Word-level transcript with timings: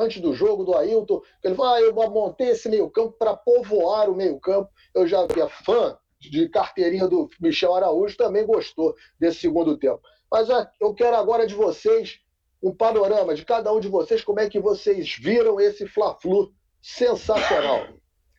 antes 0.00 0.20
do 0.20 0.32
jogo, 0.32 0.64
do 0.64 0.76
Ailton, 0.76 1.20
ele 1.44 1.54
falou: 1.54 1.74
ah, 1.74 1.80
eu 1.80 1.92
montei 2.10 2.48
esse 2.48 2.68
meio-campo 2.68 3.12
para 3.18 3.36
povoar 3.36 4.08
o 4.08 4.14
meio-campo. 4.14 4.70
Eu 4.94 5.06
já 5.06 5.26
vi 5.26 5.46
fã 5.64 5.98
de 6.18 6.48
carteirinha 6.48 7.06
do 7.06 7.28
Michel 7.40 7.74
Araújo, 7.74 8.16
também 8.16 8.46
gostou 8.46 8.94
desse 9.18 9.40
segundo 9.40 9.76
tempo. 9.78 10.00
Mas 10.30 10.48
eu 10.80 10.94
quero 10.94 11.16
agora 11.16 11.46
de 11.46 11.54
vocês 11.54 12.20
um 12.62 12.74
panorama 12.74 13.34
de 13.34 13.44
cada 13.44 13.72
um 13.72 13.80
de 13.80 13.88
vocês, 13.88 14.22
como 14.22 14.40
é 14.40 14.48
que 14.48 14.60
vocês 14.60 15.16
viram 15.18 15.58
esse 15.58 15.86
Fla-Flu 15.86 16.52
sensacional. 16.82 17.86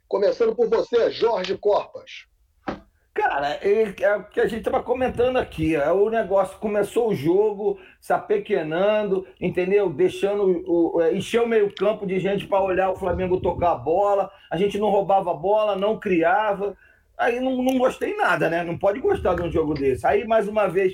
Começando 0.08 0.56
por 0.56 0.70
você, 0.70 1.10
Jorge 1.10 1.58
Corpas. 1.58 2.31
Cara, 3.14 3.60
é, 3.62 4.16
o 4.16 4.24
que 4.24 4.40
a 4.40 4.48
gente 4.48 4.60
estava 4.60 4.82
comentando 4.82 5.38
aqui. 5.38 5.76
É 5.76 5.92
o 5.92 6.10
negócio 6.10 6.58
começou 6.60 7.10
o 7.10 7.16
jogo 7.16 7.78
se 8.00 8.14
apequenando, 8.14 9.28
entendeu? 9.40 9.90
Deixando 9.90 10.64
o, 10.66 11.02
é, 11.02 11.14
encher 11.14 11.42
o 11.42 11.48
meio-campo 11.48 12.06
de 12.08 12.20
gente 12.20 12.48
para 12.48 12.64
olhar 12.64 12.90
o 12.90 12.96
Flamengo 12.96 13.42
tocar 13.42 13.72
a 13.72 13.76
bola. 13.76 14.32
A 14.50 14.56
gente 14.56 14.78
não 14.78 14.90
roubava 14.90 15.32
a 15.32 15.36
bola, 15.36 15.76
não 15.76 16.00
criava. 16.00 16.78
Aí 17.18 17.40
não, 17.42 17.62
não 17.62 17.78
gostei 17.78 18.16
nada, 18.16 18.50
né? 18.50 18.64
Não 18.64 18.78
pode 18.78 19.02
gostar 19.02 19.36
de 19.36 19.42
um 19.44 19.52
jogo 19.52 19.74
desse. 19.74 20.08
Aí, 20.08 20.26
mais 20.26 20.48
uma 20.48 20.68
vez, 20.68 20.94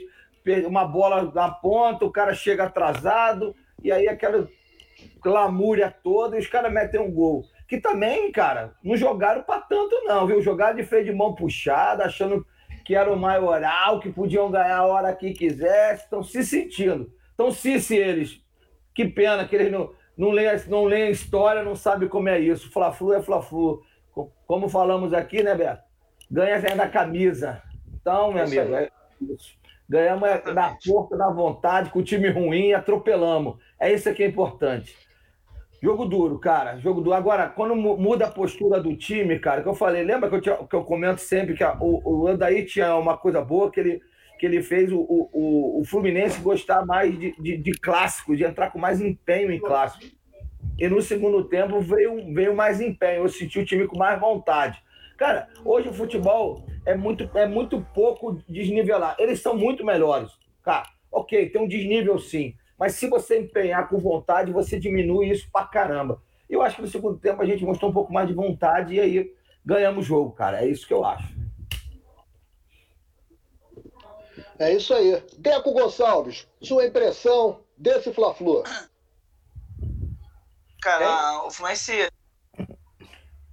uma 0.65 0.85
bola 0.85 1.31
na 1.35 1.51
ponta, 1.51 2.03
o 2.03 2.11
cara 2.11 2.33
chega 2.33 2.63
atrasado, 2.63 3.55
e 3.83 3.91
aí 3.91 4.07
aquela 4.07 4.47
lamúria 5.23 5.93
toda, 6.03 6.35
e 6.35 6.39
os 6.39 6.47
caras 6.47 6.73
metem 6.73 6.99
um 6.99 7.11
gol 7.11 7.45
que 7.67 7.79
também, 7.79 8.31
cara, 8.31 8.73
não 8.83 8.95
jogaram 8.95 9.43
para 9.43 9.61
tanto, 9.61 10.03
não, 10.05 10.25
viu? 10.25 10.41
Jogaram 10.41 10.75
de 10.75 10.83
freio 10.83 11.05
de 11.05 11.11
mão 11.11 11.35
puxada, 11.35 12.05
achando 12.05 12.45
que 12.85 12.95
era 12.95 13.11
o 13.11 13.17
maioral, 13.17 13.99
que 13.99 14.09
podiam 14.09 14.49
ganhar 14.49 14.77
a 14.77 14.85
hora 14.85 15.13
que 15.13 15.33
quisesse, 15.33 16.03
estão 16.03 16.23
se 16.23 16.43
sentindo. 16.43 17.11
Então, 17.33 17.51
se, 17.51 17.79
se 17.81 17.97
eles. 17.97 18.41
Que 18.95 19.05
pena 19.05 19.45
que 19.45 19.55
eles 19.55 19.71
não, 19.71 19.91
não 20.17 20.31
leem 20.31 20.49
não 20.67 20.85
leem 20.85 21.11
história, 21.11 21.61
não 21.61 21.75
sabem 21.75 22.07
como 22.07 22.29
é 22.29 22.39
isso. 22.39 22.71
Fla-Flu 22.71 23.13
é 23.13 23.21
Fla-Flu. 23.21 23.83
Como 24.47 24.69
falamos 24.69 25.13
aqui, 25.13 25.43
né, 25.43 25.53
Beto? 25.53 25.83
Ganha 26.31 26.59
da 26.75 26.87
camisa. 26.87 27.61
Então, 27.93 28.31
meu 28.31 28.43
é 28.43 28.45
amigo, 28.45 28.75
é 28.75 28.89
isso. 29.21 29.57
Ganhamos 29.89 30.27
é 30.27 30.53
da 30.53 30.75
força, 30.83 31.15
da 31.15 31.29
vontade, 31.29 31.89
com 31.89 31.99
o 31.99 32.03
time 32.03 32.29
ruim, 32.29 32.73
atropelamos. 32.73 33.57
É 33.79 33.91
isso 33.91 34.13
que 34.13 34.23
é 34.23 34.27
importante. 34.27 34.95
Jogo 35.81 36.05
duro, 36.05 36.39
cara. 36.39 36.77
Jogo 36.79 37.01
duro. 37.01 37.15
Agora, 37.15 37.47
quando 37.47 37.75
muda 37.75 38.25
a 38.25 38.31
postura 38.31 38.81
do 38.81 38.95
time, 38.95 39.39
cara, 39.39 39.61
que 39.61 39.67
eu 39.67 39.75
falei, 39.75 40.03
lembra 40.03 40.29
que 40.29 40.35
eu, 40.35 40.41
tinha, 40.41 40.55
que 40.55 40.75
eu 40.75 40.83
comento 40.83 41.21
sempre 41.21 41.53
que 41.53 41.63
a, 41.63 41.77
o, 41.79 42.23
o 42.23 42.27
Andaí 42.27 42.65
tinha 42.65 42.95
uma 42.95 43.17
coisa 43.17 43.41
boa 43.41 43.71
que 43.71 43.79
ele, 43.79 44.01
que 44.39 44.45
ele 44.45 44.61
fez 44.63 44.91
o, 44.91 44.99
o, 44.99 45.81
o 45.81 45.85
Fluminense 45.85 46.41
gostar 46.41 46.85
mais 46.85 47.17
de, 47.17 47.35
de, 47.39 47.57
de 47.57 47.71
clássico, 47.73 48.35
de 48.35 48.43
entrar 48.43 48.71
com 48.71 48.79
mais 48.79 48.99
empenho 48.99 49.51
em 49.51 49.59
clássico. 49.59 50.05
E 50.79 50.87
no 50.87 51.01
segundo 51.01 51.43
tempo 51.43 51.79
veio, 51.79 52.33
veio 52.33 52.55
mais 52.55 52.81
empenho. 52.81 53.23
Eu 53.23 53.29
senti 53.29 53.59
o 53.59 53.65
time 53.65 53.87
com 53.87 53.97
mais 53.97 54.19
vontade. 54.19 54.81
Cara, 55.17 55.47
hoje 55.65 55.89
o 55.89 55.93
futebol 55.93 56.63
é 56.85 56.95
muito, 56.95 57.29
é 57.35 57.47
muito 57.47 57.81
pouco 57.93 58.39
desnivelar. 58.47 59.15
Eles 59.17 59.41
são 59.41 59.57
muito 59.57 59.83
melhores. 59.83 60.31
Cara, 60.63 60.87
ok, 61.11 61.49
tem 61.49 61.61
um 61.61 61.67
desnível 61.67 62.19
sim. 62.19 62.53
Mas 62.77 62.93
se 62.93 63.07
você 63.07 63.39
empenhar 63.39 63.89
com 63.89 63.97
vontade, 63.97 64.51
você 64.51 64.79
diminui 64.79 65.29
isso 65.29 65.49
pra 65.51 65.65
caramba. 65.65 66.21
Eu 66.49 66.61
acho 66.61 66.75
que 66.75 66.81
no 66.81 66.87
segundo 66.87 67.17
tempo 67.17 67.41
a 67.41 67.45
gente 67.45 67.65
mostrou 67.65 67.89
um 67.89 67.93
pouco 67.93 68.13
mais 68.13 68.27
de 68.27 68.33
vontade 68.33 68.95
e 68.95 68.99
aí 68.99 69.35
ganhamos 69.65 70.05
o 70.05 70.07
jogo, 70.07 70.31
cara. 70.31 70.63
É 70.63 70.67
isso 70.67 70.87
que 70.87 70.93
eu 70.93 71.03
acho. 71.03 71.35
É 74.59 74.73
isso 74.73 74.93
aí. 74.93 75.23
Deco 75.37 75.73
Gonçalves, 75.73 76.47
sua 76.61 76.85
impressão 76.85 77.63
desse 77.77 78.13
Fla-Flu? 78.13 78.63
Cara, 80.81 81.45
o 81.45 81.51
Fluminense 81.51 82.09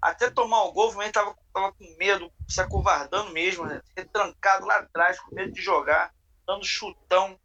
até 0.00 0.30
tomar 0.30 0.64
o 0.64 0.72
gol, 0.72 0.88
o 0.88 0.90
Fluminense 0.90 1.14
tava, 1.14 1.34
tava 1.52 1.72
com 1.72 1.96
medo, 1.98 2.30
se 2.46 2.60
acovardando 2.60 3.32
mesmo, 3.32 3.64
né? 3.64 3.80
trancado 4.12 4.66
lá 4.66 4.76
atrás, 4.76 5.18
com 5.18 5.34
medo 5.34 5.52
de 5.52 5.62
jogar, 5.62 6.14
dando 6.46 6.64
chutão 6.64 7.38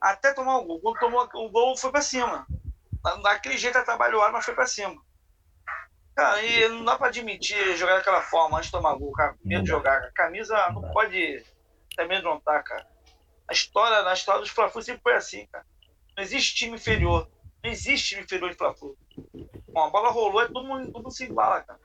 até 0.00 0.32
tomar 0.32 0.58
o 0.58 0.64
gol. 0.64 0.80
Quando 0.80 0.98
tomou 0.98 1.28
o 1.34 1.50
gol, 1.50 1.76
foi 1.76 1.90
para 1.90 2.00
cima. 2.00 2.46
Daquele 3.22 3.58
jeito 3.58 3.78
atrabalhou, 3.78 4.20
mas 4.32 4.44
foi 4.44 4.54
para 4.54 4.66
cima. 4.66 4.96
Cara, 6.14 6.42
e 6.42 6.68
não 6.68 6.84
dá 6.84 6.96
para 6.96 7.08
admitir 7.08 7.76
jogar 7.76 7.96
daquela 7.96 8.22
forma 8.22 8.58
antes 8.58 8.70
de 8.70 8.72
tomar 8.72 8.94
gol, 8.94 9.12
cara. 9.12 9.36
Medo 9.44 9.64
de 9.64 9.70
jogar. 9.70 10.02
A 10.02 10.12
camisa 10.12 10.56
não 10.70 10.82
pode 10.92 11.44
não 12.22 12.40
tá, 12.40 12.62
cara. 12.62 12.86
A 13.48 13.52
história, 13.52 14.02
na 14.02 14.14
história 14.14 14.40
dos 14.40 14.50
Fla-Flu 14.50 14.82
sempre 14.82 15.02
foi 15.02 15.14
assim, 15.14 15.46
cara. 15.46 15.66
Não 16.16 16.22
existe 16.22 16.54
time 16.54 16.76
inferior. 16.76 17.28
Não 17.62 17.70
existe 17.70 18.10
time 18.10 18.22
inferior 18.22 18.50
de 18.50 18.56
Fla-Flu. 18.56 18.96
Bom, 19.68 19.84
a 19.84 19.90
bola 19.90 20.10
rolou 20.10 20.42
e 20.42 20.48
todo 20.48 20.66
mundo, 20.66 20.86
todo 20.86 21.02
mundo 21.02 21.12
se 21.12 21.24
embala, 21.24 21.62
cara. 21.62 21.78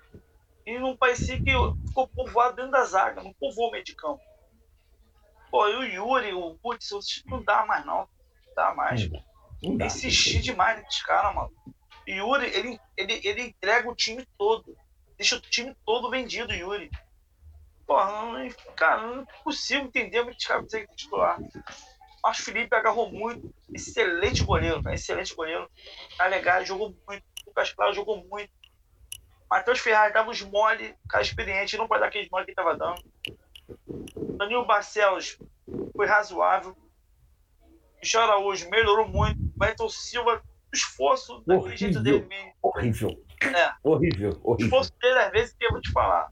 E 0.66 0.80
não 0.80 0.96
parecia 0.96 1.38
que 1.38 1.52
ficou 1.88 2.08
povoado 2.08 2.56
dentro 2.56 2.72
da 2.72 2.84
zaga, 2.86 3.22
não 3.22 3.34
povoou 3.34 3.70
o 3.70 3.72
meio 3.72 3.84
de 3.84 3.96
campo. 3.96 4.22
Pô, 5.52 5.68
e 5.68 5.76
o 5.76 5.84
Yuri, 5.84 6.34
o 6.34 6.56
Putz, 6.56 6.92
não 7.26 7.44
dá 7.44 7.66
mais 7.66 7.86
não. 7.86 8.08
Não 8.48 8.56
dá 8.56 8.74
mais. 8.74 9.10
Não 9.62 9.78
dá. 9.78 9.86
Insistir 9.86 10.42
demais 10.42 10.82
nesses 10.82 11.04
caras, 11.04 11.34
mano. 11.34 11.54
O 12.08 12.12
Yuri, 12.12 12.48
ele, 12.48 12.80
ele, 12.98 13.22
ele 13.24 13.42
entrega 13.44 13.90
o 13.90 13.96
time 13.96 14.28
todo. 14.38 14.78
Deixa 15.18 15.38
o 15.38 15.42
time 15.42 15.76
todo 15.86 16.10
vendido, 16.10 16.54
Yuri. 16.54 16.92
Porra, 17.86 18.06
não, 18.06 18.50
cara, 18.76 19.02
não 19.02 19.22
é 19.22 19.26
possível 19.44 19.86
entender 19.86 20.20
como 20.20 20.32
esse 20.32 20.48
cara 20.48 20.62
consegue 20.62 20.96
titular. 20.96 21.40
Mas 22.24 22.38
Felipe 22.40 22.76
agarrou 22.76 23.12
muito. 23.12 23.54
Excelente 23.72 24.44
goleiro, 24.44 24.82
cara. 24.82 24.96
Excelente 24.96 25.36
goleiro. 25.36 25.70
Legal, 26.20 26.66
jogou 26.66 26.96
muito. 27.08 27.24
O 27.46 27.50
Lucas 27.50 27.72
Claro 27.72 27.94
jogou 27.94 28.26
muito. 28.26 28.52
Matheus 29.50 29.80
Ferraz 29.80 30.12
dava 30.12 30.32
os 30.32 30.42
mole, 30.42 30.96
cara 31.08 31.24
experiente, 31.24 31.78
não 31.78 31.88
pode 31.88 32.02
dar 32.02 32.08
aqueles 32.08 32.30
mole 32.30 32.46
que 32.46 32.52
ele 32.52 32.56
tava 32.56 32.76
dando. 32.76 33.04
Danilo 34.38 34.66
Barcelos 34.66 35.38
foi 35.96 36.06
razoável. 36.06 36.76
Michel 38.00 38.22
Araújo 38.22 38.70
melhorou 38.70 39.08
muito. 39.08 39.40
Wellington 39.60 39.90
Silva, 39.90 40.44
esforço 40.74 41.44
daquele 41.46 41.78
jeito 41.78 42.02
dele 42.02 42.26
mesmo. 42.26 42.54
Horrível. 42.62 43.10
É. 43.42 43.72
Horrível, 43.84 44.40
horrível. 44.44 44.44
O 44.44 44.56
esforço 44.62 44.94
dele, 45.02 45.20
às 45.20 45.32
vezes, 45.32 45.54
que 45.54 45.66
eu 45.66 45.72
vou 45.72 45.82
te 45.82 45.92
falar. 45.92 46.30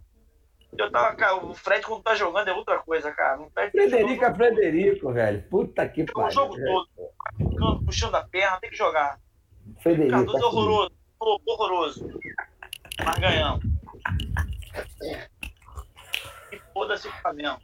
Eu 0.77 0.91
tava, 0.91 1.15
cara, 1.15 1.35
o 1.35 1.53
Fred, 1.53 1.85
quando 1.85 2.01
tá 2.01 2.15
jogando, 2.15 2.47
é 2.47 2.53
outra 2.53 2.79
coisa, 2.79 3.11
cara. 3.11 3.41
O 3.41 3.49
Fred 3.51 3.71
Frederico 3.71 4.25
é 4.25 4.33
Frederico, 4.33 5.13
velho. 5.13 5.43
Puta 5.49 5.87
que 5.87 6.03
pariu. 6.05 6.27
O 6.27 6.31
jogo 6.31 6.55
todo. 6.55 7.85
Puxando 7.85 8.15
a 8.15 8.23
perna, 8.23 8.59
tem 8.59 8.69
que 8.71 8.75
jogar. 8.75 9.19
Frederico. 9.81 10.11
Cardoso 10.11 10.37
é 10.37 10.45
horroroso. 10.45 10.91
Horroroso. 11.19 12.19
Mas 13.05 13.19
ganhamos. 13.19 13.63
E 16.51 16.59
foda-se 16.73 17.07
o 17.07 17.11
Flamengo. 17.11 17.61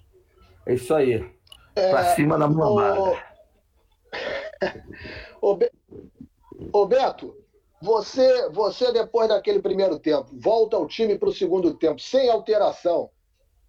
É 0.70 0.76
isso 0.76 0.94
aí. 0.94 1.28
É, 1.76 1.90
pra 1.90 2.14
cima 2.14 2.38
da 2.38 2.48
mamada. 2.48 3.26
Ô, 5.42 5.56
Be... 5.56 5.72
Ô 6.72 6.86
Beto, 6.86 7.36
você, 7.82 8.48
você 8.50 8.92
depois 8.92 9.28
daquele 9.28 9.64
primeiro 9.64 9.98
tempo, 9.98 10.30
volta 10.32 10.78
ao 10.78 10.86
time 10.86 11.18
para 11.18 11.30
o 11.30 11.34
segundo 11.34 11.74
tempo, 11.74 12.00
sem 12.00 12.30
alteração. 12.30 13.10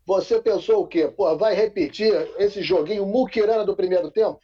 Você 0.05 0.43
pensou 0.43 0.83
o 0.83 0.87
quê? 0.87 1.09
Pô, 1.09 1.35
vai 1.39 1.55
repetir 1.55 2.13
esse 2.37 2.61
joguinho 2.61 3.07
muquirana 3.07 3.65
do 3.65 3.75
primeiro 3.75 4.11
tempo? 4.11 4.39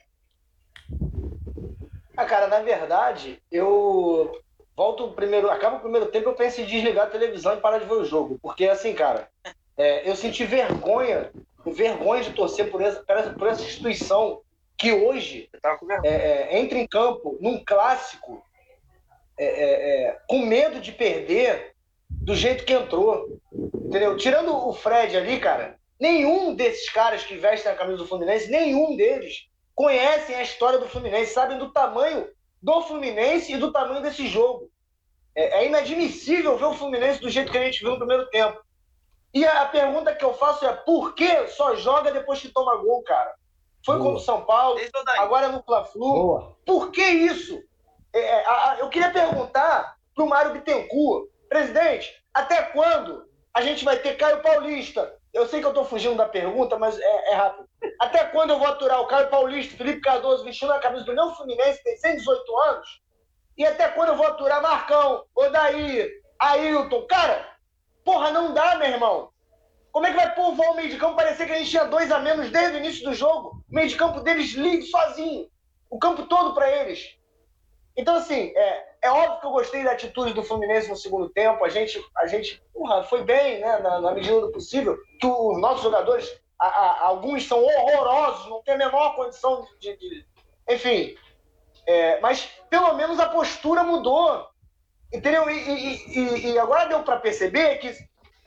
Ah, 2.16 2.24
cara, 2.24 2.46
na 2.46 2.60
verdade, 2.60 3.38
eu 3.52 4.32
volto 4.74 5.04
o 5.04 5.12
primeiro, 5.12 5.50
acaba 5.50 5.76
o 5.76 5.80
primeiro 5.80 6.06
tempo, 6.06 6.30
eu 6.30 6.34
penso 6.34 6.62
em 6.62 6.64
desligar 6.64 7.08
a 7.08 7.10
televisão 7.10 7.52
e 7.52 7.60
parar 7.60 7.80
de 7.80 7.84
ver 7.84 7.96
o 7.96 8.04
jogo. 8.04 8.38
Porque 8.40 8.66
assim, 8.66 8.94
cara, 8.94 9.28
é, 9.76 10.08
eu 10.08 10.16
senti 10.16 10.46
vergonha 10.46 11.30
vergonha 11.72 12.22
de 12.22 12.32
torcer 12.32 12.70
por 12.70 12.80
essa, 12.80 13.02
por 13.02 13.46
essa 13.46 13.62
instituição 13.62 14.42
que 14.76 14.92
hoje 14.92 15.48
é, 16.04 16.08
é, 16.08 16.58
entra 16.58 16.78
em 16.78 16.86
campo 16.86 17.38
num 17.40 17.62
clássico 17.64 18.42
é, 19.38 19.44
é, 19.44 20.06
é, 20.06 20.18
com 20.28 20.38
medo 20.38 20.80
de 20.80 20.92
perder 20.92 21.74
do 22.08 22.34
jeito 22.34 22.64
que 22.64 22.72
entrou. 22.72 23.40
Entendeu? 23.52 24.16
Tirando 24.16 24.54
o 24.54 24.72
Fred 24.72 25.16
ali, 25.16 25.38
cara, 25.38 25.78
nenhum 25.98 26.54
desses 26.54 26.90
caras 26.90 27.24
que 27.24 27.36
vestem 27.36 27.70
a 27.70 27.76
camisa 27.76 27.98
do 27.98 28.06
Fluminense, 28.06 28.50
nenhum 28.50 28.96
deles 28.96 29.46
conhecem 29.74 30.34
a 30.34 30.42
história 30.42 30.78
do 30.78 30.88
Fluminense, 30.88 31.32
sabem 31.32 31.58
do 31.58 31.72
tamanho 31.72 32.28
do 32.62 32.82
Fluminense 32.82 33.52
e 33.52 33.58
do 33.58 33.72
tamanho 33.72 34.02
desse 34.02 34.26
jogo. 34.26 34.70
É, 35.34 35.60
é 35.60 35.66
inadmissível 35.66 36.56
ver 36.56 36.64
o 36.64 36.74
Fluminense 36.74 37.20
do 37.20 37.30
jeito 37.30 37.52
que 37.52 37.58
a 37.58 37.64
gente 37.64 37.80
viu 37.80 37.90
no 37.90 37.98
primeiro 37.98 38.26
tempo. 38.30 38.58
E 39.36 39.44
a 39.44 39.66
pergunta 39.66 40.14
que 40.14 40.24
eu 40.24 40.32
faço 40.32 40.64
é: 40.64 40.72
por 40.72 41.14
que 41.14 41.46
só 41.48 41.76
joga 41.76 42.10
depois 42.10 42.40
que 42.40 42.48
toma 42.48 42.74
gol, 42.76 43.02
cara? 43.02 43.34
Foi 43.84 43.96
Boa. 43.96 44.06
contra 44.06 44.22
o 44.22 44.24
São 44.24 44.46
Paulo, 44.46 44.80
agora 45.18 45.44
é 45.44 45.48
no 45.50 45.62
Fla-Flu. 45.62 46.56
Por 46.64 46.90
que 46.90 47.04
isso? 47.04 47.62
É, 48.14 48.18
é 48.18 48.80
eu 48.80 48.88
queria 48.88 49.10
perguntar 49.10 49.94
para 50.14 50.24
o 50.24 50.26
Mário 50.26 50.52
Bittencourt, 50.52 51.28
presidente, 51.50 52.10
até 52.32 52.62
quando 52.62 53.28
a 53.52 53.60
gente 53.60 53.84
vai 53.84 53.98
ter 53.98 54.16
Caio 54.16 54.40
Paulista? 54.40 55.14
Eu 55.34 55.46
sei 55.46 55.60
que 55.60 55.66
eu 55.66 55.70
estou 55.70 55.84
fugindo 55.84 56.16
da 56.16 56.26
pergunta, 56.26 56.78
mas 56.78 56.98
é, 56.98 57.32
é, 57.32 57.34
rápido. 57.34 57.68
Até 58.00 58.24
quando 58.24 58.50
eu 58.52 58.58
vou 58.58 58.68
aturar 58.68 59.02
o 59.02 59.06
Caio 59.06 59.28
Paulista, 59.28 59.76
Felipe 59.76 60.00
Cardoso 60.00 60.44
vestindo 60.44 60.72
a 60.72 60.78
camisa 60.78 61.04
do 61.04 61.12
meu 61.12 61.34
Fluminense, 61.34 61.84
tem 61.84 61.94
118 61.94 62.56
anos? 62.56 63.02
E 63.58 63.66
até 63.66 63.88
quando 63.88 64.08
eu 64.08 64.16
vou 64.16 64.26
aturar 64.26 64.62
Marcão, 64.62 65.26
Odaí, 65.34 66.08
Ailton? 66.40 67.06
Cara, 67.06 67.55
porra, 68.06 68.30
não 68.30 68.54
dá, 68.54 68.76
meu 68.76 68.88
irmão. 68.88 69.30
Como 69.90 70.06
é 70.06 70.10
que 70.10 70.16
vai 70.16 70.34
povoar 70.34 70.70
o 70.70 70.76
meio 70.76 70.88
de 70.88 70.96
campo? 70.96 71.16
Parecia 71.16 71.44
que 71.44 71.52
a 71.52 71.58
gente 71.58 71.70
tinha 71.70 71.84
dois 71.84 72.12
a 72.12 72.20
menos 72.20 72.50
desde 72.50 72.76
o 72.76 72.78
início 72.78 73.04
do 73.04 73.12
jogo. 73.12 73.64
O 73.68 73.74
meio 73.74 73.88
de 73.88 73.96
campo 73.96 74.20
deles 74.20 74.52
livre, 74.52 74.86
sozinho. 74.86 75.48
O 75.90 75.98
campo 75.98 76.26
todo 76.26 76.54
para 76.54 76.70
eles. 76.70 77.16
Então, 77.96 78.14
assim, 78.14 78.52
é, 78.54 78.84
é 79.02 79.10
óbvio 79.10 79.40
que 79.40 79.46
eu 79.46 79.50
gostei 79.50 79.82
da 79.82 79.92
atitude 79.92 80.34
do 80.34 80.42
Fluminense 80.42 80.88
no 80.88 80.96
segundo 80.96 81.30
tempo. 81.30 81.64
A 81.64 81.68
gente, 81.68 81.98
a 82.18 82.26
gente 82.26 82.62
porra, 82.72 83.02
foi 83.04 83.24
bem, 83.24 83.60
né, 83.60 83.78
na, 83.78 84.00
na, 84.00 84.12
medida 84.12 84.40
do 84.40 84.52
possível. 84.52 84.96
Que 85.18 85.26
os 85.26 85.58
nossos 85.60 85.82
jogadores, 85.82 86.30
a, 86.60 86.66
a, 86.66 87.06
alguns 87.06 87.48
são 87.48 87.64
horrorosos, 87.64 88.50
não 88.50 88.62
tem 88.62 88.74
a 88.74 88.78
menor 88.78 89.16
condição 89.16 89.66
de. 89.80 89.96
de 89.96 90.26
enfim. 90.68 91.16
É, 91.86 92.20
mas 92.20 92.50
pelo 92.68 92.94
menos 92.94 93.18
a 93.18 93.28
postura 93.30 93.82
mudou. 93.82 94.46
Entendeu? 95.12 95.48
E, 95.48 95.56
e, 95.56 96.18
e, 96.18 96.52
e 96.52 96.58
agora 96.58 96.88
deu 96.88 97.02
para 97.02 97.20
perceber 97.20 97.76
que 97.76 97.92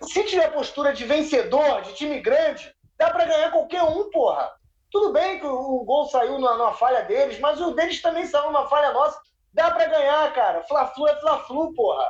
se 0.01 0.23
tiver 0.23 0.51
postura 0.51 0.93
de 0.93 1.05
vencedor, 1.05 1.81
de 1.81 1.93
time 1.93 2.19
grande, 2.19 2.73
dá 2.97 3.09
para 3.09 3.25
ganhar 3.25 3.51
qualquer 3.51 3.83
um, 3.83 4.09
porra. 4.09 4.51
Tudo 4.91 5.13
bem 5.13 5.39
que 5.39 5.45
o, 5.45 5.83
gol 5.83 6.05
saiu 6.05 6.39
numa, 6.39 6.57
numa, 6.57 6.73
falha 6.73 7.03
deles, 7.03 7.39
mas 7.39 7.61
o 7.61 7.71
deles 7.71 8.01
também 8.01 8.25
saiu 8.25 8.47
numa 8.47 8.67
falha 8.67 8.91
nossa. 8.91 9.19
Dá 9.53 9.71
para 9.71 9.85
ganhar, 9.85 10.33
cara. 10.33 10.63
Fla-Flu 10.63 11.07
é 11.07 11.19
Fla-Flu, 11.19 11.73
porra. 11.73 12.05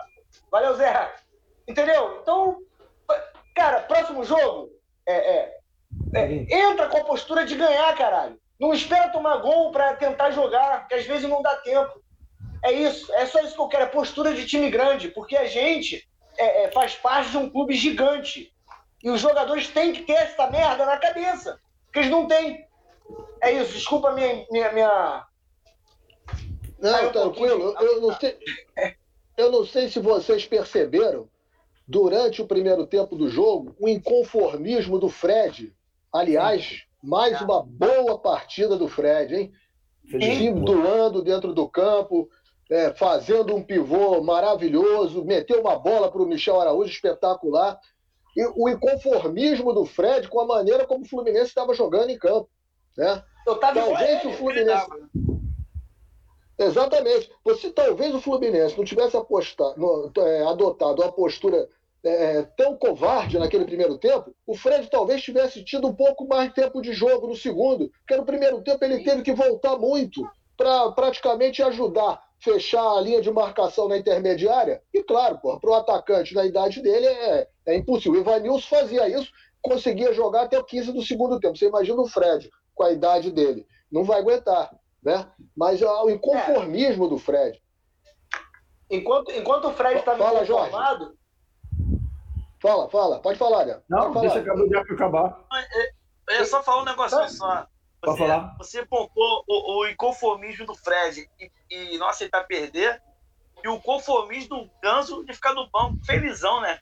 Valeu, 0.52 0.76
Zé. 0.76 1.16
Entendeu? 1.68 2.20
Então, 2.22 2.58
cara, 3.56 3.82
próximo 3.82 4.24
jogo, 4.24 4.70
é, 5.06 5.14
é, 5.14 5.58
é, 6.16 6.32
entra 6.56 6.88
com 6.88 6.98
a 6.98 7.04
postura 7.04 7.46
de 7.46 7.56
ganhar, 7.56 7.96
caralho. 7.98 8.40
Não 8.60 8.74
espera 8.74 9.10
tomar 9.10 9.38
gol 9.38 9.72
para 9.72 9.96
tentar 9.96 10.32
jogar, 10.32 10.88
que 10.88 10.96
às 10.96 11.06
vezes 11.06 11.30
não 11.30 11.42
dá 11.42 11.56
tempo. 11.58 12.02
É 12.64 12.72
isso, 12.72 13.12
é 13.14 13.26
só 13.26 13.40
isso 13.42 13.56
que 13.56 13.62
eu 13.62 13.68
quero, 13.68 13.84
é 13.84 13.88
postura 13.88 14.34
de 14.34 14.46
time 14.46 14.70
grande, 14.70 15.10
porque 15.10 15.38
a 15.38 15.46
gente 15.46 16.08
é, 16.38 16.64
é, 16.64 16.72
faz 16.72 16.96
parte 16.96 17.32
de 17.32 17.38
um 17.38 17.50
clube 17.50 17.74
gigante. 17.74 18.54
E 19.02 19.10
os 19.10 19.22
jogadores 19.22 19.70
têm 19.70 19.94
que 19.94 20.02
ter 20.04 20.14
essa 20.14 20.50
merda 20.50 20.86
na 20.86 20.98
cabeça, 20.98 21.60
porque 21.86 22.00
eles 22.00 22.12
não 22.12 22.28
têm. 22.28 22.68
É 23.42 23.52
isso, 23.54 23.74
desculpa 23.74 24.10
a 24.10 24.14
minha, 24.14 24.46
minha, 24.52 24.72
minha, 24.74 25.26
não, 26.82 27.08
um 27.08 27.12
tranquilo. 27.12 27.76
Eu, 27.80 27.88
eu, 27.88 28.02
não 28.02 28.20
sei, 28.20 28.38
eu 29.38 29.52
não 29.52 29.66
sei 29.66 29.90
se 29.90 30.00
vocês 30.00 30.46
perceberam, 30.46 31.30
durante 31.88 32.42
o 32.42 32.48
primeiro 32.48 32.86
tempo 32.86 33.16
do 33.16 33.30
jogo, 33.30 33.76
o 33.80 33.88
inconformismo 33.88 34.98
do 34.98 35.10
Fred. 35.10 35.74
Aliás, 36.14 36.84
mais 37.04 37.42
uma 37.42 37.64
boa 37.64 38.18
partida 38.18 38.78
do 38.78 38.88
Fred, 38.88 39.36
hein? 39.36 39.54
Se 40.10 40.52
doando 40.52 41.22
dentro 41.22 41.54
do 41.54 41.68
campo, 41.68 42.30
é, 42.70 42.94
fazendo 42.94 43.56
um 43.56 43.64
pivô 43.64 44.22
maravilhoso, 44.22 45.26
meteu 45.26 45.62
uma 45.62 45.78
bola 45.78 46.12
para 46.12 46.22
o 46.22 46.26
Michel 46.26 46.62
Araújo 46.62 46.92
espetacular. 46.92 47.80
E 48.38 48.46
o 48.56 48.70
inconformismo 48.70 49.74
do 49.74 49.86
Fred 49.86 50.28
com 50.28 50.40
a 50.40 50.46
maneira 50.46 50.86
como 50.86 51.04
o 51.04 51.08
Fluminense 51.08 51.48
estava 51.48 51.74
jogando 51.74 52.12
em 52.12 52.18
campo. 52.18 52.48
Né? 52.96 53.24
Talvez 53.60 54.24
o 54.24 54.32
Fluminense. 54.34 54.88
Exatamente. 56.58 57.32
Você 57.44 57.72
talvez 57.72 58.14
o 58.14 58.22
Fluminense 58.22 58.78
não 58.78 58.86
tivesse 58.86 59.18
apostado, 59.18 60.12
é, 60.18 60.44
adotado 60.44 61.02
uma 61.02 61.12
postura 61.12 61.68
é, 62.04 62.44
tão 62.56 62.78
covarde 62.78 63.40
naquele 63.40 63.66
primeiro 63.66 63.98
tempo, 63.98 64.34
o 64.46 64.56
Fred 64.56 64.90
talvez 64.90 65.22
tivesse 65.22 65.64
tido 65.64 65.88
um 65.88 65.94
pouco 65.94 66.26
mais 66.28 66.50
de 66.50 66.56
tempo 66.56 66.82
de 66.82 66.94
jogo 66.94 67.28
no 67.28 67.36
segundo, 67.36 67.90
porque 68.00 68.16
no 68.16 68.26
primeiro 68.26 68.62
tempo 68.62 68.84
ele 68.86 69.04
teve 69.04 69.22
que 69.22 69.34
voltar 69.34 69.78
muito 69.78 70.26
para 70.56 70.92
praticamente 70.92 71.62
ajudar 71.64 72.22
fechar 72.40 72.98
a 72.98 73.02
linha 73.02 73.22
de 73.22 73.32
marcação 73.32 73.88
na 73.88 73.98
intermediária. 73.98 74.82
E 74.94 75.04
claro, 75.04 75.38
para 75.40 75.70
o 75.70 75.74
atacante 75.74 76.34
na 76.34 76.46
idade 76.46 76.82
dele 76.82 77.06
é, 77.06 77.48
é 77.66 77.76
impossível. 77.76 78.20
O 78.20 78.22
Ivanilson 78.22 78.68
fazia 78.68 79.08
isso, 79.10 79.32
conseguia 79.62 80.14
jogar 80.14 80.44
até 80.44 80.58
o 80.58 80.64
15 80.64 80.94
do 80.94 81.02
segundo 81.02 81.40
tempo. 81.40 81.58
Você 81.58 81.68
imagina 81.68 82.02
o 82.02 82.08
Fred 82.08 82.50
com 82.74 82.84
a 82.84 82.92
idade 82.92 83.32
dele. 83.32 83.66
Não 83.92 84.04
vai 84.04 84.20
aguentar 84.20 84.72
né? 85.04 85.28
Mas 85.56 85.82
o 85.82 86.10
inconformismo 86.10 87.06
é. 87.06 87.10
do 87.10 87.18
Fred. 87.18 87.62
Enquanto, 88.90 89.32
enquanto 89.32 89.68
o 89.68 89.74
Fred 89.74 90.00
estava 90.00 90.18
fala, 90.18 90.44
inconformado... 90.44 91.18
Fala, 92.62 92.90
fala. 92.90 93.20
Pode 93.20 93.38
falar, 93.38 93.66
né? 93.66 93.82
Não, 93.90 94.12
Pode 94.12 94.28
deixa 94.28 94.44
falar. 94.44 94.68
de 94.68 94.94
acabar. 94.94 95.46
Eu 96.30 96.46
só 96.46 96.62
falar 96.62 96.82
um 96.82 96.86
negócio 96.86 97.30
só. 97.30 97.68
Você, 98.02 98.18
falar? 98.18 98.56
você 98.58 98.86
pontou 98.86 99.44
o, 99.48 99.80
o, 99.80 99.88
inconformismo 99.88 100.66
do 100.66 100.74
Fred 100.74 101.30
e, 101.40 101.52
e 101.70 101.98
não 101.98 102.08
aceitar 102.08 102.46
perder, 102.46 103.02
e 103.64 103.68
o 103.68 103.80
conformismo 103.80 104.64
do 104.64 104.72
Ganso 104.82 105.26
de 105.26 105.34
ficar 105.34 105.54
no 105.54 105.70
banco 105.70 105.98
felizão, 106.06 106.62
né? 106.62 106.80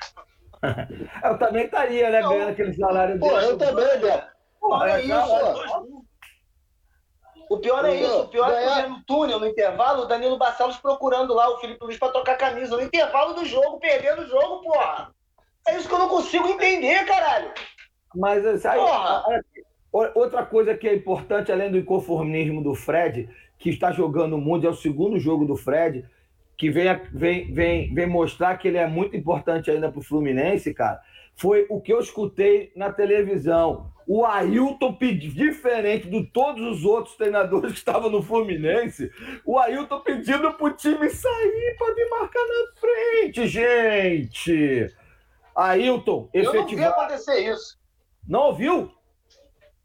eu 1.23 1.37
também 1.39 1.65
estaria, 1.65 2.09
né, 2.09 2.21
ganhando 2.21 2.51
aquele 2.51 2.73
salário 2.73 3.19
dele. 3.19 3.31
Pô, 3.31 3.39
eu 3.39 3.57
também, 3.57 3.99
Beto. 3.99 4.37
Porra, 4.59 4.91
é 4.91 5.01
isso, 5.01 6.03
o 7.49 7.57
pior 7.59 7.85
é 7.85 7.95
isso. 7.95 8.21
O 8.21 8.27
pior 8.27 8.51
é 8.51 8.83
que 8.83 8.89
no 8.89 9.03
túnel, 9.03 9.39
no 9.39 9.47
intervalo, 9.47 10.03
o 10.03 10.05
Danilo 10.05 10.37
Barcelos 10.37 10.77
procurando 10.77 11.33
lá 11.33 11.49
o 11.49 11.57
Felipe 11.59 11.83
Luiz 11.83 11.97
pra 11.97 12.09
trocar 12.09 12.37
camisa. 12.37 12.75
No 12.75 12.83
intervalo 12.83 13.33
do 13.33 13.45
jogo, 13.45 13.79
perdendo 13.79 14.23
o 14.23 14.27
jogo, 14.27 14.63
porra. 14.63 15.13
É 15.67 15.77
isso 15.77 15.87
que 15.87 15.93
eu 15.93 15.99
não 15.99 16.09
consigo 16.09 16.47
entender, 16.47 17.05
caralho. 17.05 17.51
Mas 18.15 18.45
aí, 18.65 18.79
outra 19.91 20.45
coisa 20.45 20.75
que 20.75 20.87
é 20.87 20.95
importante, 20.95 21.51
além 21.51 21.71
do 21.71 21.77
inconformismo 21.77 22.61
do 22.61 22.75
Fred, 22.75 23.29
que 23.57 23.69
está 23.69 23.91
jogando 23.91 24.37
muito, 24.37 24.67
é 24.67 24.69
o 24.69 24.75
segundo 24.75 25.19
jogo 25.19 25.45
do 25.45 25.55
Fred, 25.55 26.05
que 26.55 26.69
vem, 26.69 26.87
vem, 27.11 27.53
vem, 27.53 27.93
vem 27.93 28.07
mostrar 28.07 28.57
que 28.57 28.67
ele 28.67 28.77
é 28.77 28.87
muito 28.87 29.15
importante 29.15 29.69
ainda 29.71 29.91
pro 29.91 30.01
Fluminense, 30.01 30.73
cara, 30.73 30.99
foi 31.35 31.65
o 31.69 31.79
que 31.79 31.93
eu 31.93 31.99
escutei 31.99 32.71
na 32.75 32.91
televisão 32.91 33.91
o 34.07 34.25
Ailton 34.25 34.93
pediu, 34.93 35.33
diferente 35.33 36.09
de 36.09 36.23
todos 36.27 36.65
os 36.65 36.85
outros 36.85 37.15
treinadores 37.17 37.73
que 37.73 37.77
estavam 37.79 38.09
no 38.09 38.23
Fluminense, 38.23 39.11
o 39.45 39.59
Ailton 39.59 39.99
pedindo 39.99 40.53
pro 40.53 40.71
time 40.71 41.09
sair 41.09 41.75
para 41.77 41.93
me 41.93 42.09
marcar 42.09 42.39
na 42.39 42.79
frente, 42.79 43.47
gente. 43.47 44.95
Ailton, 45.53 46.29
efetivamente. 46.33 46.73
Eu 46.73 46.77
não 46.77 46.95
vi 46.95 47.01
acontecer 47.01 47.51
isso. 47.51 47.77
Não 48.25 48.39
ouviu? 48.43 48.91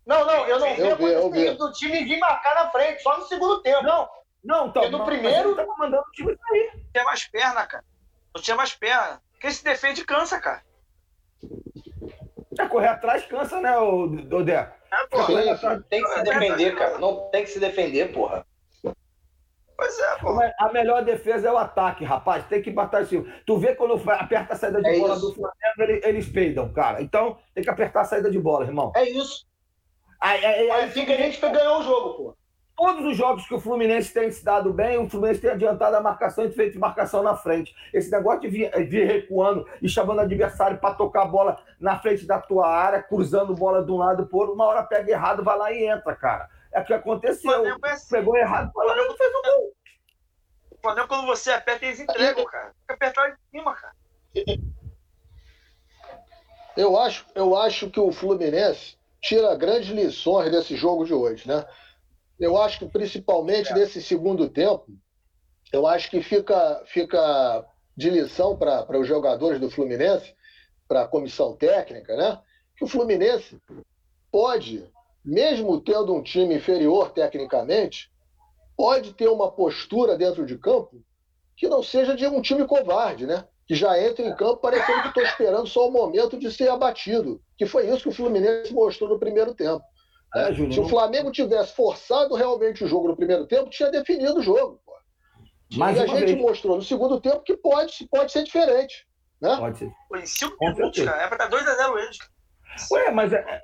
Não, 0.07 0.27
não, 0.27 0.47
eu 0.49 0.59
não 0.59 0.75
vi 0.75 0.83
eu 1.05 1.31
vi, 1.31 1.47
isso 1.47 1.59
do 1.59 1.73
time 1.73 2.05
vir 2.05 2.19
marcar 2.19 2.55
na 2.55 2.71
frente, 2.71 3.03
só 3.03 3.19
no 3.19 3.25
segundo 3.27 3.63
tempo. 3.63 3.83
Não, 3.85 4.09
não, 4.43 4.67
então. 4.67 4.83
Porque 4.83 4.97
no 4.97 5.05
primeiro. 5.05 5.55
Tava 5.55 5.75
mandando 5.79 6.03
o 6.03 6.11
time 6.11 6.37
sair. 6.37 6.73
Não 6.75 6.91
tinha 6.93 7.05
mais 7.05 7.25
perna, 7.29 7.67
cara. 7.67 7.85
Não 8.35 8.43
tinha 8.43 8.57
mais 8.57 8.75
perna. 8.75 9.23
Quem 9.41 9.51
se 9.51 9.63
defende 9.63 10.05
cansa, 10.05 10.41
cara. 10.41 10.63
É, 12.59 12.67
correr 12.67 12.89
atrás 12.89 13.25
cansa, 13.27 13.61
né, 13.61 13.77
o 13.79 14.07
Dodé? 14.07 14.73
É, 14.93 15.07
porra, 15.07 15.81
tem 15.89 16.03
que 16.03 16.09
se 16.09 16.23
defender, 16.23 16.77
cara. 16.77 16.99
Não 16.99 17.31
tem 17.31 17.45
que 17.45 17.51
se 17.51 17.59
defender, 17.59 18.13
porra. 18.13 18.47
Pois 19.75 19.99
é, 19.99 20.19
porra. 20.19 20.55
A 20.59 20.73
melhor 20.73 21.03
defesa 21.03 21.49
é 21.49 21.53
o 21.53 21.59
ataque, 21.59 22.05
rapaz. 22.05 22.47
Tem 22.47 22.61
que 22.61 22.71
bater 22.71 23.01
assim. 23.01 23.25
Tu 23.47 23.59
vê 23.59 23.75
quando 23.75 23.95
aperta 24.11 24.53
a 24.53 24.57
saída 24.57 24.83
de 24.83 24.91
é 24.91 24.99
bola 24.99 25.17
isso. 25.17 25.29
do 25.29 25.35
Flamengo, 25.35 26.07
eles 26.07 26.29
peidam, 26.29 26.73
cara. 26.73 27.01
Então 27.01 27.39
tem 27.55 27.65
que 27.65 27.71
apertar 27.71 28.03
a 28.03 28.05
saída 28.05 28.31
de 28.31 28.39
bola, 28.39 28.67
irmão. 28.67 28.93
É 28.95 29.09
isso. 29.09 29.47
Aí, 30.23 30.45
aí, 30.45 30.61
aí, 30.61 30.71
aí 30.71 30.91
fica 30.91 31.13
a 31.13 31.17
gente 31.17 31.41
ganhou 31.41 31.81
o 31.81 31.83
jogo, 31.83 32.15
porra. 32.15 32.35
Todos 32.77 33.05
os 33.05 33.17
jogos 33.17 33.45
que 33.45 33.55
o 33.55 33.61
Fluminense 33.61 34.15
tem 34.15 34.31
se 34.31 34.45
dado 34.45 34.73
bem, 34.73 34.97
o 34.97 35.11
Fluminense 35.11 35.41
tem 35.41 35.51
adiantado 35.51 35.97
a 35.97 36.01
marcação 36.01 36.45
e 36.45 36.53
feito 36.53 36.79
marcação 36.79 37.25
na 37.25 37.37
frente. 37.37 37.75
Esse 37.93 38.09
negócio 38.09 38.43
de 38.43 38.49
vir, 38.49 38.71
vir 38.89 39.05
recuando 39.05 39.69
e 39.83 39.89
chamando 39.89 40.19
o 40.19 40.21
adversário 40.21 40.79
para 40.79 40.95
tocar 40.95 41.23
a 41.23 41.27
bola 41.27 41.61
na 41.81 41.99
frente 41.99 42.25
da 42.25 42.41
tua 42.41 42.69
área, 42.69 43.03
cruzando 43.03 43.53
bola 43.53 43.85
de 43.85 43.91
um 43.91 43.97
lado 43.97 44.25
para 44.27 44.39
outro, 44.39 44.55
uma 44.55 44.65
hora 44.65 44.85
pega 44.85 45.11
errado, 45.11 45.43
vai 45.43 45.59
lá 45.59 45.73
e 45.73 45.85
entra, 45.87 46.15
cara. 46.15 46.49
É 46.73 46.81
o 46.81 46.85
que 46.85 46.95
aconteceu. 46.95 47.67
É 47.67 47.77
assim. 47.91 48.09
Pegou 48.11 48.37
errado, 48.37 48.71
lá 48.77 48.97
e 48.97 49.17
fez 49.17 49.35
o 49.35 49.43
gol. 49.43 49.73
O 50.71 50.79
Flamengo, 50.81 51.09
quando 51.09 51.27
você 51.27 51.51
aperta, 51.51 51.85
eles 51.85 51.99
entregam, 51.99 52.45
cara. 52.45 52.73
Que 52.87 52.95
apertar 52.95 53.29
em 53.29 53.35
cima, 53.51 53.75
cara. 53.75 53.95
Eu 56.77 56.97
acho, 56.97 57.27
eu 57.35 57.57
acho 57.57 57.91
que 57.91 58.01
o 58.01 58.13
Fluminense 58.13 59.02
tira 59.23 59.55
grandes 59.55 59.89
lições 59.89 60.51
desse 60.51 60.77
jogo 60.77 61.05
de 61.05 61.15
hoje, 61.15 61.47
né? 61.47 61.65
Eu 62.39 62.61
acho 62.61 62.81
que 62.81 62.87
principalmente 62.87 63.71
é. 63.71 63.75
nesse 63.75 64.03
segundo 64.03 64.49
tempo, 64.49 64.87
eu 65.73 65.87
acho 65.87 66.11
que 66.11 66.21
fica, 66.21 66.83
fica 66.87 67.65
de 67.97 68.11
lição 68.11 68.57
para 68.57 68.99
os 68.99 69.07
jogadores 69.07 69.61
do 69.61 69.71
Fluminense, 69.71 70.35
para 70.89 71.03
a 71.03 71.09
comissão 71.09 71.55
técnica, 71.57 72.17
né? 72.17 72.41
Que 72.77 72.85
o 72.85 72.89
Fluminense 72.89 73.59
pode, 74.31 74.85
mesmo 75.25 75.81
tendo 75.81 76.13
um 76.13 76.23
time 76.23 76.57
inferior 76.57 77.13
tecnicamente, 77.13 78.11
pode 78.77 79.15
ter 79.15 79.29
uma 79.29 79.53
postura 79.53 80.19
dentro 80.19 80.45
de 80.45 80.59
campo 80.59 81.01
que 81.57 81.69
não 81.69 81.83
seja 81.83 82.17
de 82.17 82.27
um 82.27 82.43
time 82.43 82.67
covarde, 82.67 83.25
né? 83.25 83.47
Que 83.67 83.75
já 83.75 84.01
entra 84.01 84.25
em 84.25 84.35
campo 84.35 84.57
parecendo 84.57 85.03
que 85.03 85.09
estou 85.09 85.23
esperando 85.23 85.67
só 85.67 85.89
o 85.89 85.93
momento 85.93 86.39
de 86.39 86.51
ser 86.51 86.69
abatido. 86.69 87.41
Que 87.57 87.67
foi 87.67 87.89
isso 87.89 88.03
que 88.03 88.09
o 88.09 88.13
Fluminense 88.13 88.73
mostrou 88.73 89.09
no 89.09 89.19
primeiro 89.19 89.55
tempo. 89.55 89.85
É, 90.35 90.53
Júnior, 90.53 90.73
Se 90.73 90.81
o 90.81 90.89
Flamengo 90.89 91.31
tivesse 91.31 91.75
forçado 91.75 92.35
realmente 92.35 92.83
o 92.83 92.89
jogo 92.89 93.09
no 93.09 93.17
primeiro 93.17 93.47
tempo, 93.47 93.71
tinha 93.71 93.91
definido 93.91 94.39
o 94.39 94.43
jogo. 94.43 94.81
Pô. 94.85 94.93
Mas 95.77 95.99
a 95.99 96.07
gente 96.07 96.25
vez. 96.27 96.39
mostrou 96.41 96.77
no 96.77 96.83
segundo 96.83 97.21
tempo 97.21 97.43
que 97.43 97.57
pode, 97.57 98.07
pode 98.11 98.33
ser 98.33 98.43
diferente. 98.43 99.07
Né? 99.41 99.57
Pode 99.57 99.79
ser. 99.79 99.91
Pô, 100.09 100.17
em 100.17 100.27
5 100.27 100.57
minutos, 100.61 101.05
cara. 101.05 101.23
É 101.23 101.29
pra 101.29 101.37
dar 101.37 101.51
2x0 101.51 101.99
eles. 101.99 102.19
Ué, 102.91 103.11
mas 103.11 103.33
é, 103.33 103.63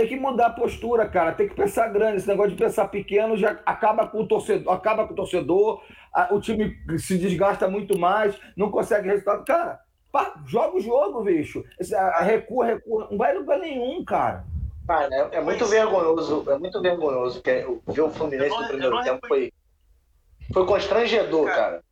tem 0.00 0.08
que 0.08 0.16
mudar 0.16 0.46
a 0.46 0.50
postura, 0.50 1.06
cara. 1.06 1.32
Tem 1.32 1.46
que 1.46 1.54
pensar 1.54 1.88
grande. 1.88 2.16
Esse 2.16 2.28
negócio 2.28 2.52
de 2.52 2.56
pensar 2.56 2.88
pequeno 2.88 3.36
já 3.36 3.60
acaba 3.66 4.06
com 4.06 4.22
o 4.22 4.26
torcedor, 4.26 4.72
acaba 4.72 5.06
com 5.06 5.12
o 5.12 5.16
torcedor. 5.16 5.82
A, 6.12 6.34
o 6.34 6.40
time 6.40 6.74
se 6.98 7.18
desgasta 7.18 7.68
muito 7.68 7.98
mais, 7.98 8.34
não 8.56 8.70
consegue 8.70 9.08
resultado. 9.08 9.44
Cara, 9.44 9.78
pá, 10.10 10.40
joga 10.46 10.78
o 10.78 10.80
jogo, 10.80 11.22
bicho. 11.22 11.62
Esse, 11.78 11.94
a, 11.94 12.20
recua, 12.20 12.64
recua. 12.64 13.08
Não 13.10 13.18
vai 13.18 13.36
lugar 13.36 13.58
nenhum, 13.58 14.02
cara. 14.02 14.44
Cara, 14.86 15.14
é, 15.14 15.36
é, 15.36 15.40
muito 15.42 15.66
vergonhoso. 15.66 16.50
É 16.50 16.58
muito 16.58 16.80
vergonhoso 16.80 17.42
que 17.42 17.50
é, 17.50 17.66
ver 17.86 18.00
o 18.00 18.10
Fluminense 18.10 18.56
no 18.58 18.68
primeiro 18.68 19.02
tempo 19.02 19.28
foi, 19.28 19.52
foi 20.52 20.66
constrangedor, 20.66 21.46
cara. 21.46 21.56
cara. 21.56 21.84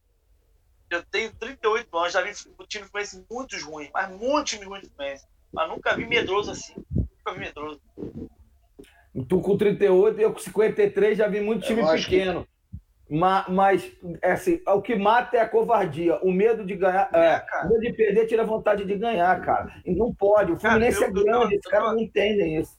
Eu 0.90 1.02
tenho 1.04 1.30
38 1.34 1.98
anos, 1.98 2.12
já 2.14 2.22
vi 2.22 2.32
o 2.56 2.64
time 2.64 2.86
Fluminense 2.86 3.26
muito 3.30 3.56
ruim, 3.66 3.90
mas 3.92 4.10
muito 4.10 4.46
time 4.46 4.64
ruim 4.64 4.80
Fluminense. 4.80 5.26
Mas 5.52 5.68
nunca 5.68 5.94
vi 5.94 6.06
medroso 6.06 6.50
assim. 6.50 6.74
Medroso. 7.36 7.80
Tu 9.28 9.40
com 9.40 9.56
38 9.56 10.20
e 10.20 10.22
eu 10.22 10.32
com 10.32 10.38
53 10.38 11.18
já 11.18 11.26
vi 11.26 11.40
muito 11.40 11.66
time 11.66 11.82
pequeno. 11.84 12.44
Que... 12.44 12.58
Mas, 13.10 13.48
mas 13.48 13.92
é 14.20 14.32
assim, 14.32 14.60
o 14.66 14.82
que 14.82 14.94
mata 14.94 15.36
é 15.36 15.40
a 15.40 15.48
covardia. 15.48 16.18
O 16.22 16.30
medo 16.30 16.64
de 16.64 16.76
ganhar. 16.76 17.08
É, 17.12 17.42
é 17.42 17.64
o 17.64 17.68
medo 17.70 17.80
de 17.80 17.92
perder 17.94 18.26
tira 18.26 18.42
a 18.42 18.46
vontade 18.46 18.84
de 18.84 18.94
ganhar, 18.96 19.40
cara. 19.40 19.80
E 19.84 19.94
não 19.94 20.14
pode. 20.14 20.52
O 20.52 20.60
Fluminense 20.60 21.00
cara, 21.00 21.12
eu, 21.12 21.20
é 21.20 21.24
grande, 21.24 21.56
os 21.56 21.70
caras 21.70 21.92
não 21.92 22.00
entendem 22.00 22.56
isso. 22.56 22.76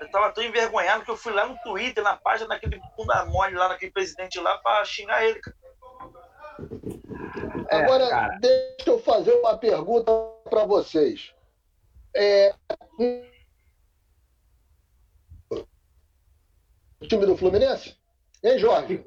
Eu 0.00 0.10
tava 0.10 0.32
tão 0.32 0.42
envergonhado 0.42 1.04
que 1.04 1.10
eu 1.10 1.16
fui 1.16 1.32
lá 1.32 1.46
no 1.46 1.58
Twitter, 1.58 2.02
na 2.02 2.16
página 2.16 2.48
daquele 2.48 2.80
bunda 2.96 3.26
mole 3.26 3.54
lá, 3.54 3.68
naquele 3.68 3.92
presidente 3.92 4.40
lá, 4.40 4.56
pra 4.58 4.84
xingar 4.84 5.24
ele, 5.24 5.38
cara. 5.40 5.56
É, 7.68 7.76
Agora, 7.76 8.08
cara. 8.08 8.38
deixa 8.40 8.88
eu 8.88 8.98
fazer 8.98 9.32
uma 9.32 9.58
pergunta 9.58 10.12
para 10.48 10.64
vocês. 10.64 11.34
É... 12.14 12.54
time 17.04 17.26
do 17.26 17.36
Fluminense? 17.36 17.96
Hein, 18.42 18.58
Jorge? 18.58 19.02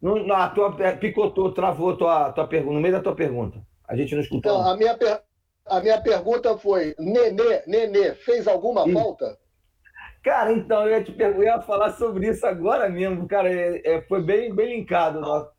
Não, 0.00 0.32
a 0.34 0.48
tua, 0.48 0.72
picotou, 0.96 1.52
travou 1.52 1.96
tua, 1.96 2.32
tua 2.32 2.46
pergunta, 2.46 2.74
no 2.74 2.80
meio 2.80 2.94
da 2.94 3.02
tua 3.02 3.14
pergunta. 3.14 3.60
A 3.86 3.94
gente 3.96 4.14
não 4.14 4.22
escutou. 4.22 4.52
Então, 4.52 4.66
a, 4.66 4.76
minha 4.76 4.96
per... 4.96 5.20
a 5.66 5.80
minha 5.80 6.00
pergunta 6.00 6.56
foi: 6.56 6.94
Nenê, 6.98 7.62
Nenê, 7.66 8.14
fez 8.14 8.48
alguma 8.48 8.84
Sim. 8.84 8.94
falta? 8.94 9.38
Cara, 10.22 10.52
então, 10.52 10.86
eu 10.86 10.90
ia, 10.90 11.04
te 11.04 11.12
ia 11.12 11.60
falar 11.62 11.92
sobre 11.92 12.28
isso 12.28 12.46
agora 12.46 12.88
mesmo, 12.88 13.26
cara. 13.26 13.52
É, 13.52 13.80
é, 13.84 14.00
foi 14.02 14.22
bem, 14.22 14.54
bem 14.54 14.76
linkado. 14.76 15.20
Nossa. 15.20 15.50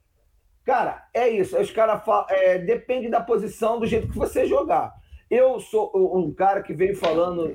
Cara, 0.63 1.07
é 1.13 1.29
isso. 1.29 1.59
Os 1.59 1.71
caras 1.71 2.03
falam. 2.03 2.25
É, 2.29 2.57
depende 2.57 3.09
da 3.09 3.21
posição, 3.21 3.79
do 3.79 3.85
jeito 3.85 4.07
que 4.07 4.17
você 4.17 4.45
jogar. 4.45 4.93
Eu 5.29 5.59
sou 5.59 5.91
um 5.95 6.33
cara 6.33 6.61
que 6.61 6.73
veio 6.73 6.95
falando 6.95 7.49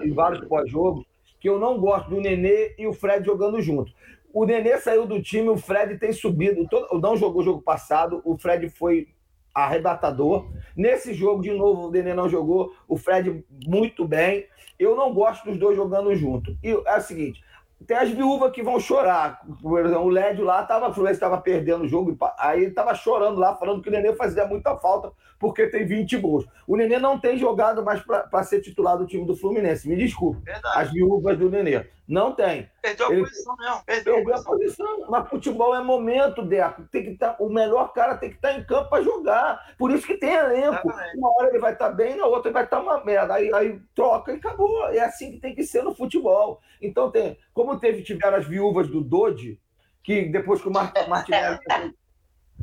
em 0.00 0.12
vários 0.12 0.46
pós-jogos 0.46 1.04
que 1.42 1.48
eu 1.48 1.58
não 1.58 1.76
gosto 1.76 2.08
do 2.08 2.20
Nenê 2.20 2.72
e 2.78 2.86
o 2.86 2.92
Fred 2.92 3.26
jogando 3.26 3.60
junto. 3.60 3.92
O 4.32 4.46
Nenê 4.46 4.78
saiu 4.78 5.04
do 5.04 5.20
time, 5.20 5.48
o 5.48 5.56
Fred 5.56 5.98
tem 5.98 6.12
subido. 6.12 6.68
Todo, 6.68 7.00
não 7.00 7.16
jogou 7.16 7.42
o 7.42 7.44
jogo 7.44 7.60
passado, 7.60 8.22
o 8.24 8.38
Fred 8.38 8.70
foi 8.70 9.08
arrebatador. 9.52 10.48
Nesse 10.76 11.12
jogo, 11.12 11.42
de 11.42 11.50
novo, 11.50 11.88
o 11.88 11.90
Nenê 11.90 12.14
não 12.14 12.28
jogou, 12.28 12.72
o 12.86 12.96
Fred 12.96 13.44
muito 13.66 14.06
bem. 14.06 14.46
Eu 14.78 14.94
não 14.94 15.12
gosto 15.12 15.44
dos 15.44 15.58
dois 15.58 15.76
jogando 15.76 16.14
junto. 16.14 16.56
E 16.62 16.70
é 16.70 16.96
o 16.96 17.00
seguinte: 17.00 17.42
tem 17.86 17.96
as 17.96 18.10
viúvas 18.10 18.52
que 18.52 18.62
vão 18.62 18.78
chorar. 18.80 19.40
O 19.62 20.08
Lédio 20.08 20.44
lá 20.44 20.62
estava, 20.62 20.88
o 20.88 20.92
Fluminense 20.92 21.16
estava 21.16 21.38
perdendo 21.38 21.84
o 21.84 21.88
jogo, 21.88 22.16
aí 22.38 22.60
ele 22.60 22.70
estava 22.70 22.94
chorando 22.94 23.38
lá, 23.38 23.54
falando 23.54 23.82
que 23.82 23.88
o 23.88 23.92
Nenê 23.92 24.14
fazia 24.14 24.46
muita 24.46 24.76
falta 24.76 25.12
porque 25.38 25.66
tem 25.66 25.84
20 25.84 26.18
gols. 26.18 26.46
O 26.68 26.76
Nenê 26.76 26.98
não 27.00 27.18
tem 27.18 27.36
jogado 27.36 27.84
mais 27.84 28.00
para 28.00 28.44
ser 28.44 28.60
titular 28.60 28.96
do 28.96 29.06
time 29.06 29.26
do 29.26 29.36
Fluminense. 29.36 29.88
Me 29.88 29.96
desculpe. 29.96 30.40
Verdade. 30.44 30.78
As 30.78 30.92
viúvas 30.92 31.36
do 31.36 31.50
Nenê. 31.50 31.84
Não 32.06 32.34
tem. 32.34 32.68
Perdeu 32.82 33.06
a 33.06 33.12
ele 33.12 33.22
posição 33.22 33.56
mesmo. 33.56 33.82
Perdeu, 33.86 34.14
perdeu 34.14 34.34
a 34.34 34.42
posição. 34.42 35.06
Mas 35.08 35.28
futebol 35.28 35.74
é 35.74 35.82
momento, 35.82 36.42
Deco. 36.42 36.82
Tem 36.90 37.04
que 37.04 37.14
tá, 37.16 37.36
o 37.38 37.48
melhor 37.48 37.92
cara 37.92 38.16
tem 38.16 38.30
que 38.30 38.36
estar 38.36 38.52
tá 38.52 38.58
em 38.58 38.64
campo 38.64 38.90
para 38.90 39.02
jogar. 39.02 39.74
Por 39.78 39.90
isso 39.90 40.06
que 40.06 40.16
tem 40.16 40.34
elenco. 40.34 40.88
Exatamente. 40.88 41.16
Uma 41.16 41.36
hora 41.36 41.48
ele 41.48 41.58
vai 41.58 41.72
estar 41.72 41.90
tá 41.90 41.94
bem, 41.94 42.16
na 42.16 42.26
outra 42.26 42.48
ele 42.48 42.54
vai 42.54 42.64
estar 42.64 42.78
tá 42.78 42.82
uma 42.82 43.04
merda. 43.04 43.34
Aí, 43.34 43.52
aí 43.54 43.80
troca 43.94 44.32
e 44.32 44.36
acabou. 44.36 44.88
É 44.88 45.00
assim 45.00 45.32
que 45.32 45.40
tem 45.40 45.54
que 45.54 45.62
ser 45.62 45.82
no 45.82 45.94
futebol. 45.94 46.60
Então, 46.80 47.10
tem, 47.10 47.38
como 47.54 47.78
teve, 47.78 48.02
tiveram 48.02 48.36
as 48.36 48.46
viúvas 48.46 48.88
do 48.88 49.00
Dodi, 49.00 49.60
que 50.02 50.24
depois 50.24 50.60
que 50.60 50.68
o 50.68 50.72
Martinelli 51.08 51.58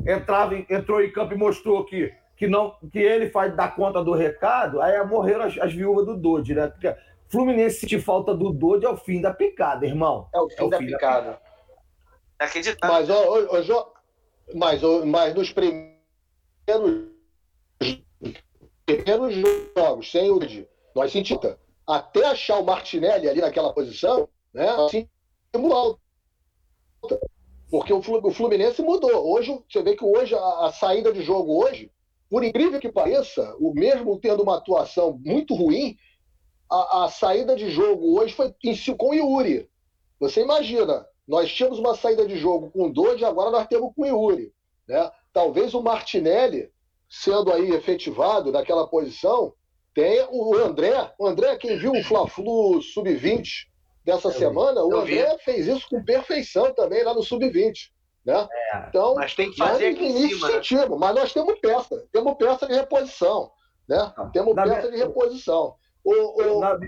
entrava, 0.06 0.54
entrou 0.68 1.02
em 1.02 1.10
campo 1.10 1.34
e 1.34 1.38
mostrou 1.38 1.84
que 1.84 2.12
que 2.40 2.48
não 2.48 2.74
que 2.90 2.98
ele 2.98 3.28
faz 3.28 3.54
dar 3.54 3.76
conta 3.76 4.02
do 4.02 4.14
recado, 4.14 4.80
aí 4.80 5.04
morreram 5.04 5.44
as, 5.44 5.58
as 5.58 5.74
viúvas 5.74 6.06
do 6.06 6.16
Dodi, 6.16 6.54
né? 6.54 6.68
Porque 6.68 6.96
Fluminense 7.30 7.80
sentir 7.80 8.00
falta 8.00 8.34
do 8.34 8.52
Dodi 8.52 8.84
é 8.84 8.88
o 8.88 8.96
fim 8.96 9.20
da 9.20 9.32
picada, 9.32 9.86
irmão. 9.86 10.28
É 10.34 10.40
o 10.40 10.48
fim, 10.48 10.56
é 10.58 10.62
o 10.64 10.68
da, 10.68 10.78
fim 10.78 10.86
picada. 10.86 11.40
da 12.38 12.46
picada. 12.46 12.70
É. 12.84 12.88
Mas, 12.88 13.10
ó, 13.10 13.22
ó, 13.22 13.60
ó, 13.70 13.92
mas, 14.54 14.82
ó, 14.82 15.04
mas 15.06 15.34
nos 15.34 15.52
primeiros, 15.52 15.92
primeiros 18.84 19.34
jogos, 19.76 20.10
sem 20.10 20.30
o 20.30 20.38
Dodi, 20.38 20.68
nós 20.94 21.12
sentimos 21.12 21.56
até 21.86 22.24
achar 22.26 22.58
o 22.58 22.64
Martinelli 22.64 23.28
ali 23.28 23.40
naquela 23.40 23.72
posição, 23.72 24.28
né? 24.52 24.66
Sentimos 24.88 25.72
alta. 25.72 26.00
Porque 27.70 27.92
o 27.92 28.32
Fluminense 28.32 28.82
mudou. 28.82 29.32
Hoje, 29.32 29.56
você 29.70 29.82
vê 29.82 29.94
que 29.94 30.04
hoje 30.04 30.34
a, 30.34 30.66
a 30.66 30.72
saída 30.72 31.12
de 31.12 31.22
jogo 31.22 31.64
hoje 31.64 31.90
por 32.30 32.44
incrível 32.44 32.78
que 32.78 32.92
pareça, 32.92 33.56
o 33.58 33.74
mesmo 33.74 34.16
tendo 34.20 34.44
uma 34.44 34.56
atuação 34.56 35.20
muito 35.24 35.52
ruim, 35.52 35.98
a, 36.70 37.04
a 37.04 37.10
saída 37.10 37.56
de 37.56 37.70
jogo 37.70 38.18
hoje 38.18 38.32
foi 38.34 38.54
em, 38.64 38.96
com 38.96 39.10
o 39.10 39.14
Yuri. 39.14 39.68
Você 40.20 40.42
imagina, 40.42 41.06
nós 41.26 41.52
tínhamos 41.52 41.78
uma 41.78 41.94
saída 41.94 42.26
de 42.26 42.36
jogo 42.36 42.70
com 42.70 42.86
o 42.86 42.92
Dodge, 42.92 43.24
agora 43.24 43.50
nós 43.50 43.66
temos 43.66 43.92
com 43.94 44.02
o 44.02 44.06
Yuri. 44.06 44.52
Né? 44.86 45.10
Talvez 45.32 45.74
o 45.74 45.82
Martinelli, 45.82 46.70
sendo 47.08 47.52
aí 47.52 47.70
efetivado 47.70 48.52
naquela 48.52 48.86
posição, 48.86 49.54
tenha 49.94 50.28
o 50.30 50.54
André. 50.56 51.12
O 51.18 51.26
André, 51.26 51.56
quem 51.56 51.76
viu 51.76 51.92
o 51.92 52.04
Fla-Flu 52.04 52.80
Sub-20 52.82 53.66
dessa 54.04 54.28
eu 54.28 54.32
semana, 54.32 54.80
vi. 54.82 54.86
o 54.86 54.96
André 54.96 55.36
vi. 55.36 55.42
fez 55.42 55.66
isso 55.66 55.88
com 55.88 56.04
perfeição 56.04 56.72
também 56.74 57.02
lá 57.02 57.14
no 57.14 57.22
Sub-20. 57.22 57.90
Né? 58.24 58.48
É, 58.52 58.86
então, 58.88 59.14
mas 59.14 59.34
tem 59.34 59.50
que 59.50 59.56
fazer 59.56 59.88
aqui 59.88 60.04
em 60.04 60.28
cima, 60.28 60.48
né? 60.48 60.54
sentido, 60.54 60.98
mas 60.98 61.14
nós 61.14 61.32
temos 61.32 61.58
peça, 61.58 62.06
temos 62.12 62.34
peça 62.34 62.66
de 62.66 62.74
reposição, 62.74 63.50
né? 63.88 64.12
temos 64.32 64.54
na 64.54 64.64
peça 64.64 64.90
de 64.90 64.98
reposição. 64.98 65.74
O, 66.04 66.42
o... 66.42 66.60
Na, 66.60 66.78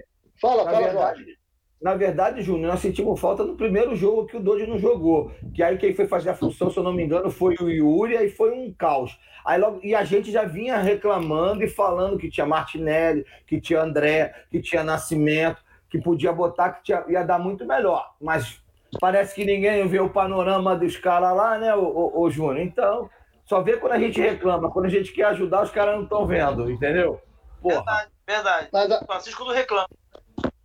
fala, 0.40 0.64
na 0.64 0.70
fala, 0.70 0.86
verdade, 0.86 1.18
Jorge. 1.18 1.38
Na 1.80 1.94
verdade, 1.94 2.42
Júnior, 2.42 2.70
nós 2.70 2.80
sentimos 2.80 3.18
falta 3.18 3.42
no 3.42 3.56
primeiro 3.56 3.96
jogo 3.96 4.26
que 4.26 4.36
o 4.36 4.40
Dodge 4.40 4.66
não 4.66 4.78
jogou. 4.78 5.32
Que 5.52 5.62
aí 5.62 5.76
quem 5.76 5.94
foi 5.94 6.06
fazer 6.06 6.30
a 6.30 6.34
função, 6.34 6.70
se 6.70 6.76
eu 6.76 6.82
não 6.82 6.92
me 6.92 7.02
engano, 7.02 7.30
foi 7.30 7.56
o 7.60 7.68
Yuri, 7.68 8.14
e 8.14 8.30
foi 8.30 8.52
um 8.52 8.72
caos. 8.72 9.18
Aí 9.44 9.58
logo, 9.58 9.80
e 9.82 9.92
a 9.94 10.04
gente 10.04 10.30
já 10.30 10.44
vinha 10.44 10.78
reclamando 10.78 11.64
e 11.64 11.68
falando 11.68 12.18
que 12.18 12.30
tinha 12.30 12.46
Martinelli, 12.46 13.26
que 13.46 13.60
tinha 13.60 13.82
André, 13.82 14.32
que 14.48 14.60
tinha 14.60 14.84
Nascimento, 14.84 15.60
que 15.90 15.98
podia 15.98 16.32
botar, 16.32 16.70
que 16.70 16.84
tinha, 16.84 17.04
ia 17.08 17.24
dar 17.24 17.40
muito 17.40 17.66
melhor. 17.66 18.14
Mas 18.20 18.62
Parece 19.00 19.34
que 19.34 19.44
ninguém 19.44 19.86
vê 19.88 20.00
o 20.00 20.10
panorama 20.10 20.76
dos 20.76 20.96
caras 20.96 21.34
lá, 21.34 21.58
né, 21.58 21.74
o, 21.74 21.82
o, 21.82 22.22
o 22.22 22.30
Júnior? 22.30 22.58
Então, 22.58 23.08
só 23.44 23.62
vê 23.62 23.76
quando 23.76 23.92
a 23.92 23.98
gente 23.98 24.20
reclama. 24.20 24.70
Quando 24.70 24.86
a 24.86 24.90
gente 24.90 25.12
quer 25.12 25.24
ajudar, 25.24 25.62
os 25.62 25.70
caras 25.70 25.96
não 25.96 26.04
estão 26.04 26.26
vendo, 26.26 26.70
entendeu? 26.70 27.20
Porra. 27.60 27.76
Verdade, 27.76 28.10
verdade. 28.34 28.68
Mas, 28.72 28.90
a... 28.90 29.04
Francisco 29.04 29.44
não 29.44 29.52
reclama. 29.52 29.88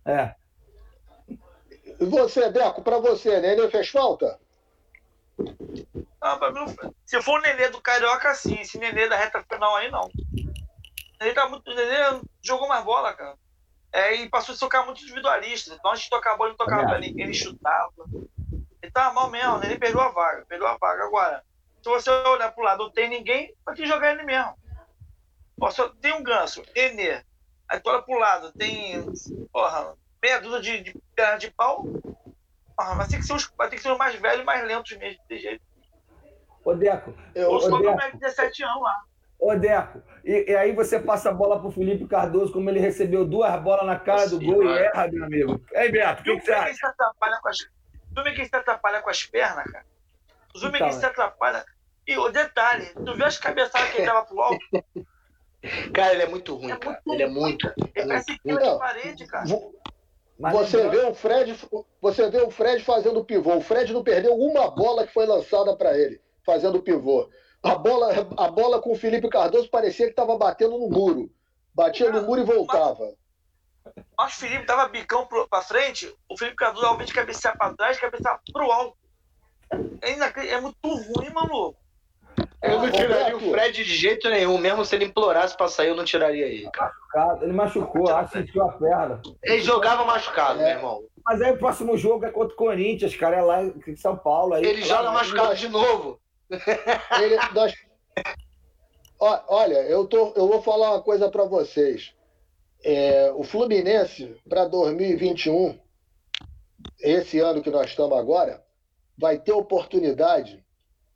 É. 0.04 0.34
Você, 2.00 2.50
Deco, 2.50 2.82
para 2.82 2.98
você, 2.98 3.40
Nenê 3.40 3.68
fez 3.70 3.88
falta? 3.88 4.38
Não, 5.38 6.38
pra 6.38 6.50
mim 6.50 6.60
não 6.60 6.94
Se 7.04 7.20
for 7.22 7.38
o 7.38 7.42
Nenê 7.42 7.68
do 7.68 7.80
Carioca, 7.80 8.34
sim. 8.34 8.60
Esse 8.60 8.78
Nenê 8.78 9.08
da 9.08 9.16
reta 9.16 9.44
final 9.50 9.76
aí, 9.76 9.90
não. 9.90 10.08
Ele 11.20 11.34
tá 11.34 11.48
muito. 11.48 11.70
O 11.70 11.74
Nenê 11.74 12.20
jogou 12.42 12.68
mais 12.68 12.84
bola, 12.84 13.12
cara. 13.14 13.36
É, 13.92 14.14
e 14.14 14.28
passou 14.28 14.54
a 14.54 14.58
tocar 14.58 14.84
muito 14.84 15.02
individualista. 15.02 15.74
Então, 15.74 15.90
antes 15.90 16.04
de 16.04 16.10
tocar 16.10 16.34
a 16.34 16.36
bola, 16.36 16.50
ele 16.50 16.58
tocava 16.58 16.86
pra 16.86 16.98
ninguém, 16.98 17.24
ele 17.24 17.34
chutava. 17.34 17.92
Ele 18.82 18.92
tava 18.92 19.14
mal 19.14 19.30
mesmo, 19.30 19.58
né? 19.58 19.66
ele 19.66 19.78
perdeu 19.78 20.00
a 20.00 20.10
vaga. 20.10 20.44
Perdeu 20.46 20.66
a 20.68 20.76
vaga. 20.76 21.04
Agora, 21.04 21.42
se 21.82 21.88
você 21.88 22.10
olhar 22.10 22.52
pro 22.52 22.64
lado, 22.64 22.84
não 22.84 22.92
tem 22.92 23.08
ninguém, 23.08 23.54
vai 23.64 23.74
que 23.74 23.86
jogar 23.86 24.12
ele 24.12 24.24
mesmo. 24.24 24.54
Ó, 25.60 25.70
só 25.70 25.88
tem 25.88 26.12
um 26.12 26.22
ganso, 26.22 26.62
Enê. 26.74 27.24
Aí 27.68 27.80
tu 27.80 27.90
olha 27.90 28.02
pro 28.02 28.18
lado, 28.18 28.52
tem, 28.52 29.04
porra, 29.52 29.94
meia 30.22 30.40
dúzia 30.40 30.60
de, 30.60 30.80
de 30.84 31.02
perna 31.14 31.38
de 31.38 31.50
pau. 31.50 31.84
Porra, 32.76 32.94
mas 32.94 33.08
tem 33.08 33.18
que 33.18 33.26
ser 33.26 33.34
os, 33.34 33.52
vai 33.56 33.68
ter 33.68 33.76
que 33.76 33.82
ser 33.82 33.90
os 33.90 33.98
mais 33.98 34.14
velhos 34.14 34.40
e 34.40 34.44
mais 34.44 34.66
lentos 34.66 34.96
mesmo, 34.96 35.20
de 35.28 35.38
jeito. 35.38 35.62
Ô, 36.64 36.74
Deco. 36.74 37.14
Eu, 37.34 37.50
Ou 37.50 37.60
só 37.60 37.78
Deco. 37.78 38.18
17 38.18 38.64
anos 38.64 38.82
lá. 38.82 38.96
Ô, 39.38 39.54
Deco, 39.54 40.02
e, 40.24 40.50
e, 40.50 40.56
aí 40.56 40.72
você 40.72 40.98
passa 40.98 41.30
a 41.30 41.32
bola 41.32 41.60
pro 41.60 41.70
Felipe 41.70 42.06
Cardoso, 42.06 42.52
como 42.52 42.68
ele 42.70 42.80
recebeu 42.80 43.24
duas 43.24 43.60
bolas 43.62 43.86
na 43.86 43.98
cara 43.98 44.28
do 44.28 44.40
gol 44.40 44.64
e 44.64 44.78
erra, 44.78 45.08
meu 45.08 45.24
amigo. 45.24 45.60
Ei, 45.72 45.90
Beto, 45.90 46.22
o 46.22 46.24
que, 46.24 46.36
que 46.38 46.46
você 46.46 46.52
acha? 46.52 46.88
Atrapalha 46.88 47.38
com 47.40 47.48
as... 47.48 47.58
Tu 47.58 48.22
vê 48.24 48.32
que 48.32 48.44
se 48.44 48.56
atrapalha 48.56 49.02
com 49.02 49.10
as 49.10 49.24
pernas, 49.24 49.64
cara? 49.70 49.86
Tu 50.52 50.60
vê 50.60 50.78
então, 50.78 50.88
que 50.88 50.94
se 50.94 51.06
atrapalha. 51.06 51.64
E 52.06 52.16
o 52.16 52.30
detalhe, 52.30 52.86
tu 52.94 53.14
viu 53.14 53.26
as 53.26 53.38
cabeçadas 53.38 53.90
que 53.90 53.98
ele 53.98 54.06
dava 54.06 54.24
pro 54.24 54.40
alto? 54.40 54.58
Cara, 55.92 56.14
ele 56.14 56.22
é 56.22 56.28
muito 56.28 56.54
ruim, 56.54 56.70
É 56.70 56.76
cara. 56.76 56.84
muito 57.04 57.12
Ele 57.14 57.22
é 57.22 57.28
muito. 57.28 57.66
Muito, 57.66 57.92
que 57.92 58.04
muito. 58.52 58.72
de 58.72 58.78
parede, 58.78 59.26
cara. 59.26 59.44
Você 59.44 60.76
lembrando- 60.76 60.90
vê 60.90 61.10
o 61.10 61.14
Fred, 61.14 61.58
você 62.00 62.30
vê 62.30 62.40
o 62.42 62.50
Fred 62.50 62.84
fazendo 62.84 63.24
pivô. 63.24 63.56
O 63.56 63.60
Fred 63.60 63.92
não 63.92 64.04
perdeu 64.04 64.34
uma 64.36 64.70
bola 64.70 65.04
que 65.06 65.12
foi 65.12 65.26
lançada 65.26 65.76
para 65.76 65.98
ele, 65.98 66.20
fazendo 66.46 66.80
pivô. 66.80 67.28
A 67.60 67.74
bola, 67.74 68.12
a 68.36 68.48
bola 68.48 68.80
com 68.80 68.92
o 68.92 68.96
Felipe 68.96 69.28
Cardoso 69.28 69.68
parecia 69.68 70.06
que 70.06 70.12
estava 70.12 70.38
batendo 70.38 70.78
no 70.78 70.88
muro. 70.88 71.28
Batia 71.74 72.10
no 72.12 72.22
muro 72.22 72.40
e 72.40 72.44
voltava. 72.44 73.14
Mas 74.16 74.36
o 74.36 74.40
Felipe 74.40 74.64
dava 74.64 74.86
bicão 74.88 75.26
pro, 75.26 75.48
pra 75.48 75.60
frente, 75.62 76.14
o 76.28 76.38
Felipe 76.38 76.56
Cardoso 76.56 76.86
ao 76.86 76.94
invés 76.94 77.08
de 77.08 77.14
cabecear 77.14 77.58
pra 77.58 77.74
trás, 77.74 77.98
cabeceava 77.98 78.40
pro 78.52 78.70
alto. 78.70 78.96
É, 80.02 80.12
é 80.50 80.60
muito 80.60 80.76
ruim, 80.84 81.30
maluco. 81.34 81.76
Eu 82.60 82.78
não 82.80 82.90
tiraria 82.90 83.36
o 83.36 83.40
Fred 83.50 83.84
de 83.84 83.94
jeito 83.96 84.28
nenhum. 84.28 84.58
Mesmo 84.58 84.84
se 84.84 84.94
ele 84.96 85.04
implorasse 85.04 85.56
pra 85.56 85.68
sair, 85.68 85.88
eu 85.88 85.94
não 85.94 86.04
tiraria 86.04 86.46
ele. 86.46 86.68
cara. 86.72 87.38
Ele 87.42 87.52
machucou, 87.52 88.08
acho 88.10 88.32
que 88.32 88.38
sentiu 88.38 88.62
a 88.64 88.72
perna. 88.72 89.20
Ele 89.44 89.60
jogava 89.60 90.04
machucado, 90.04 90.60
É. 90.60 90.64
meu 90.64 90.76
irmão. 90.76 91.02
Mas 91.24 91.40
aí 91.40 91.52
o 91.52 91.58
próximo 91.58 91.96
jogo 91.96 92.24
é 92.24 92.30
contra 92.30 92.54
o 92.54 92.56
Corinthians, 92.56 93.14
cara, 93.14 93.36
é 93.36 93.42
lá 93.42 93.62
em 93.62 93.96
São 93.96 94.16
Paulo. 94.16 94.54
Aí, 94.54 94.64
Ele 94.64 94.82
joga 94.82 95.10
machucado 95.12 95.54
de 95.54 95.68
novo. 95.68 96.20
Ele- 97.22 97.36
nós- 97.54 97.74
Olha, 99.20 99.82
eu, 99.82 100.06
tô, 100.06 100.32
eu 100.36 100.46
vou 100.46 100.62
falar 100.62 100.92
uma 100.92 101.02
coisa 101.02 101.28
para 101.30 101.44
vocês. 101.44 102.14
É, 102.84 103.32
o 103.34 103.42
Fluminense, 103.42 104.36
para 104.48 104.64
2021, 104.66 105.76
esse 107.00 107.38
ano 107.40 107.60
que 107.62 107.70
nós 107.70 107.86
estamos 107.86 108.16
agora, 108.16 108.62
vai 109.18 109.36
ter 109.38 109.52
oportunidade 109.52 110.64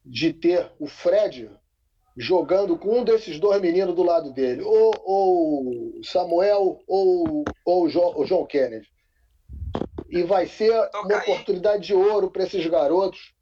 de 0.04 0.32
ter 0.32 0.70
o 0.78 0.86
Fred 0.86 1.50
jogando 2.16 2.76
com 2.76 2.98
um 3.00 3.04
desses 3.04 3.38
dois 3.40 3.60
meninos 3.60 3.94
do 3.94 4.02
lado 4.02 4.32
dele, 4.32 4.62
ou, 4.62 4.92
ou 5.04 5.98
o 5.98 6.04
Samuel 6.04 6.80
ou, 6.86 7.44
ou 7.64 7.88
o, 7.88 8.46
Kennedy. 8.46 8.86
E 10.10 10.22
vai 10.22 10.46
ser 10.46 10.72
Então, 10.72 11.00
uma 11.02 11.08
Kaique. 11.08 11.30
oportunidade 11.30 11.86
de 11.86 11.94
ouro 11.94 12.30
para 12.30 12.42
esses 12.44 12.66
garotos. 12.66 13.32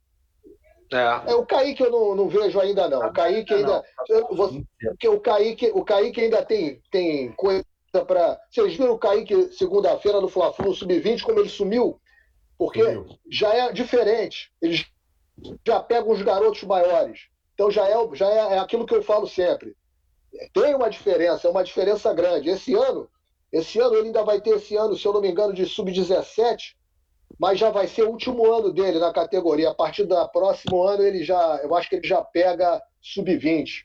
É. 0.92 1.32
É, 1.32 1.34
o 1.34 1.44
Kaique 1.46 1.82
eu 1.82 1.90
não, 1.90 2.14
não 2.14 2.28
vejo 2.28 2.58
ainda, 2.60 2.88
não. 2.88 3.06
O 3.06 3.12
Kaique 3.12 3.54
ainda. 3.54 3.82
eu- 4.08 4.28
você- 4.36 4.62
porque 4.82 5.08
o 5.08 5.20
Kaique, 5.20 5.70
o 5.74 5.84
Kaique 5.84 6.20
ainda 6.20 6.44
tem, 6.44 6.80
tem 6.90 7.32
coisa 7.32 7.64
para. 8.06 8.40
Vocês 8.50 8.76
viram 8.76 8.92
o 8.94 8.98
Kaique 8.98 9.52
segunda-feira 9.52 10.20
no 10.20 10.28
Fla-Flu 10.28 10.74
Sub-20, 10.74 11.22
como 11.22 11.38
ele 11.40 11.48
sumiu? 11.48 12.00
Porque 12.58 12.82
Sumiu. 12.82 13.06
já 13.30 13.52
é 13.54 13.72
diferente. 13.72 14.52
Eles 14.60 14.84
já 15.66 15.80
pegam 15.80 16.12
os 16.12 16.22
garotos 16.22 16.62
maiores. 16.64 17.20
Então 17.54 17.70
já 17.70 17.86
é, 17.88 17.94
já 18.14 18.28
é, 18.28 18.54
é 18.54 18.58
aquilo 18.58 18.86
que 18.86 18.94
eu 18.94 19.02
falo 19.02 19.26
sempre. 19.26 19.76
Tem 20.54 20.74
uma 20.74 20.88
diferença, 20.88 21.48
é 21.48 21.50
uma 21.50 21.64
diferença 21.64 22.12
grande. 22.14 22.48
Esse 22.48 22.74
ano, 22.74 23.08
esse 23.52 23.78
ano 23.80 23.96
ele 23.96 24.08
ainda 24.08 24.22
vai 24.22 24.40
ter 24.40 24.50
esse 24.50 24.76
ano, 24.76 24.96
se 24.96 25.04
eu 25.06 25.12
não 25.12 25.20
me 25.20 25.30
engano, 25.30 25.52
de 25.52 25.66
sub-17, 25.66 26.74
mas 27.38 27.58
já 27.58 27.70
vai 27.70 27.86
ser 27.86 28.04
o 28.04 28.10
último 28.10 28.50
ano 28.52 28.72
dele 28.72 28.98
na 28.98 29.12
categoria. 29.12 29.70
A 29.70 29.74
partir 29.74 30.04
do 30.04 30.28
próximo 30.28 30.82
ano 30.82 31.02
ele 31.02 31.24
já, 31.24 31.60
eu 31.62 31.74
acho 31.74 31.88
que 31.88 31.96
ele 31.96 32.06
já 32.06 32.22
pega 32.22 32.80
sub-20. 33.00 33.84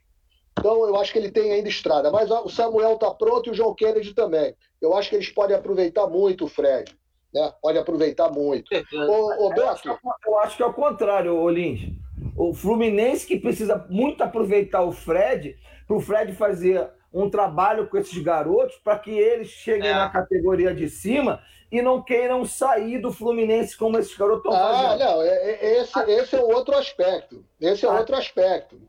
Então 0.58 0.88
eu 0.88 0.96
acho 0.96 1.12
que 1.12 1.20
ele 1.20 1.32
tem 1.32 1.52
ainda 1.52 1.68
estrada. 1.68 2.12
Mas 2.12 2.30
o 2.32 2.50
Samuel 2.50 2.94
está 2.94 3.12
pronto 3.12 3.48
e 3.48 3.52
o 3.52 3.54
João 3.54 3.76
Kennedy 3.76 4.14
também. 4.14 4.56
Eu 4.82 4.96
acho 4.96 5.10
que 5.10 5.16
eles 5.16 5.30
podem 5.30 5.56
aproveitar 5.56 6.08
muito 6.08 6.46
o 6.46 6.48
Fred. 6.48 6.96
Né? 7.34 7.54
Pode 7.62 7.78
aproveitar 7.78 8.30
muito. 8.30 8.66
Ô, 8.74 9.48
ô 9.48 9.54
Eu 9.54 9.70
acho, 9.70 9.82
que, 9.84 9.90
Beto, 9.90 10.00
é- 10.08 10.30
eu 10.30 10.40
acho 10.40 10.58
que 10.58 10.64
é 10.64 10.66
o 10.66 10.74
contrário, 10.74 11.36
ô 11.36 11.50
Lins. 11.50 11.92
O 12.38 12.54
Fluminense 12.54 13.26
que 13.26 13.40
precisa 13.40 13.86
muito 13.90 14.22
aproveitar 14.24 14.82
o 14.84 14.92
Fred, 14.92 15.58
para 15.88 15.96
o 15.96 16.00
Fred 16.02 16.34
fazer 16.34 16.90
um 17.14 17.30
trabalho 17.30 17.88
com 17.88 17.98
esses 17.98 18.18
garotos 18.22 18.76
para 18.84 19.00
que 19.00 19.12
eles 19.12 19.48
cheguem 19.48 19.90
É. 19.90 19.94
na 19.94 20.10
categoria 20.10 20.74
de 20.74 20.90
cima 20.90 21.42
e 21.72 21.82
não 21.82 22.02
queiram 22.02 22.44
sair 22.46 23.00
do 23.00 23.12
Fluminense 23.12 23.78
como 23.78 23.98
esses 23.98 24.16
garotos 24.18 24.46
estão 24.46 24.54
ah, 24.54 24.74
fazendo. 24.74 25.00
não, 25.00 25.22
é- 25.22 25.28
é- 25.52 25.82
esse, 25.82 26.00
esse 26.12 26.36
é 26.36 26.42
outro 26.44 26.76
aspecto. 26.76 27.46
Esse 27.60 27.86
é 27.86 27.90
Ah. 27.90 27.94
outro 28.00 28.16
aspecto. 28.16 28.80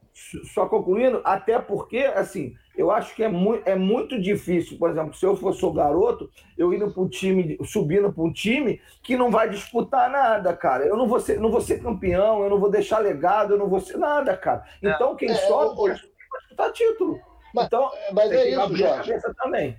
Só 0.54 0.66
concluindo, 0.66 1.20
até 1.24 1.58
porque, 1.58 1.98
assim, 1.98 2.54
eu 2.76 2.90
acho 2.90 3.14
que 3.14 3.24
é, 3.24 3.28
mu 3.28 3.60
é 3.64 3.74
muito 3.74 4.20
difícil, 4.20 4.78
por 4.78 4.90
exemplo, 4.90 5.14
se 5.14 5.24
eu 5.24 5.36
fosse 5.36 5.64
o 5.64 5.72
garoto, 5.72 6.30
eu 6.58 6.72
indo 6.72 6.90
para 6.92 7.02
um 7.02 7.08
time, 7.08 7.58
subindo 7.64 8.12
para 8.12 8.22
um 8.22 8.32
time 8.32 8.80
que 9.02 9.16
não 9.16 9.30
vai 9.30 9.48
disputar 9.48 10.10
nada, 10.10 10.54
cara. 10.54 10.84
Eu 10.84 10.96
não 10.96 11.08
vou 11.08 11.18
ser, 11.20 11.40
não 11.40 11.50
vou 11.50 11.60
ser 11.60 11.82
campeão, 11.82 12.42
eu 12.42 12.50
não 12.50 12.60
vou 12.60 12.70
deixar 12.70 12.98
legado, 12.98 13.54
eu 13.54 13.58
não 13.58 13.68
vou 13.68 13.80
ser 13.80 13.96
nada, 13.96 14.36
cara. 14.36 14.64
É. 14.82 14.90
Então, 14.90 15.16
quem 15.16 15.30
É, 15.30 15.34
sobe 15.34 15.80
o- 15.80 15.86
vai 15.88 15.96
disputar 16.40 16.72
título. 16.72 17.18
Mas- 17.54 17.66
então, 17.66 17.90
Mas 18.12 18.28
tem 18.28 18.38
é 18.38 18.50
isso, 18.50 18.76
Jorge. 18.76 19.14
também. 19.38 19.76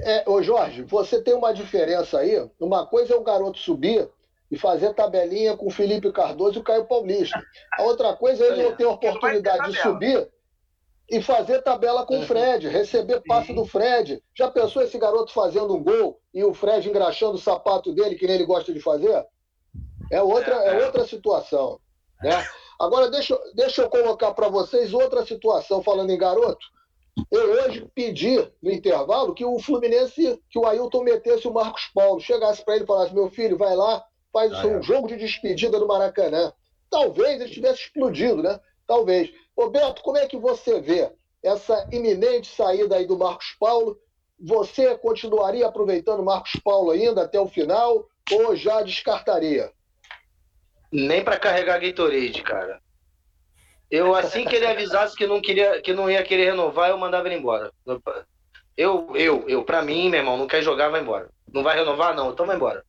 É, 0.00 0.24
ô 0.28 0.42
Jorge, 0.42 0.82
você 0.82 1.22
tem 1.22 1.34
uma 1.34 1.52
diferença 1.52 2.18
aí. 2.18 2.48
Uma 2.60 2.86
coisa 2.86 3.14
é 3.14 3.16
o 3.16 3.22
garoto 3.22 3.58
subir 3.58 4.08
e 4.50 4.56
fazer 4.58 4.94
tabelinha 4.94 5.56
com 5.56 5.66
o 5.66 5.70
Felipe 5.70 6.12
Cardoso 6.12 6.58
e 6.58 6.60
o 6.60 6.64
Caio 6.64 6.84
Paulista. 6.84 7.42
A 7.78 7.82
outra 7.82 8.14
coisa 8.14 8.44
é 8.44 8.48
ele 8.48 8.62
não 8.62 8.76
ter 8.76 8.84
a 8.84 8.90
oportunidade 8.90 9.72
de 9.72 9.78
subir 9.80 10.28
e 11.08 11.22
fazer 11.22 11.62
tabela 11.62 12.04
com 12.04 12.14
o 12.16 12.18
Uhum. 12.20 12.26
Fred, 12.26 12.68
receber 12.68 13.22
passe 13.26 13.52
do 13.52 13.64
Fred. 13.64 14.22
Já 14.36 14.50
pensou 14.50 14.82
esse 14.82 14.98
garoto 14.98 15.32
fazendo 15.32 15.74
um 15.74 15.82
gol 15.82 16.20
e 16.34 16.42
o 16.44 16.52
Fred 16.52 16.88
engraxando 16.88 17.34
o 17.34 17.38
sapato 17.40 17.92
dele, 17.94 18.16
que 18.16 18.26
nem 18.26 18.34
ele 18.36 18.44
gosta 18.46 18.72
de 18.72 18.80
fazer? 18.80 19.24
É 20.10 20.20
outra, 20.20 20.54
É, 20.64 20.68
é 20.68 20.80
é. 20.80 20.84
outra 20.86 21.06
situação. 21.06 21.78
Né? 22.22 22.32
Agora, 22.80 23.08
deixa, 23.10 23.34
eu- 23.34 23.40
deixa 23.54 23.82
eu 23.82 23.90
colocar 23.90 24.32
para 24.34 24.48
vocês 24.48 24.92
outra 24.92 25.24
situação, 25.24 25.82
falando 25.82 26.10
em 26.10 26.18
garoto. 26.18 26.66
Eu 27.30 27.50
hoje 27.64 27.86
pedi 27.94 28.36
no 28.62 28.70
intervalo 28.70 29.32
que 29.34 29.44
o 29.44 29.58
Fluminense, 29.58 30.38
que 30.50 30.58
o 30.58 30.66
Ailton 30.66 31.02
metesse 31.02 31.48
o 31.48 31.52
Marcos 31.52 31.90
Paulo, 31.94 32.20
chegasse 32.20 32.62
para 32.64 32.74
ele 32.74 32.84
e 32.84 32.86
falasse: 32.86 33.14
meu 33.14 33.30
filho, 33.30 33.56
vai 33.56 33.74
lá, 33.74 34.04
faz 34.32 34.52
o 34.52 34.56
Ah, 34.56 34.60
seu 34.60 34.78
é. 34.78 34.82
jogo 34.82 35.08
de 35.08 35.16
despedida 35.16 35.78
no 35.78 35.86
Maracanã. 35.86 36.52
Talvez 36.90 37.40
ele 37.40 37.50
tivesse 37.50 37.82
explodido, 37.84 38.42
né? 38.42 38.60
Talvez. 38.86 39.32
Ô 39.54 39.68
Beto, 39.68 40.02
como 40.02 40.18
é 40.18 40.26
que 40.26 40.36
você 40.36 40.80
vê 40.80 41.10
essa 41.42 41.86
iminente 41.90 42.48
saída 42.54 42.96
aí 42.96 43.06
do 43.06 43.18
Marcos 43.18 43.56
Paulo? 43.58 43.98
Você 44.38 44.96
continuaria 44.98 45.66
aproveitando 45.66 46.20
o 46.20 46.24
Marcos 46.24 46.56
Paulo 46.62 46.90
ainda 46.90 47.22
até 47.22 47.40
o 47.40 47.48
final 47.48 48.06
ou 48.30 48.54
já 48.54 48.82
descartaria? 48.82 49.72
Nem 50.92 51.24
pra 51.24 51.38
carregar 51.38 51.80
Gatorade, 51.80 52.42
cara. 52.42 52.80
Eu, 53.90 54.14
assim 54.14 54.44
que 54.44 54.56
ele 54.56 54.66
avisasse 54.66 55.16
que 55.16 55.26
não, 55.26 55.40
queria, 55.40 55.80
que 55.80 55.92
não 55.92 56.10
ia 56.10 56.22
querer 56.22 56.46
renovar, 56.46 56.90
eu 56.90 56.98
mandava 56.98 57.28
ele 57.28 57.36
embora. 57.36 57.72
Eu, 58.76 59.16
eu, 59.16 59.48
eu, 59.48 59.64
pra 59.64 59.82
mim, 59.82 60.10
meu 60.10 60.20
irmão, 60.20 60.36
não 60.36 60.46
quer 60.46 60.62
jogar, 60.62 60.88
vai 60.88 61.00
embora. 61.00 61.30
Não 61.52 61.62
vai 61.62 61.76
renovar, 61.76 62.14
não, 62.14 62.32
então 62.32 62.46
vai 62.46 62.56
embora. 62.56 62.84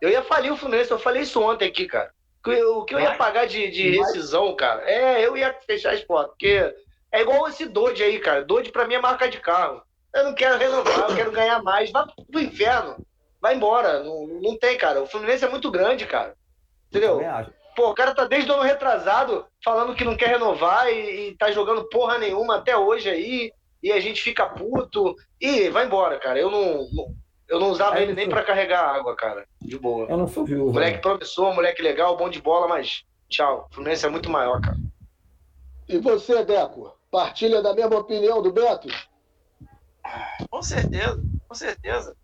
Eu 0.00 0.08
ia 0.08 0.22
falir 0.22 0.52
o 0.52 0.56
Fluminense, 0.56 0.90
eu 0.90 0.98
falei 0.98 1.22
isso 1.22 1.40
ontem 1.40 1.66
aqui, 1.66 1.86
cara. 1.86 2.12
O 2.40 2.84
que 2.84 2.94
eu- 2.94 3.00
ia 3.00 3.14
pagar 3.16 3.46
de, 3.46 3.68
de 3.70 3.90
rescisão, 3.98 4.54
cara, 4.56 4.82
é, 4.90 5.24
eu 5.26 5.36
ia 5.36 5.54
fechar 5.66 5.92
as 5.92 6.00
portas, 6.02 6.30
porque 6.30 6.74
é 7.12 7.20
igual 7.20 7.46
esse 7.48 7.66
Dodge 7.66 8.02
aí, 8.02 8.18
cara. 8.18 8.44
Dodge 8.44 8.70
pra 8.72 8.86
mim 8.86 8.94
é 8.94 9.00
marca 9.00 9.28
de 9.28 9.38
carro. 9.38 9.82
Eu 10.14 10.24
não 10.24 10.34
quero 10.34 10.56
renovar, 10.58 11.10
eu 11.10 11.16
quero 11.16 11.30
ganhar 11.32 11.62
mais. 11.62 11.90
Vai 11.90 12.04
pro 12.30 12.40
inferno. 12.40 12.96
Vai 13.40 13.54
embora. 13.54 14.02
Não, 14.02 14.26
não 14.26 14.58
tem, 14.58 14.76
cara. 14.76 15.02
O 15.02 15.06
Fluminense 15.06 15.44
é 15.44 15.48
muito 15.48 15.70
grande, 15.70 16.06
cara. 16.06 16.34
Entendeu? 16.88 17.20
Pô, 17.76 17.90
o 17.90 17.94
cara 17.94 18.14
tá 18.14 18.24
desde 18.26 18.50
o 18.50 18.54
ano 18.54 18.62
retrasado 18.64 19.46
falando 19.64 19.94
que 19.94 20.04
não 20.04 20.16
quer 20.16 20.28
renovar 20.30 20.88
e, 20.92 21.28
e 21.28 21.36
tá 21.36 21.50
jogando 21.52 21.88
porra 21.88 22.18
nenhuma 22.18 22.56
até 22.56 22.76
hoje 22.76 23.08
aí. 23.08 23.52
E 23.82 23.92
a 23.92 24.00
gente 24.00 24.20
fica 24.20 24.46
puto. 24.46 25.14
E 25.40 25.68
vai 25.70 25.86
embora, 25.86 26.18
cara. 26.18 26.38
Eu 26.38 26.50
não, 26.50 26.88
não- 26.92 27.14
eu 27.50 27.58
não 27.60 27.70
usava 27.70 27.98
É 27.98 28.02
ele 28.02 28.14
nem 28.14 28.24
isso. 28.24 28.34
pra 28.34 28.44
carregar 28.44 28.82
água, 28.94 29.14
cara. 29.16 29.46
De 29.60 29.78
boa. 29.78 30.06
Eu 30.08 30.16
não 30.16 30.28
sou 30.28 30.44
viúvo. 30.44 30.72
Moleque 30.72 30.96
né? 30.96 31.02
promissor, 31.02 31.54
moleque 31.54 31.82
legal, 31.82 32.16
bom 32.16 32.30
de 32.30 32.40
bola, 32.40 32.68
mas 32.68 33.04
tchau. 33.28 33.66
O 33.70 33.74
Fluminense 33.74 34.06
é 34.06 34.08
muito 34.08 34.30
maior, 34.30 34.60
cara. 34.60 34.76
E 35.88 35.98
você, 35.98 36.44
Deco, 36.44 36.96
partilha 37.10 37.60
da 37.60 37.74
mesma 37.74 37.98
opinião 37.98 38.40
do 38.40 38.52
Beto? 38.52 38.88
Com 40.48 40.62
certeza, 40.62 41.20
com 41.48 41.54
certeza. 41.54 42.16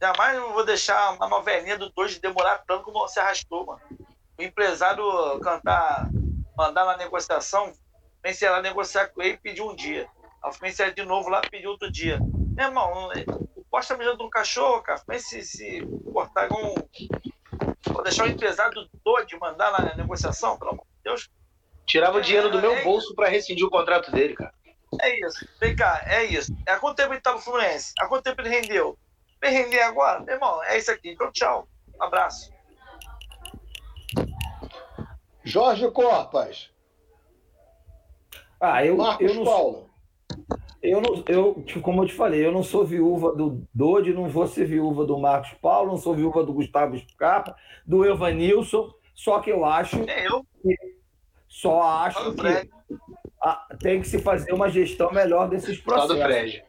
Jamais 0.00 0.36
eu 0.38 0.52
vou 0.54 0.64
deixar 0.64 1.12
uma 1.12 1.28
novelinha 1.28 1.76
do 1.76 1.90
dois 1.90 2.18
demorar 2.18 2.62
tanto 2.66 2.84
como 2.84 3.00
você 3.00 3.20
arrastou, 3.20 3.66
mano. 3.66 3.80
O 4.38 4.42
empresário 4.42 5.04
cantar, 5.40 6.08
mandar 6.56 6.86
na 6.86 6.96
negociação, 6.96 7.70
ia 8.24 8.50
lá 8.50 8.62
negociar 8.62 9.08
com 9.08 9.20
ele 9.20 9.34
e 9.34 9.38
pedir 9.38 9.60
um 9.60 9.76
dia. 9.76 10.08
Aí 10.42 10.50
o 10.50 10.52
Fluminense 10.54 10.82
ia 10.82 10.92
de 10.92 11.04
novo 11.04 11.28
lá 11.28 11.42
pedir 11.42 11.66
outro 11.66 11.92
dia. 11.92 12.18
Meu 12.56 12.66
irmão, 12.68 13.10
o 13.70 13.76
Costa 13.76 13.96
me 13.96 14.04
dando 14.04 14.24
um 14.24 14.28
cachorro, 14.30 14.82
cara. 14.82 15.00
Fluminense 15.06 15.20
se, 15.20 15.44
se 15.44 15.86
cortar 16.12 16.48
com. 16.48 16.74
Vou 17.86 18.02
deixar 18.02 18.24
o 18.24 18.28
empresário 18.28 18.74
do 19.04 19.24
de 19.24 19.38
mandar 19.38 19.70
lá 19.70 19.80
na 19.80 19.94
negociação, 19.94 20.58
pelo 20.58 20.72
amor 20.72 20.84
de 20.84 21.02
Deus. 21.04 21.30
Tirava 21.86 22.18
o 22.18 22.20
dinheiro 22.20 22.50
do 22.50 22.58
É, 22.58 22.60
meu 22.60 22.72
é 22.72 22.82
bolso 22.82 23.14
pra 23.14 23.28
rescindir 23.28 23.64
o 23.64 23.70
contrato 23.70 24.10
dele, 24.10 24.34
cara. 24.34 24.52
É 25.00 25.24
isso. 25.24 25.46
Vem 25.60 25.76
cá, 25.76 26.02
é 26.04 26.24
isso. 26.24 26.52
Há 26.66 26.80
quanto 26.80 26.96
tempo 26.96 27.14
ele 27.14 27.20
tá 27.20 27.32
no 27.32 27.38
Fluminense? 27.38 27.92
Há 28.00 28.08
quanto 28.08 28.24
tempo 28.24 28.40
ele 28.40 28.48
rendeu? 28.48 28.98
Vem 29.40 29.52
render 29.52 29.82
agora? 29.82 30.18
Meu 30.20 30.34
irmão, 30.34 30.62
é 30.64 30.76
isso 30.76 30.90
aqui. 30.90 31.10
Então, 31.10 31.30
tchau. 31.30 31.68
Um 31.96 32.02
abraço. 32.02 32.52
Jorge 35.44 35.88
Corpas. 35.92 36.70
Ah, 38.60 38.84
eu, 38.84 38.96
Marcos 38.96 39.30
eu 39.30 39.34
não 39.36 39.44
Paulo. 39.44 39.90
Eu, 40.82 41.00
não, 41.00 41.22
eu, 41.28 41.62
como 41.82 42.02
eu 42.02 42.06
te 42.06 42.14
falei, 42.14 42.44
eu 42.44 42.52
não 42.52 42.62
sou 42.62 42.86
viúva 42.86 43.34
do 43.34 43.62
Dodi, 43.72 44.14
não 44.14 44.28
vou 44.28 44.46
ser 44.46 44.64
viúva 44.64 45.04
do 45.04 45.18
Marcos 45.18 45.52
Paulo, 45.60 45.90
não 45.90 45.98
sou 45.98 46.14
viúva 46.14 46.42
do 46.42 46.54
Gustavo 46.54 46.98
Scarpa, 46.98 47.54
do 47.86 48.04
Evanilson, 48.04 48.90
só 49.14 49.40
que 49.40 49.50
eu 49.50 49.64
acho. 49.64 50.02
É 50.08 50.26
eu. 50.26 50.44
Só 51.46 51.82
acho 51.82 52.32
que 52.34 52.70
a, 53.42 53.66
tem 53.78 54.00
que 54.00 54.08
se 54.08 54.18
fazer 54.20 54.52
uma 54.52 54.70
gestão 54.70 55.12
melhor 55.12 55.48
desses 55.48 55.78
processos. 55.78 56.08
Só 56.08 56.14
do 56.14 56.22
Fred. 56.22 56.64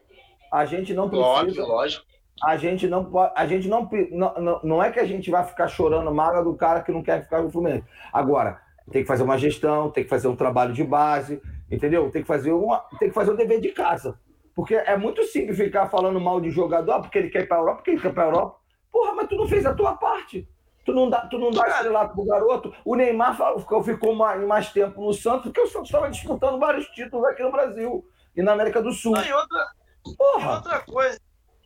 A 0.52 0.66
gente 0.66 0.92
não 0.92 1.08
precisa. 1.08 1.28
Óbvio, 1.28 1.66
lógico. 1.66 2.06
A 2.42 2.56
gente 2.56 2.88
não 2.88 3.04
pode. 3.04 3.32
A 3.36 3.46
gente 3.46 3.68
não, 3.68 3.88
não. 4.10 4.60
Não 4.62 4.82
é 4.82 4.90
que 4.90 4.98
a 4.98 5.06
gente 5.06 5.30
vai 5.30 5.44
ficar 5.44 5.68
chorando 5.68 6.12
mágoa 6.12 6.44
do 6.44 6.54
cara 6.54 6.82
que 6.82 6.92
não 6.92 7.02
quer 7.02 7.22
ficar 7.22 7.40
no 7.40 7.50
Fluminense. 7.50 7.86
Agora, 8.12 8.60
tem 8.90 9.02
que 9.02 9.08
fazer 9.08 9.22
uma 9.22 9.38
gestão, 9.38 9.90
tem 9.90 10.04
que 10.04 10.10
fazer 10.10 10.28
um 10.28 10.36
trabalho 10.36 10.74
de 10.74 10.82
base, 10.82 11.40
entendeu? 11.72 12.10
Tem 12.10 12.22
que 12.22 12.28
fazer 12.28 12.52
uma, 12.52 12.78
tem 12.98 13.08
que 13.08 13.14
fazer 13.14 13.32
um 13.32 13.36
dever 13.36 13.60
de 13.60 13.70
casa. 13.70 14.18
Porque 14.54 14.74
é 14.74 14.96
muito 14.96 15.22
simples 15.24 15.56
ficar 15.56 15.88
falando 15.88 16.20
mal 16.20 16.40
de 16.40 16.50
jogador, 16.50 16.92
ah, 16.92 17.00
porque 17.00 17.18
ele 17.18 17.30
quer 17.30 17.42
ir 17.42 17.46
para 17.46 17.56
a 17.56 17.60
Europa, 17.60 17.76
porque 17.76 17.90
ele 17.92 18.00
quer 18.00 18.10
ir 18.10 18.14
para 18.14 18.24
a 18.24 18.26
Europa. 18.26 18.58
Porra, 18.92 19.14
mas 19.14 19.28
tu 19.28 19.36
não 19.36 19.48
fez 19.48 19.64
a 19.64 19.74
tua 19.74 19.96
parte. 19.96 20.46
Tu 20.84 20.92
não 20.92 21.08
dá, 21.08 21.26
tu 21.28 21.38
não 21.38 21.50
dá 21.50 21.66
estrelato 21.66 22.14
pro 22.14 22.24
garoto. 22.24 22.74
O 22.84 22.94
Neymar 22.94 23.36
ficou, 23.58 23.82
ficou 23.82 24.14
mais, 24.14 24.44
mais 24.46 24.70
tempo 24.72 25.00
no 25.00 25.14
Santos, 25.14 25.44
porque 25.44 25.60
o 25.60 25.68
Santos 25.68 25.88
estava 25.88 26.10
disputando 26.10 26.58
vários 26.58 26.86
títulos 26.88 27.24
aqui 27.26 27.42
no 27.42 27.52
Brasil 27.52 28.04
e 28.36 28.42
na 28.42 28.52
América 28.52 28.82
do 28.82 28.92
Sul. 28.92 29.12
Não, 29.12 29.24
e 29.24 29.32
outra. 29.32 29.66
E 30.04 30.46
outra 30.46 30.80
coisa, 30.80 31.18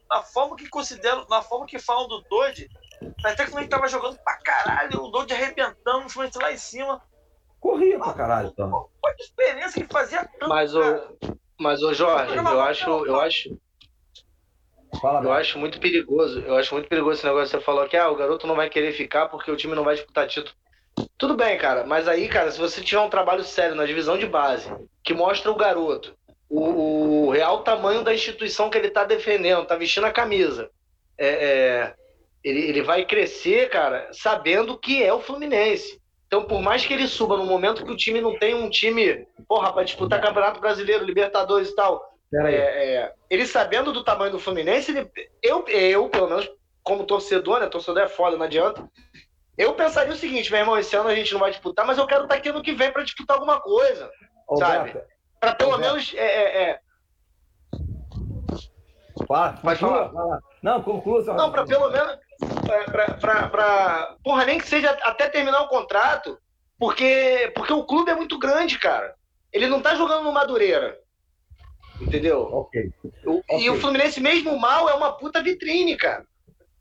na 0.08 0.22
forma 0.22 0.54
que 0.54 0.68
consideram, 0.68 1.26
na 1.28 1.40
forma 1.40 1.66
que 1.66 1.78
falam 1.78 2.06
do 2.06 2.20
Dodge, 2.28 2.68
até 3.24 3.36
que 3.36 3.42
o 3.42 3.46
Fluminense 3.46 3.70
tava 3.70 3.88
jogando 3.88 4.18
pra 4.22 4.36
caralho, 4.38 5.02
o 5.02 5.08
Dodge 5.08 5.32
arrebentando, 5.32 6.06
o 6.06 6.10
Fluminense 6.10 6.38
lá 6.38 6.52
em 6.52 6.58
cima. 6.58 7.02
Corria 7.66 7.98
pra 7.98 8.12
caralho, 8.12 8.48
então. 8.48 8.70
Qual 8.70 8.90
a 9.04 9.12
diferença 9.16 9.80
que 9.80 9.92
fazia 9.92 10.24
tanto, 10.24 10.48
Mas, 10.48 10.72
o, 10.72 11.16
mas, 11.58 11.82
o 11.82 11.92
Jorge, 11.92 12.36
eu 12.36 12.60
acho, 12.60 12.90
eu 13.06 13.20
acho... 13.20 13.58
Fala, 15.00 15.20
eu 15.24 15.32
acho 15.32 15.58
muito 15.58 15.80
perigoso. 15.80 16.38
Eu 16.40 16.56
acho 16.56 16.72
muito 16.72 16.88
perigoso 16.88 17.18
esse 17.18 17.26
negócio. 17.26 17.48
Você 17.48 17.60
falou 17.60 17.88
que 17.88 17.96
ah, 17.96 18.08
o 18.08 18.14
garoto 18.14 18.46
não 18.46 18.54
vai 18.54 18.70
querer 18.70 18.92
ficar 18.92 19.26
porque 19.28 19.50
o 19.50 19.56
time 19.56 19.74
não 19.74 19.82
vai 19.82 19.96
disputar 19.96 20.28
título. 20.28 20.54
Tudo 21.18 21.34
bem, 21.34 21.58
cara, 21.58 21.84
mas 21.84 22.06
aí, 22.06 22.28
cara, 22.28 22.52
se 22.52 22.58
você 22.58 22.80
tiver 22.80 23.00
um 23.00 23.10
trabalho 23.10 23.42
sério 23.42 23.74
na 23.74 23.84
divisão 23.84 24.16
de 24.16 24.26
base, 24.26 24.72
que 25.02 25.12
mostra 25.12 25.50
o 25.50 25.56
garoto, 25.56 26.16
o, 26.48 27.26
o 27.26 27.30
real 27.30 27.64
tamanho 27.64 28.04
da 28.04 28.14
instituição 28.14 28.70
que 28.70 28.78
ele 28.78 28.88
está 28.88 29.04
defendendo, 29.04 29.62
está 29.62 29.76
vestindo 29.76 30.06
a 30.06 30.12
camisa, 30.12 30.70
é, 31.18 31.28
é, 31.28 31.94
ele, 32.44 32.60
ele 32.60 32.82
vai 32.82 33.04
crescer, 33.04 33.68
cara, 33.68 34.08
sabendo 34.12 34.78
que 34.78 35.02
é 35.02 35.12
o 35.12 35.20
Fluminense. 35.20 36.00
Então, 36.26 36.44
por 36.44 36.60
mais 36.60 36.84
que 36.84 36.92
ele 36.92 37.06
suba 37.06 37.36
no 37.36 37.44
momento 37.44 37.84
que 37.84 37.90
o 37.90 37.96
time 37.96 38.20
não 38.20 38.36
tem 38.38 38.54
um 38.54 38.68
time, 38.68 39.26
porra, 39.48 39.72
para 39.72 39.84
disputar 39.84 40.20
Campeonato 40.20 40.60
Brasileiro, 40.60 41.04
Libertadores 41.04 41.70
e 41.70 41.76
tal, 41.76 42.16
é, 42.34 42.54
é, 42.54 43.12
ele 43.30 43.46
sabendo 43.46 43.92
do 43.92 44.02
tamanho 44.02 44.32
do 44.32 44.38
Fluminense, 44.40 44.90
ele, 44.90 45.10
eu, 45.40 45.64
eu, 45.68 46.08
pelo 46.08 46.28
menos, 46.28 46.50
como 46.82 47.06
torcedor, 47.06 47.60
né? 47.60 47.66
Torcedor 47.66 48.02
é 48.02 48.08
foda, 48.08 48.36
não 48.36 48.44
adianta. 48.44 48.88
Eu 49.56 49.74
pensaria 49.74 50.12
o 50.12 50.16
seguinte, 50.16 50.50
meu 50.50 50.60
irmão, 50.60 50.76
esse 50.76 50.94
ano 50.96 51.08
a 51.08 51.14
gente 51.14 51.32
não 51.32 51.40
vai 51.40 51.50
disputar, 51.50 51.86
mas 51.86 51.96
eu 51.96 52.06
quero 52.06 52.24
estar 52.24 52.34
tá 52.34 52.38
aqui 52.40 52.48
ano 52.48 52.62
que 52.62 52.72
vem 52.72 52.92
para 52.92 53.04
disputar 53.04 53.36
alguma 53.36 53.60
coisa. 53.60 54.10
Ô, 54.48 54.56
sabe? 54.56 55.00
Para 55.40 55.54
pelo 55.54 55.78
menos. 55.78 56.12
É, 56.14 56.26
é, 56.26 56.62
é... 56.62 56.80
Fala, 59.26 59.58
Pode 59.62 59.80
falar. 59.80 60.10
Fala. 60.10 60.40
Não, 60.62 60.82
conclua. 60.82 61.22
Não, 61.24 61.50
para 61.50 61.64
pelo 61.64 61.90
menos. 61.90 62.18
Para. 63.20 64.16
Porra, 64.22 64.44
nem 64.44 64.58
que 64.58 64.66
seja 64.66 64.90
até 65.02 65.28
terminar 65.28 65.62
o 65.62 65.68
contrato, 65.68 66.38
porque, 66.78 67.52
porque 67.54 67.72
o 67.72 67.84
clube 67.84 68.10
é 68.10 68.14
muito 68.14 68.38
grande, 68.38 68.78
cara. 68.78 69.14
Ele 69.52 69.66
não 69.66 69.80
tá 69.80 69.94
jogando 69.94 70.24
no 70.24 70.32
Madureira. 70.32 70.98
Entendeu? 72.00 72.42
Ok. 72.52 72.90
O, 73.24 73.38
okay. 73.38 73.60
E 73.60 73.70
o 73.70 73.76
Fluminense, 73.76 74.20
mesmo 74.20 74.58
mal, 74.58 74.88
é 74.88 74.94
uma 74.94 75.12
puta 75.12 75.42
vitrine, 75.42 75.96
cara. 75.96 76.24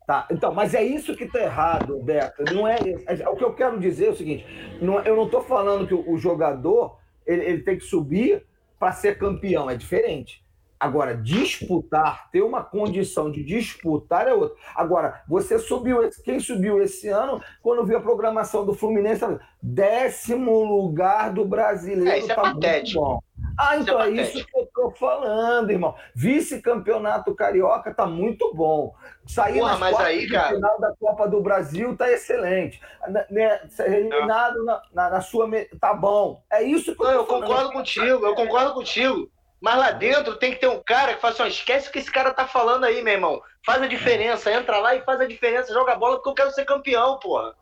Tá, 0.05 0.27
então, 0.29 0.53
mas 0.53 0.75
é 0.75 0.83
isso 0.83 1.15
que 1.15 1.25
tá 1.25 1.39
errado, 1.39 1.99
Beto. 1.99 2.43
Não 2.53 2.67
é, 2.67 2.77
é, 3.07 3.27
o 3.27 3.35
que 3.35 3.43
eu 3.43 3.55
quero 3.55 3.79
dizer 3.79 4.07
é 4.07 4.09
o 4.11 4.15
seguinte: 4.15 4.45
não, 4.79 4.99
eu 4.99 5.15
não 5.15 5.27
tô 5.27 5.41
falando 5.41 5.87
que 5.87 5.95
o, 5.95 6.11
o 6.11 6.17
jogador 6.17 6.99
ele, 7.25 7.43
ele, 7.43 7.63
tem 7.63 7.77
que 7.77 7.83
subir 7.83 8.45
para 8.77 8.91
ser 8.91 9.17
campeão, 9.17 9.67
é 9.67 9.75
diferente. 9.75 10.44
Agora, 10.79 11.15
disputar, 11.15 12.29
ter 12.31 12.41
uma 12.41 12.63
condição 12.63 13.31
de 13.31 13.43
disputar 13.43 14.27
é 14.27 14.33
outra. 14.33 14.57
Agora, 14.75 15.23
você 15.27 15.57
subiu, 15.57 16.09
quem 16.23 16.39
subiu 16.39 16.81
esse 16.81 17.07
ano, 17.07 17.41
quando 17.61 17.85
viu 17.85 17.97
a 17.97 18.01
programação 18.01 18.65
do 18.65 18.73
Fluminense, 18.73 19.23
décimo 19.61 20.63
lugar 20.63 21.31
do 21.31 21.45
brasileiro. 21.45 22.09
É, 22.09 22.19
isso 22.19 22.31
é 22.31 22.35
tá 22.35 22.41
patético. 22.41 23.23
Ah, 23.57 23.77
então 23.77 24.01
é, 24.01 24.09
é 24.09 24.11
isso 24.11 24.45
que 24.45 24.57
eu 24.57 24.67
tô 24.73 24.91
falando, 24.91 25.71
irmão. 25.71 25.95
Vice-campeonato 26.13 27.33
carioca 27.33 27.93
tá 27.93 28.05
muito 28.05 28.53
bom. 28.53 28.93
Sair 29.25 29.59
Porra, 29.59 29.77
mas 29.77 29.99
aí, 29.99 30.27
cara... 30.27 30.55
final 30.55 30.79
da 30.79 30.93
Copa 30.99 31.27
do 31.27 31.41
Brasil 31.41 31.95
tá 31.95 32.11
excelente. 32.11 32.81
Né, 33.29 33.61
ser 33.69 33.91
eliminado 33.93 34.63
na, 34.65 34.81
na, 34.93 35.09
na, 35.11 35.21
sua. 35.21 35.49
tá 35.79 35.93
bom. 35.93 36.43
É 36.51 36.63
isso 36.63 36.95
que 36.95 37.01
eu 37.01 37.07
Não, 37.07 37.13
eu 37.13 37.25
concordo 37.25 37.71
contigo, 37.71 38.25
eu 38.25 38.35
concordo 38.35 38.73
contigo. 38.73 39.29
Mas 39.65 39.77
lá 39.79 39.89
dentro 39.89 40.35
tem 40.35 40.51
que 40.51 40.59
ter 40.59 40.67
um 40.67 40.79
cara 40.79 41.15
que 41.15 41.19
fala 41.21 41.33
assim: 41.33 41.41
ó, 41.41 41.47
esquece 41.47 41.89
o 41.89 41.91
que 41.91 41.97
esse 41.97 42.11
cara 42.11 42.31
tá 42.31 42.45
falando 42.45 42.83
aí, 42.83 43.01
meu 43.01 43.13
irmão. 43.13 43.41
Faz 43.65 43.81
a 43.81 43.87
diferença, 43.87 44.53
entra 44.53 44.77
lá 44.77 44.93
e 44.93 45.01
faz 45.01 45.19
a 45.19 45.25
diferença, 45.25 45.73
joga 45.73 45.93
a 45.93 45.95
bola 45.95 46.17
porque 46.17 46.29
eu 46.29 46.35
quero 46.35 46.51
ser 46.51 46.65
campeão, 46.65 47.17
porra. 47.17 47.55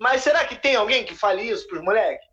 Mas 0.00 0.22
será 0.22 0.44
que 0.44 0.56
tem 0.56 0.74
alguém 0.74 1.04
que 1.04 1.14
fale 1.14 1.42
isso 1.42 1.68
pros 1.68 1.84
moleques? 1.84 2.26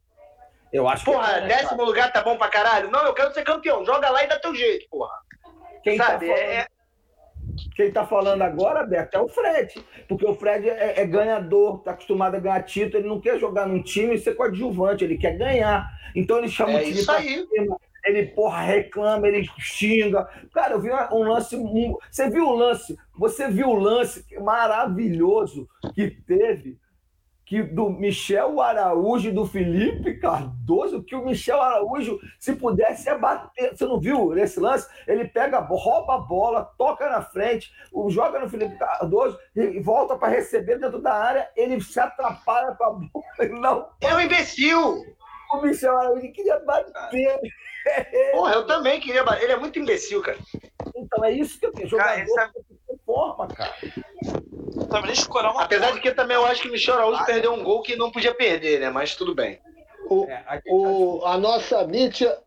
Eu 0.73 0.89
acho 0.89 1.05
porra, 1.05 1.25
que. 1.25 1.33
Porra, 1.33 1.45
é, 1.45 1.47
décimo 1.47 1.69
cara. 1.77 1.83
lugar 1.83 2.11
tá 2.11 2.23
bom 2.23 2.35
pra 2.39 2.47
caralho? 2.47 2.89
Não, 2.89 3.05
eu 3.05 3.13
quero 3.13 3.31
ser 3.35 3.43
campeão. 3.43 3.85
Joga 3.85 4.09
lá 4.09 4.23
e 4.23 4.27
dá 4.27 4.39
teu 4.39 4.55
jeito, 4.55 4.89
porra. 4.89 5.13
Quem 5.83 5.95
tá 5.95 6.05
Sabe? 6.05 6.27
Tá 6.29 6.35
falando... 6.35 6.49
é... 6.49 6.67
Quem 7.75 7.91
tá 7.91 8.07
falando 8.07 8.41
agora, 8.41 8.83
Beto, 8.83 9.15
é 9.15 9.21
o 9.21 9.27
Fred. 9.27 9.75
Porque 10.09 10.25
o 10.25 10.33
Fred 10.33 10.67
é, 10.67 11.01
é, 11.01 11.05
ganhador, 11.05 11.83
tá 11.83 11.91
acostumado 11.91 12.33
a 12.33 12.39
ganhar 12.39 12.63
título, 12.63 12.97
ele 12.97 13.09
não 13.09 13.21
quer 13.21 13.37
jogar 13.37 13.67
num 13.67 13.83
time 13.83 14.15
e 14.15 14.19
ser 14.19 14.33
coadjuvante, 14.33 15.03
ele 15.03 15.19
quer 15.19 15.37
ganhar. 15.37 15.87
Então 16.15 16.39
ele 16.39 16.47
chama 16.47 16.71
é 16.71 16.75
o 16.77 16.79
time 16.79 16.91
isso 16.99 17.11
aí. 17.11 17.47
Cima, 17.47 17.77
ele, 18.05 18.27
porra, 18.27 18.61
reclama, 18.61 19.27
ele 19.27 19.47
xinga. 19.57 20.27
Cara, 20.53 20.73
eu 20.73 20.81
vi 20.81 20.89
um 21.11 21.23
lance. 21.23 21.55
Você 22.11 22.29
viu 22.29 22.45
o 22.45 22.55
lance? 22.55 22.97
Você 23.17 23.47
viu 23.47 23.69
o 23.69 23.79
lance 23.79 24.25
maravilhoso 24.39 25.67
que 25.95 26.09
teve 26.09 26.77
que 27.45 27.61
do 27.61 27.89
Michel 27.89 28.59
Araújo 28.61 29.29
e 29.29 29.31
do 29.31 29.45
Felipe 29.45 30.15
Cardoso, 30.15 31.03
que 31.03 31.15
o 31.15 31.25
Michel 31.25 31.61
Araújo, 31.61 32.19
se 32.39 32.55
pudesse, 32.55 33.07
ia 33.07 33.17
bater. 33.17 33.75
Você 33.75 33.85
não 33.85 33.99
viu 33.99 34.35
esse 34.37 34.59
lance? 34.59 34.87
Ele 35.05 35.25
pega, 35.25 35.59
rouba 35.59 36.15
a 36.15 36.17
bola, 36.17 36.63
toca 36.77 37.09
na 37.09 37.21
frente, 37.21 37.71
joga 38.09 38.39
no 38.39 38.49
Felipe 38.49 38.77
Cardoso 38.77 39.37
e 39.55 39.79
volta 39.81 40.15
para 40.15 40.29
receber 40.29 40.79
dentro 40.79 40.99
da 40.99 41.13
área. 41.13 41.49
Ele 41.55 41.79
se 41.81 41.99
atrapalha 41.99 42.75
com 42.75 42.83
a 42.83 42.89
bola. 42.91 43.59
Não. 43.59 43.89
É 44.01 44.15
um 44.15 44.21
imbecil! 44.21 45.03
O 45.53 45.61
Michel 45.61 45.95
Araújo 45.97 46.31
queria 46.31 46.59
bater. 46.59 47.39
Porra, 48.31 48.55
eu 48.55 48.65
também 48.65 48.99
queria 48.99 49.23
bater. 49.23 49.43
Ele 49.43 49.53
é 49.53 49.57
muito 49.57 49.77
imbecil, 49.77 50.21
cara. 50.21 50.37
Então 50.95 51.23
é 51.23 51.31
isso 51.31 51.59
que 51.59 51.67
eu 51.67 51.71
tenho. 51.71 51.87
Jogador 51.87 52.09
cara, 52.09 52.21
essa... 52.21 52.51
forma, 53.05 53.47
cara. 53.47 53.73
Também 54.89 55.07
deixa 55.07 55.27
eu 55.27 55.51
uma 55.51 55.63
Apesar 55.63 55.91
de 55.91 56.01
que 56.01 56.11
também 56.11 56.35
eu 56.35 56.45
acho 56.45 56.61
que 56.61 56.69
o 56.69 56.71
Michel 56.71 56.95
Araújo 56.95 57.25
perdeu 57.25 57.53
um 57.53 57.63
gol 57.63 57.83
que 57.83 57.95
não 57.95 58.11
podia 58.11 58.33
perder, 58.33 58.79
né? 58.79 58.89
Mas 58.89 59.15
tudo 59.15 59.35
bem. 59.35 59.59
O, 60.09 60.25
é, 60.25 60.61
o, 60.67 61.25
a 61.25 61.37
nossa 61.37 61.85
Mítia, 61.85 62.37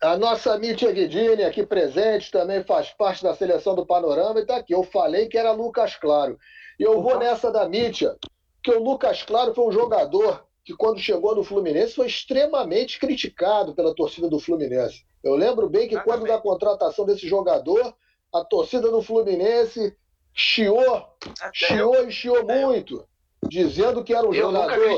a 0.00 0.16
nossa 0.16 0.58
Mítia 0.58 0.90
Guidini 0.90 1.44
aqui 1.44 1.64
presente 1.64 2.30
também 2.30 2.64
faz 2.64 2.90
parte 2.90 3.22
da 3.22 3.34
seleção 3.34 3.74
do 3.74 3.86
Panorama 3.86 4.40
e 4.40 4.46
tá 4.46 4.56
aqui. 4.56 4.74
Eu 4.74 4.82
falei 4.82 5.28
que 5.28 5.38
era 5.38 5.52
Lucas 5.52 5.94
Claro. 5.94 6.38
E 6.78 6.82
eu 6.82 7.00
vou 7.00 7.18
nessa 7.18 7.52
da 7.52 7.68
Mítia, 7.68 8.16
que 8.62 8.70
o 8.70 8.82
Lucas 8.82 9.22
Claro 9.22 9.54
foi 9.54 9.66
um 9.66 9.72
jogador 9.72 10.44
que 10.64 10.74
quando 10.74 11.00
chegou 11.00 11.34
no 11.34 11.42
Fluminense 11.42 11.94
foi 11.94 12.06
extremamente 12.06 12.98
criticado 12.98 13.74
pela 13.74 13.94
torcida 13.94 14.28
do 14.28 14.38
Fluminense. 14.38 15.04
Eu 15.22 15.34
lembro 15.34 15.68
bem 15.68 15.88
que 15.88 16.00
quando 16.00 16.26
da 16.26 16.38
contratação 16.38 17.04
desse 17.04 17.26
jogador, 17.28 17.94
a 18.32 18.44
torcida 18.44 18.90
do 18.90 19.02
Fluminense 19.02 19.96
chiou, 20.32 21.04
chiou 21.52 22.08
e 22.08 22.12
chiou 22.12 22.44
muito, 22.44 23.06
dizendo 23.48 24.02
que 24.02 24.14
era 24.14 24.26
um 24.26 24.34
eu 24.34 24.42
jogador 24.42 24.96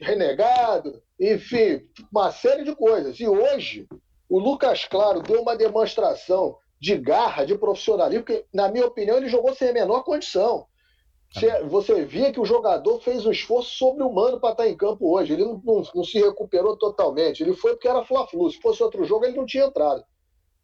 renegado, 0.00 1.02
enfim, 1.20 1.82
uma 2.10 2.32
série 2.32 2.64
de 2.64 2.74
coisas. 2.74 3.18
E 3.20 3.28
hoje, 3.28 3.86
o 4.28 4.38
Lucas 4.38 4.84
Claro 4.84 5.20
deu 5.20 5.42
uma 5.42 5.56
demonstração 5.56 6.56
de 6.80 6.96
garra, 6.96 7.44
de 7.44 7.56
profissionalismo, 7.56 8.24
que, 8.24 8.44
na 8.52 8.68
minha 8.68 8.86
opinião, 8.86 9.16
ele 9.16 9.28
jogou 9.28 9.54
sem 9.54 9.68
a 9.68 9.72
menor 9.72 10.02
condição. 10.02 10.66
Você, 11.32 11.62
você 11.64 12.04
via 12.04 12.30
que 12.30 12.40
o 12.40 12.44
jogador 12.44 13.00
fez 13.00 13.24
um 13.24 13.30
esforço 13.30 13.70
sobre-humano 13.70 14.38
para 14.38 14.50
estar 14.50 14.68
em 14.68 14.76
campo 14.76 15.16
hoje. 15.16 15.32
Ele 15.32 15.44
não, 15.44 15.60
não, 15.64 15.82
não, 15.94 16.04
se 16.04 16.18
recuperou 16.18 16.76
totalmente. 16.76 17.42
Ele 17.42 17.54
foi 17.54 17.72
porque 17.72 17.88
era 17.88 18.04
Fla-Flu. 18.04 18.50
Se 18.50 18.60
fosse 18.60 18.82
outro 18.82 19.04
jogo, 19.04 19.24
ele 19.24 19.36
não 19.36 19.46
tinha 19.46 19.64
entrado. 19.64 20.04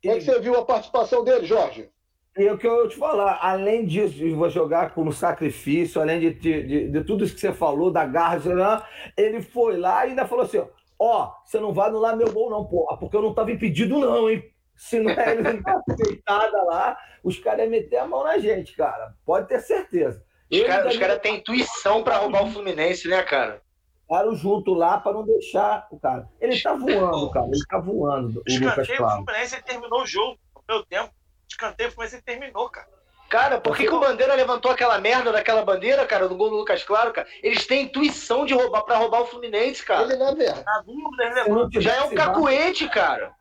Como 0.02 0.14
é 0.14 0.18
que 0.18 0.24
você 0.24 0.38
viu 0.40 0.56
a 0.56 0.64
participação 0.64 1.24
dele, 1.24 1.46
Jorge? 1.46 1.88
E 2.36 2.48
o 2.48 2.58
que 2.58 2.66
eu 2.66 2.88
te 2.88 2.96
falar, 2.96 3.38
além 3.42 3.84
disso, 3.84 4.14
de 4.14 4.50
jogar 4.50 4.94
como 4.94 5.12
sacrifício, 5.12 6.00
além 6.00 6.20
de, 6.20 6.34
de, 6.34 6.88
de, 6.90 7.04
tudo 7.04 7.24
isso 7.24 7.34
que 7.34 7.40
você 7.40 7.52
falou, 7.52 7.90
da 7.90 8.06
garra, 8.06 8.86
ele 9.16 9.42
foi 9.42 9.76
lá 9.76 10.06
e 10.06 10.10
ainda 10.10 10.24
falou 10.24 10.44
assim: 10.44 10.62
ó, 10.96 11.32
você 11.44 11.58
não 11.58 11.72
vai 11.72 11.88
anular 11.88 12.16
meu 12.16 12.30
gol, 12.30 12.48
não, 12.48 12.64
porra, 12.64 12.96
porque 12.96 13.16
eu 13.16 13.22
não 13.22 13.34
tava 13.34 13.50
impedido, 13.50 13.98
não, 13.98 14.30
hein? 14.30 14.44
Se 14.76 15.00
não 15.00 15.10
é 15.10 15.32
ele 15.32 15.42
não 15.42 15.62
tá 15.62 15.82
aceitada 15.90 16.62
lá, 16.62 16.96
os 17.24 17.36
caras 17.40 17.62
iam 17.62 17.70
meter 17.70 17.96
a 17.96 18.06
mão 18.06 18.22
na 18.22 18.38
gente, 18.38 18.76
cara. 18.76 19.14
Pode 19.26 19.48
ter 19.48 19.58
certeza. 19.60 20.22
Os 20.50 20.62
caras 20.62 20.96
cara 20.96 21.18
têm 21.18 21.36
intuição 21.36 22.02
para 22.02 22.18
roubar 22.18 22.44
o 22.44 22.50
Fluminense, 22.50 23.06
né, 23.08 23.22
cara? 23.22 23.62
Ficaram 24.02 24.34
junto 24.34 24.72
lá 24.72 24.98
para 24.98 25.12
não 25.12 25.24
deixar 25.24 25.86
o 25.90 25.98
cara. 25.98 26.28
Ele 26.40 26.58
tá 26.60 26.72
voando, 26.74 27.30
cara. 27.30 27.46
Ele 27.46 27.66
tá 27.68 27.78
voando. 27.78 28.42
O 28.48 28.54
Lucas 28.54 28.88
Claro. 28.88 29.22
O 29.22 29.24
Fluminense 29.24 29.62
terminou 29.62 30.02
o 30.02 30.06
jogo. 30.06 30.38
No 30.54 30.62
meu 30.76 30.86
tempo, 30.86 31.10
escanteio, 31.48 31.90
o 31.90 31.92
Fluminense 31.92 32.22
terminou, 32.22 32.70
cara. 32.70 32.88
Cara, 33.28 33.60
por 33.60 33.76
que, 33.76 33.86
que 33.86 33.92
o 33.92 34.00
Bandeira 34.00 34.34
levantou 34.34 34.70
aquela 34.70 34.98
merda 34.98 35.30
daquela 35.30 35.62
bandeira, 35.62 36.06
cara, 36.06 36.26
do 36.26 36.34
gol 36.34 36.48
do 36.48 36.56
Lucas 36.56 36.82
Claro, 36.82 37.12
cara? 37.12 37.28
Eles 37.42 37.66
têm 37.66 37.82
intuição 37.82 38.46
de 38.46 38.54
roubar 38.54 38.82
para 38.84 38.96
roubar 38.96 39.20
o 39.20 39.26
Fluminense, 39.26 39.84
cara. 39.84 40.04
Ele 40.04 40.16
não 40.16 40.28
é 40.28 40.34
verdade. 40.34 40.64
Na 40.64 40.80
dúvida, 40.80 41.70
ele 41.74 41.80
Já 41.82 41.96
é 41.96 42.02
um 42.04 42.14
cacuete, 42.14 42.88
cara. 42.88 43.34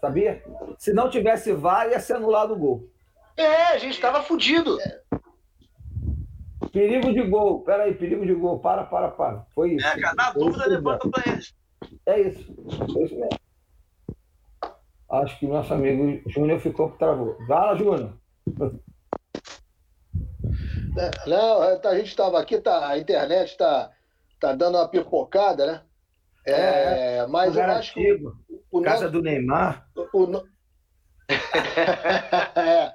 Sabia? 0.00 0.42
Se 0.78 0.94
não 0.94 1.10
tivesse 1.10 1.52
VAR, 1.52 1.90
ia 1.90 2.00
ser 2.00 2.14
anulado 2.14 2.54
o 2.54 2.58
gol. 2.58 2.88
É, 3.36 3.64
a 3.72 3.78
gente 3.78 4.00
tava 4.00 4.22
fudido. 4.22 4.80
É. 4.80 5.00
Perigo 6.72 7.12
de 7.12 7.22
gol. 7.22 7.62
Peraí, 7.62 7.94
perigo 7.94 8.24
de 8.24 8.34
gol. 8.34 8.58
Para, 8.60 8.84
para, 8.84 9.08
para. 9.10 9.46
Foi 9.54 9.74
isso. 9.74 9.86
É, 9.86 10.00
cara, 10.00 10.14
na 10.14 10.32
dúvida, 10.32 10.66
levanta 10.66 11.08
pra 11.08 11.22
eles. 11.26 11.54
É 12.06 12.20
isso. 12.20 12.54
Foi 12.92 13.04
isso 13.04 13.14
mesmo. 13.14 13.38
Acho 15.10 15.38
que 15.38 15.46
nosso 15.46 15.72
amigo 15.72 16.20
Júnior 16.28 16.60
ficou 16.60 16.90
que 16.90 16.98
travou. 16.98 17.36
Vai 17.46 17.58
lá, 17.58 17.74
Júnior. 17.74 18.12
Não, 21.26 21.62
a 21.62 21.96
gente 21.96 22.08
estava 22.08 22.40
aqui, 22.40 22.58
tá, 22.60 22.88
a 22.88 22.98
internet 22.98 23.50
está 23.50 23.90
tá 24.40 24.52
dando 24.52 24.76
uma 24.76 24.88
pipocada, 24.88 25.66
né? 25.66 25.82
É, 26.46 27.18
é 27.18 27.26
mas 27.26 27.56
eu 27.56 27.64
acho 27.64 27.94
que. 27.94 28.20
O, 28.70 28.82
Casa 28.82 29.04
nosso, 29.04 29.12
do 29.12 29.22
Neymar. 29.22 29.88
O, 29.96 30.24
o, 30.24 30.44
é, 32.58 32.94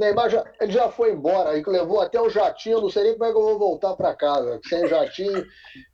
Neymar 0.00 0.30
já, 0.30 0.50
ele 0.58 0.72
já 0.72 0.90
foi 0.90 1.12
embora, 1.12 1.58
e 1.58 1.62
levou 1.62 2.00
até 2.00 2.18
o 2.18 2.30
jatinho, 2.30 2.80
não 2.80 2.88
sei 2.88 3.04
nem 3.04 3.12
como 3.12 3.26
é 3.26 3.30
que 3.30 3.36
eu 3.36 3.42
vou 3.42 3.58
voltar 3.58 3.94
para 3.94 4.14
casa. 4.14 4.58
Sem 4.66 4.88
jatinho, 4.88 5.44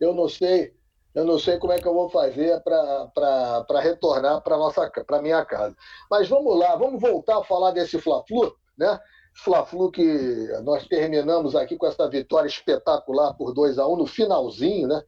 eu 0.00 0.14
não 0.14 0.28
sei, 0.28 0.72
eu 1.12 1.24
não 1.24 1.40
sei 1.40 1.58
como 1.58 1.72
é 1.72 1.80
que 1.80 1.88
eu 1.88 1.92
vou 1.92 2.08
fazer 2.08 2.62
para 2.62 3.80
retornar 3.80 4.40
para 4.42 4.56
nossa 4.56 4.88
para 5.04 5.20
minha 5.20 5.44
casa. 5.44 5.74
Mas 6.08 6.28
vamos 6.28 6.56
lá, 6.56 6.76
vamos 6.76 7.00
voltar 7.00 7.38
a 7.38 7.44
falar 7.44 7.72
desse 7.72 8.00
Fla-Flu, 8.00 8.54
né? 8.78 8.96
Fla-Flu 9.42 9.90
que 9.90 10.48
nós 10.62 10.86
terminamos 10.86 11.56
aqui 11.56 11.76
com 11.76 11.86
essa 11.86 12.08
vitória 12.08 12.46
espetacular 12.46 13.34
por 13.34 13.52
2 13.52 13.76
a 13.76 13.88
1 13.88 13.96
no 13.96 14.06
finalzinho, 14.06 14.86
né? 14.86 15.02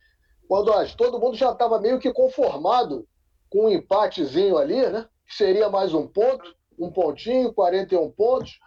Quando 0.48 0.72
todo 0.96 1.20
mundo 1.20 1.36
já 1.36 1.52
estava 1.52 1.78
meio 1.78 2.00
que 2.00 2.12
conformado 2.12 3.06
com 3.48 3.66
um 3.66 3.68
empatezinho 3.68 4.58
ali, 4.58 4.84
né? 4.88 5.06
Que 5.24 5.36
seria 5.36 5.70
mais 5.70 5.94
um 5.94 6.04
ponto, 6.04 6.52
um 6.76 6.90
pontinho, 6.90 7.54
41 7.54 8.10
pontos 8.10 8.58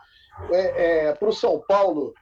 é, 0.51 1.07
é, 1.07 1.13
para 1.13 1.29
o 1.29 1.33
São 1.33 1.61
Paulo 1.67 2.13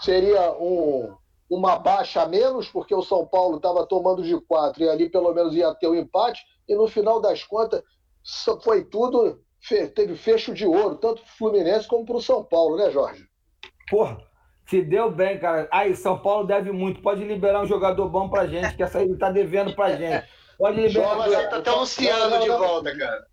seria 0.00 0.52
um, 0.52 1.14
uma 1.48 1.78
baixa 1.78 2.22
a 2.22 2.28
menos, 2.28 2.68
porque 2.68 2.94
o 2.94 3.02
São 3.02 3.26
Paulo 3.26 3.56
estava 3.56 3.86
tomando 3.86 4.22
de 4.22 4.38
quatro 4.42 4.82
e 4.82 4.88
ali 4.88 5.08
pelo 5.08 5.32
menos 5.32 5.54
ia 5.54 5.74
ter 5.74 5.86
o 5.86 5.92
um 5.92 5.96
empate, 5.96 6.44
e 6.68 6.74
no 6.74 6.86
final 6.86 7.20
das 7.20 7.44
contas 7.44 7.82
foi 8.62 8.84
tudo, 8.84 9.40
teve 9.94 10.16
fecho 10.16 10.52
de 10.52 10.66
ouro, 10.66 10.96
tanto 10.96 11.22
para 11.22 11.30
o 11.30 11.36
Fluminense 11.36 11.86
como 11.86 12.04
para 12.04 12.16
o 12.16 12.22
São 12.22 12.44
Paulo, 12.44 12.76
né, 12.76 12.90
Jorge? 12.90 13.24
Porra, 13.88 14.18
se 14.66 14.82
deu 14.82 15.10
bem, 15.10 15.38
cara. 15.38 15.68
Aí, 15.70 15.94
São 15.94 16.18
Paulo 16.18 16.46
deve 16.46 16.72
muito. 16.72 17.00
Pode 17.00 17.22
liberar 17.24 17.62
um 17.62 17.66
jogador 17.66 18.08
bom 18.08 18.28
pra 18.28 18.46
gente, 18.46 18.74
que 18.74 18.82
essa 18.82 18.98
aí 18.98 19.16
tá 19.16 19.30
devendo 19.30 19.74
pra 19.74 19.94
gente. 19.96 20.26
Pode 20.58 20.80
liberar. 20.80 21.16
Mas 21.16 21.34
aí 21.34 21.48
tá 21.48 21.56
até 21.58 21.70
o 21.70 21.80
Luciano 21.80 22.40
de 22.40 22.48
volta, 22.48 22.96
cara. 22.96 23.26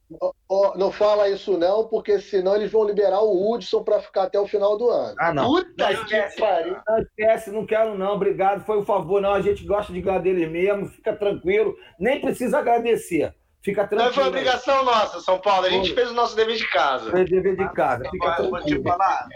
Oh, 0.49 0.73
não 0.75 0.91
fala 0.91 1.29
isso 1.29 1.57
não, 1.57 1.88
porque 1.88 2.19
senão 2.19 2.55
eles 2.55 2.71
vão 2.71 2.86
liberar 2.86 3.21
o 3.21 3.51
Hudson 3.51 3.83
para 3.83 4.01
ficar 4.01 4.23
até 4.23 4.39
o 4.39 4.47
final 4.47 4.77
do 4.77 4.89
ano. 4.89 5.15
Ah, 5.19 5.33
não. 5.33 5.45
Puta 5.45 5.91
não 5.91 5.91
esquece, 5.91 6.39
pariu. 6.39 6.77
Não 6.88 6.99
esquece, 6.99 7.51
não 7.51 7.65
quero 7.65 7.97
não, 7.97 8.13
obrigado, 8.13 8.65
foi 8.65 8.77
um 8.77 8.86
favor 8.86 9.21
não, 9.21 9.33
a 9.33 9.41
gente 9.41 9.65
gosta 9.65 9.91
de 9.91 10.01
ganhar 10.01 10.19
dele 10.19 10.45
mesmo, 10.47 10.88
fica 10.88 11.15
tranquilo, 11.15 11.75
nem 11.99 12.21
precisa 12.21 12.59
agradecer. 12.59 13.33
Fica 13.62 13.88
tranquilo. 13.88 14.09
Não 14.09 14.13
foi 14.13 14.27
obrigação 14.27 14.83
nossa, 14.83 15.21
São 15.21 15.39
Paulo, 15.39 15.65
a 15.65 15.69
gente 15.69 15.88
foi. 15.88 15.95
fez 15.95 16.12
o 16.12 16.13
nosso 16.13 16.36
dever 16.36 16.57
de 16.57 16.69
casa. 16.69 17.09
Fez 17.09 17.29
dever 17.29 17.55
de 17.55 17.73
casa, 17.73 18.03
fica 18.09 18.36
tranquilo. 18.36 18.51
Vou 18.51 18.62
te 18.62 18.83
falar, 18.83 19.27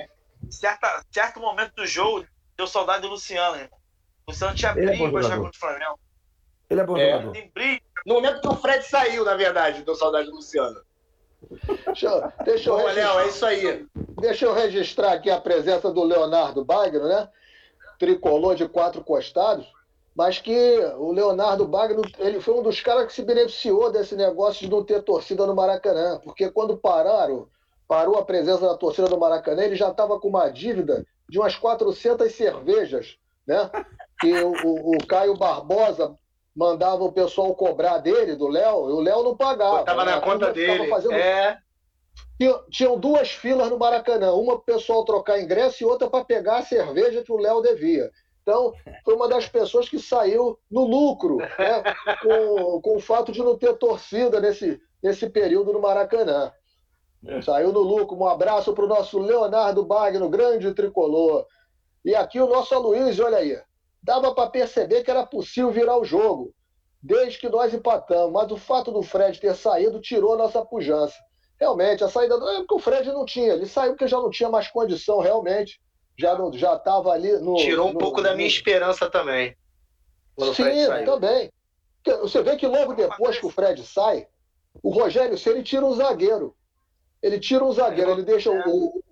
certa, 0.49 1.01
certo 1.09 1.39
momento 1.39 1.73
do 1.75 1.87
jogo, 1.87 2.25
deu 2.57 2.67
saudade 2.67 3.01
do 3.01 3.07
Luciano, 3.07 3.57
hein? 3.57 3.69
O 4.27 4.31
Luciano 4.31 4.53
tinha 4.53 4.73
brilho 4.73 4.91
é 4.91 5.11
pra 5.11 5.21
jogar 5.21 5.37
contra 5.37 5.51
o 5.51 5.59
Flamengo. 5.59 5.99
Ele 6.69 6.81
é 6.81 6.83
bom 6.85 6.97
é. 6.97 7.11
jogador. 7.11 7.33
No 8.05 8.15
momento 8.15 8.41
que 8.41 8.47
o 8.47 8.55
Fred 8.55 8.85
saiu, 8.85 9.25
na 9.25 9.35
verdade, 9.35 9.83
deu 9.83 9.95
saudade 9.95 10.29
do 10.29 10.35
Luciano. 10.35 10.81
Deixa, 11.85 12.33
deixa 12.43 12.71
Bom, 12.71 12.79
eu 12.79 12.95
Léo, 12.95 13.19
é 13.19 13.27
isso 13.27 13.45
aí. 13.45 13.85
Deixa 14.19 14.45
eu 14.45 14.53
registrar 14.53 15.13
aqui 15.13 15.29
a 15.29 15.39
presença 15.39 15.91
do 15.91 16.03
Leonardo 16.03 16.63
Bagno, 16.65 17.07
né? 17.07 17.29
Tricolor 17.99 18.55
de 18.55 18.67
quatro 18.67 19.03
costados, 19.03 19.67
mas 20.15 20.39
que 20.39 20.79
o 20.97 21.11
Leonardo 21.11 21.67
Bagno 21.67 22.01
ele 22.17 22.41
foi 22.41 22.55
um 22.55 22.63
dos 22.63 22.81
caras 22.81 23.07
que 23.07 23.13
se 23.13 23.23
beneficiou 23.23 23.91
desse 23.91 24.15
negócio 24.15 24.65
de 24.65 24.71
não 24.71 24.83
ter 24.83 25.03
torcida 25.03 25.45
no 25.45 25.55
Maracanã, 25.55 26.19
porque 26.23 26.49
quando 26.49 26.77
pararam, 26.77 27.47
parou 27.87 28.17
a 28.17 28.25
presença 28.25 28.61
da 28.61 28.75
torcida 28.75 29.07
do 29.07 29.19
Maracanã, 29.19 29.63
ele 29.63 29.75
já 29.75 29.89
estava 29.89 30.19
com 30.19 30.27
uma 30.27 30.49
dívida 30.49 31.05
de 31.29 31.39
umas 31.39 31.55
400 31.55 32.31
cervejas, 32.33 33.17
né? 33.45 33.69
Que 34.19 34.33
o, 34.41 34.53
o, 34.65 34.95
o 34.95 35.07
Caio 35.07 35.37
Barbosa 35.37 36.17
mandava 36.57 37.03
o 37.03 37.11
pessoal 37.11 37.53
cobrar 37.53 37.99
dele, 37.99 38.35
do 38.35 38.47
Léo, 38.47 38.89
e 38.89 38.93
o 38.93 38.99
Léo 38.99 39.21
não 39.21 39.37
pagava. 39.37 39.81
Estava 39.81 40.03
na 40.03 40.19
conta 40.19 40.51
dele. 40.51 40.87
Fazendo... 40.87 41.13
É. 41.13 41.59
Tinham 42.71 42.99
duas 42.99 43.29
filas 43.29 43.69
no 43.69 43.77
Maracanã, 43.77 44.33
uma 44.33 44.53
para 44.53 44.73
o 44.73 44.77
pessoal 44.77 45.05
trocar 45.05 45.39
ingresso 45.39 45.83
e 45.83 45.85
outra 45.85 46.09
para 46.09 46.25
pegar 46.25 46.57
a 46.57 46.63
cerveja 46.63 47.23
que 47.23 47.31
o 47.31 47.37
Léo 47.37 47.61
devia. 47.61 48.09
Então, 48.41 48.73
foi 49.03 49.13
uma 49.13 49.27
das 49.27 49.47
pessoas 49.47 49.87
que 49.87 49.99
saiu 49.99 50.57
no 50.69 50.85
lucro, 50.85 51.37
né, 51.37 51.47
com, 52.23 52.81
com 52.81 52.95
o 52.95 52.99
fato 52.99 53.31
de 53.31 53.39
não 53.39 53.55
ter 53.55 53.73
torcida 53.77 54.39
nesse, 54.39 54.81
nesse 55.03 55.29
período 55.29 55.73
no 55.73 55.81
Maracanã. 55.81 56.51
É. 57.25 57.41
Saiu 57.41 57.71
no 57.71 57.81
lucro. 57.81 58.17
Um 58.17 58.27
abraço 58.27 58.73
para 58.73 58.85
o 58.85 58.87
nosso 58.87 59.19
Leonardo 59.19 59.85
Bagno, 59.85 60.29
grande 60.29 60.73
tricolor. 60.73 61.45
E 62.03 62.15
aqui 62.15 62.39
o 62.39 62.47
nosso 62.47 62.73
Aloysio, 62.73 63.25
olha 63.25 63.37
aí 63.37 63.59
dava 64.07 64.33
para 64.33 64.49
perceber 64.49 65.03
que 65.03 65.11
era 65.11 65.25
possível 65.25 65.69
virar 65.69 65.97
o 65.97 66.05
jogo, 66.05 66.53
desde 67.03 67.37
que 67.37 67.49
nós 67.49 67.73
empatamos. 67.73 68.31
Mas 68.31 68.49
o 68.49 68.55
fato 68.55 68.89
do 68.89 69.03
Fred 69.03 69.37
ter 69.37 69.53
saído 69.53 69.99
tirou 69.99 70.33
a 70.33 70.37
nossa 70.37 70.65
pujança. 70.65 71.17
Realmente, 71.59 72.05
a 72.05 72.07
saída. 72.07 72.35
É 72.35 72.57
porque 72.59 72.75
o 72.75 72.79
Fred 72.79 73.05
não 73.09 73.25
tinha, 73.25 73.53
ele 73.53 73.65
saiu 73.65 73.91
porque 73.91 74.07
já 74.07 74.17
não 74.17 74.29
tinha 74.29 74.49
mais 74.49 74.69
condição, 74.69 75.19
realmente. 75.19 75.81
Já 76.17 76.35
não 76.35 76.51
já 76.53 76.75
estava 76.75 77.11
ali 77.11 77.33
no. 77.33 77.55
Tirou 77.55 77.89
um 77.89 77.93
no, 77.93 77.99
pouco 77.99 78.17
no, 78.17 78.23
da 78.23 78.33
minha 78.33 78.47
esperança 78.47 79.09
também. 79.09 79.55
Sim, 80.55 81.05
também. 81.05 81.51
Você 82.21 82.41
vê 82.41 82.55
que 82.55 82.65
logo 82.65 82.93
depois 82.93 83.37
que 83.37 83.45
o 83.45 83.49
Fred 83.49 83.83
sai, 83.83 84.25
o 84.81 84.89
Rogério, 84.89 85.37
se 85.37 85.49
ele 85.49 85.61
tira 85.61 85.85
um 85.85 85.93
zagueiro. 85.93 86.55
Ele 87.21 87.39
tira 87.39 87.63
um 87.63 87.71
zagueiro, 87.73 88.11
ele 88.11 88.23
deixa 88.23 88.49
o. 88.51 88.55
o 88.55 89.03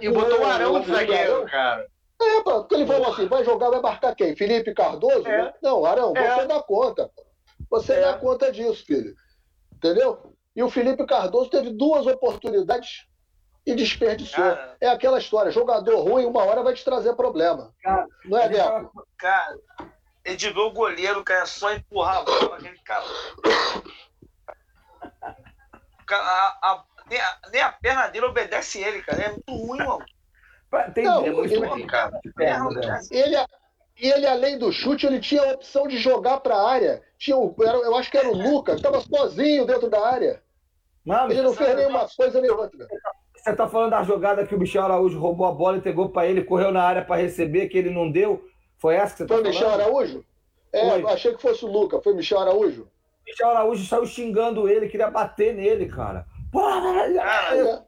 e 0.00 0.08
botou 0.08 0.40
o 0.40 0.46
Arão 0.46 0.80
de 0.80 0.86
zagueiro, 0.86 1.44
cara. 1.46 1.86
É, 2.20 2.42
porque 2.42 2.74
ele 2.74 2.86
falou 2.86 3.12
assim: 3.12 3.26
vai 3.26 3.44
jogar, 3.44 3.70
vai 3.70 3.80
marcar 3.80 4.14
quem? 4.14 4.34
Felipe 4.34 4.74
Cardoso? 4.74 5.26
É. 5.28 5.54
Não, 5.62 5.84
Arão, 5.84 6.12
é. 6.16 6.34
você 6.34 6.46
dá 6.46 6.62
conta. 6.62 7.10
Você 7.70 7.92
é. 7.92 8.00
dá 8.00 8.14
conta 8.14 8.50
disso, 8.50 8.84
filho. 8.86 9.14
Entendeu? 9.74 10.32
E 10.54 10.62
o 10.62 10.70
Felipe 10.70 11.04
Cardoso 11.06 11.50
teve 11.50 11.70
duas 11.70 12.06
oportunidades 12.06 13.06
e 13.66 13.74
desperdiçou. 13.74 14.42
Cara, 14.42 14.76
é 14.80 14.88
aquela 14.88 15.18
história: 15.18 15.50
jogador 15.50 16.00
ruim, 16.00 16.24
uma 16.24 16.44
hora 16.44 16.62
vai 16.62 16.72
te 16.72 16.84
trazer 16.84 17.14
problema. 17.14 17.74
Cara, 17.82 18.06
não 18.24 18.38
é, 18.38 18.48
Beto? 18.48 18.90
Cara, 19.18 19.58
o 20.56 20.70
goleiro, 20.70 21.22
cara, 21.22 21.42
é 21.42 21.46
só 21.46 21.72
empurrar 21.72 22.18
a 22.18 22.22
bola, 22.22 22.56
aquele 22.56 22.78
cara. 22.78 23.04
A, 26.08 26.58
a, 26.62 26.84
nem, 27.10 27.20
a, 27.20 27.38
nem 27.52 27.60
a 27.60 27.72
perna 27.72 28.06
dele 28.08 28.26
obedece 28.26 28.80
ele, 28.82 29.02
cara. 29.02 29.22
É 29.22 29.28
muito 29.30 29.52
ruim, 29.52 29.78
mano. 29.78 30.04
Tem 30.94 31.04
não, 31.04 31.24
é 31.24 31.30
muito 31.30 31.54
ele, 31.54 31.66
complicado. 31.66 32.18
Né? 32.36 33.00
Ele, 33.10 33.36
ele, 33.96 34.26
além 34.26 34.58
do 34.58 34.72
chute, 34.72 35.06
ele 35.06 35.20
tinha 35.20 35.42
a 35.42 35.52
opção 35.52 35.86
de 35.86 35.96
jogar 35.96 36.40
para 36.40 36.54
a 36.54 36.70
área. 36.70 37.02
Tinha, 37.18 37.36
eu 37.36 37.96
acho 37.96 38.10
que 38.10 38.18
era 38.18 38.28
o 38.28 38.36
Lucas, 38.36 38.76
estava 38.76 39.00
sozinho 39.00 39.64
dentro 39.64 39.88
da 39.88 40.06
área. 40.06 40.42
Não, 41.04 41.30
ele 41.30 41.42
não 41.42 41.54
fez 41.54 41.76
nenhuma 41.76 42.06
coisa 42.16 42.40
nem 42.40 42.50
outra. 42.50 42.86
Você 43.36 43.50
está 43.50 43.68
falando 43.68 43.90
da 43.90 44.02
jogada 44.02 44.44
que 44.44 44.54
o 44.54 44.58
Michel 44.58 44.82
Araújo 44.82 45.20
roubou 45.20 45.46
a 45.46 45.52
bola, 45.52 45.76
entregou 45.76 46.08
para 46.08 46.26
ele, 46.26 46.42
correu 46.42 46.72
na 46.72 46.82
área 46.82 47.04
para 47.04 47.22
receber, 47.22 47.68
que 47.68 47.78
ele 47.78 47.90
não 47.90 48.10
deu? 48.10 48.44
Foi 48.76 48.96
essa 48.96 49.12
que 49.12 49.18
você 49.18 49.22
está 49.22 49.34
falando? 49.36 49.44
Foi 49.44 49.52
Michel 49.52 49.70
Araújo? 49.70 50.24
É, 50.72 50.90
Foi. 50.90 51.02
eu 51.02 51.08
achei 51.08 51.34
que 51.34 51.40
fosse 51.40 51.64
o 51.64 51.68
Lucas. 51.68 52.02
Foi 52.02 52.12
Michel 52.12 52.40
Araújo? 52.40 52.88
Michel 53.24 53.48
Araújo 53.48 53.86
saiu 53.86 54.04
xingando 54.04 54.68
ele, 54.68 54.88
queria 54.88 55.10
bater 55.10 55.54
nele, 55.54 55.86
cara. 55.86 56.26
Porra, 56.52 57.06
é. 57.06 57.82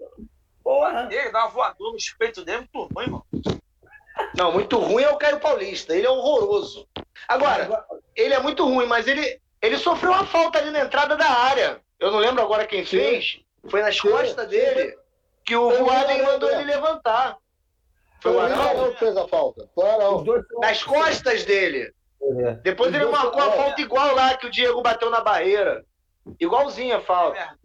Porra! 0.68 1.08
Ele 1.10 1.30
dá 1.30 1.46
uma 1.46 1.48
voadora 1.48 1.92
no 1.92 2.18
peito 2.18 2.44
dele, 2.44 2.68
muito 2.74 2.94
ruim, 2.94 3.06
mano. 3.06 3.26
Não, 4.36 4.52
muito 4.52 4.76
ruim 4.76 5.02
é 5.02 5.08
o 5.08 5.16
Caio 5.16 5.40
Paulista. 5.40 5.96
Ele 5.96 6.06
é 6.06 6.10
horroroso. 6.10 6.86
Agora, 7.26 7.86
ele 8.14 8.34
é 8.34 8.38
muito 8.38 8.66
ruim, 8.66 8.84
mas 8.84 9.08
ele, 9.08 9.40
Ele 9.62 9.78
sofreu 9.78 10.12
uma 10.12 10.26
falta 10.26 10.58
ali 10.58 10.70
na 10.70 10.80
entrada 10.80 11.16
da 11.16 11.26
área. 11.26 11.80
Eu 11.98 12.12
não 12.12 12.18
lembro 12.18 12.42
agora 12.42 12.66
quem 12.66 12.84
fez. 12.84 13.40
Foi 13.70 13.80
nas 13.80 13.96
Sim. 13.96 14.10
costas 14.10 14.46
dele 14.46 14.94
que 15.42 15.56
o 15.56 15.70
Voaden 15.70 16.22
mandou 16.22 16.50
ele 16.50 16.64
levantar. 16.64 17.38
Foi 18.20 18.32
o 18.32 18.38
Arão? 18.38 18.92
Que 18.92 18.98
fez 18.98 19.16
a 19.16 19.26
falta. 19.26 19.66
Foi 19.74 19.84
o 19.84 19.90
Arão. 19.90 20.24
Nas 20.60 20.82
costas 20.82 21.46
dele. 21.46 21.94
É. 22.20 22.52
Depois 22.56 22.90
Os 22.90 22.94
ele 22.94 23.06
marcou 23.06 23.40
a 23.40 23.52
falta 23.52 23.80
igual 23.80 24.14
lá 24.14 24.36
que 24.36 24.46
o 24.46 24.50
Diego 24.50 24.82
bateu 24.82 25.08
na 25.08 25.22
barreira. 25.22 25.82
Igualzinha 26.38 26.98
a 26.98 27.00
falta. 27.00 27.56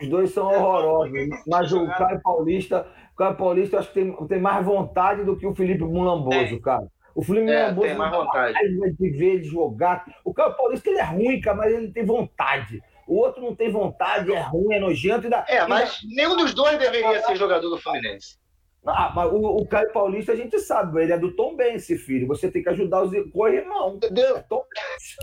Os 0.00 0.08
dois 0.08 0.30
são 0.30 0.46
horrorosos. 0.46 1.12
Mas 1.46 1.72
o 1.72 1.86
Caio 1.86 2.20
Paulista, 2.22 2.86
o 3.12 3.16
Caio 3.16 3.36
Paulista, 3.36 3.76
eu 3.76 3.80
acho 3.80 3.92
que 3.92 4.00
tem, 4.02 4.26
tem 4.28 4.40
mais 4.40 4.64
vontade 4.64 5.24
do 5.24 5.36
que 5.36 5.46
o 5.46 5.54
Felipe 5.54 5.84
Mulamboso, 5.84 6.60
cara. 6.60 6.86
O 7.14 7.22
Felipe 7.22 7.50
É, 7.50 7.62
Mulamboso 7.72 7.86
tem 7.88 7.96
mais 7.96 8.12
vontade. 8.12 8.58
de 8.98 9.10
ver 9.10 9.34
ele 9.34 9.44
jogar. 9.44 10.04
O 10.24 10.34
Caio 10.34 10.56
Paulista 10.56 10.90
ele 10.90 10.98
é 10.98 11.04
ruim, 11.04 11.40
cara, 11.40 11.56
mas 11.56 11.72
ele 11.72 11.90
tem 11.92 12.04
vontade. 12.04 12.82
O 13.06 13.18
outro 13.18 13.40
não 13.40 13.54
tem 13.54 13.70
vontade, 13.70 14.32
é 14.32 14.40
ruim, 14.40 14.74
é 14.74 14.80
nojento. 14.80 15.26
E 15.28 15.30
dá, 15.30 15.44
É, 15.48 15.64
mas 15.66 16.00
nenhum 16.14 16.36
dos 16.36 16.52
dois 16.52 16.76
deveria 16.78 17.22
ser 17.22 17.36
jogador 17.36 17.68
do 17.70 17.78
Fluminense. 17.78 18.36
Ah, 18.84 19.12
mas 19.14 19.32
o, 19.32 19.36
o 19.36 19.66
Caio 19.66 19.92
Paulista 19.92 20.32
a 20.32 20.36
gente 20.36 20.58
sabe, 20.60 21.02
ele 21.02 21.12
é 21.12 21.18
do 21.18 21.34
Tom 21.34 21.56
Bense, 21.56 21.96
filho. 21.98 22.26
Você 22.28 22.50
tem 22.50 22.62
que 22.62 22.68
ajudar 22.68 23.02
os 23.02 23.12
corrimão. 23.32 23.96
Entendeu? 23.96 24.36
É 24.36 24.42
Tom 24.42 24.62
Bense. 24.74 25.16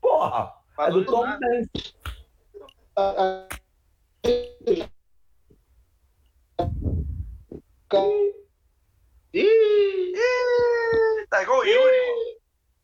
Porra, 0.00 0.52
é 0.72 0.74
Falou 0.76 1.00
do 1.00 1.04
Tom. 1.04 1.24
Bense. 1.38 1.94
A- 2.96 3.02
a- 3.02 3.46
Ih, 9.34 10.12
Tá 11.28 11.42
igual 11.42 11.58
o 11.58 11.64
Yuri, 11.64 11.96
mano. 12.06 12.36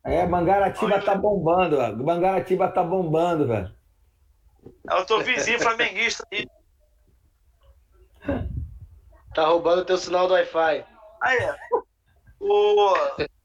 É, 0.05 0.27
Mangaratiba 0.27 1.01
tá 1.01 1.15
bombando, 1.15 1.79
ó. 1.79 1.91
Mangaratiba 1.95 2.67
tá 2.67 2.83
bombando, 2.83 3.47
velho. 3.47 3.75
É 4.87 4.95
o 4.95 5.05
teu 5.05 5.21
vizinho 5.21 5.59
flamenguista 5.59 6.27
aí. 6.31 6.45
tá 9.33 9.45
roubando 9.47 9.85
teu 9.85 9.97
sinal 9.97 10.27
do 10.27 10.33
Wi-Fi. 10.35 10.85
Aí, 11.21 11.37
é. 11.39 11.57
o... 12.39 12.93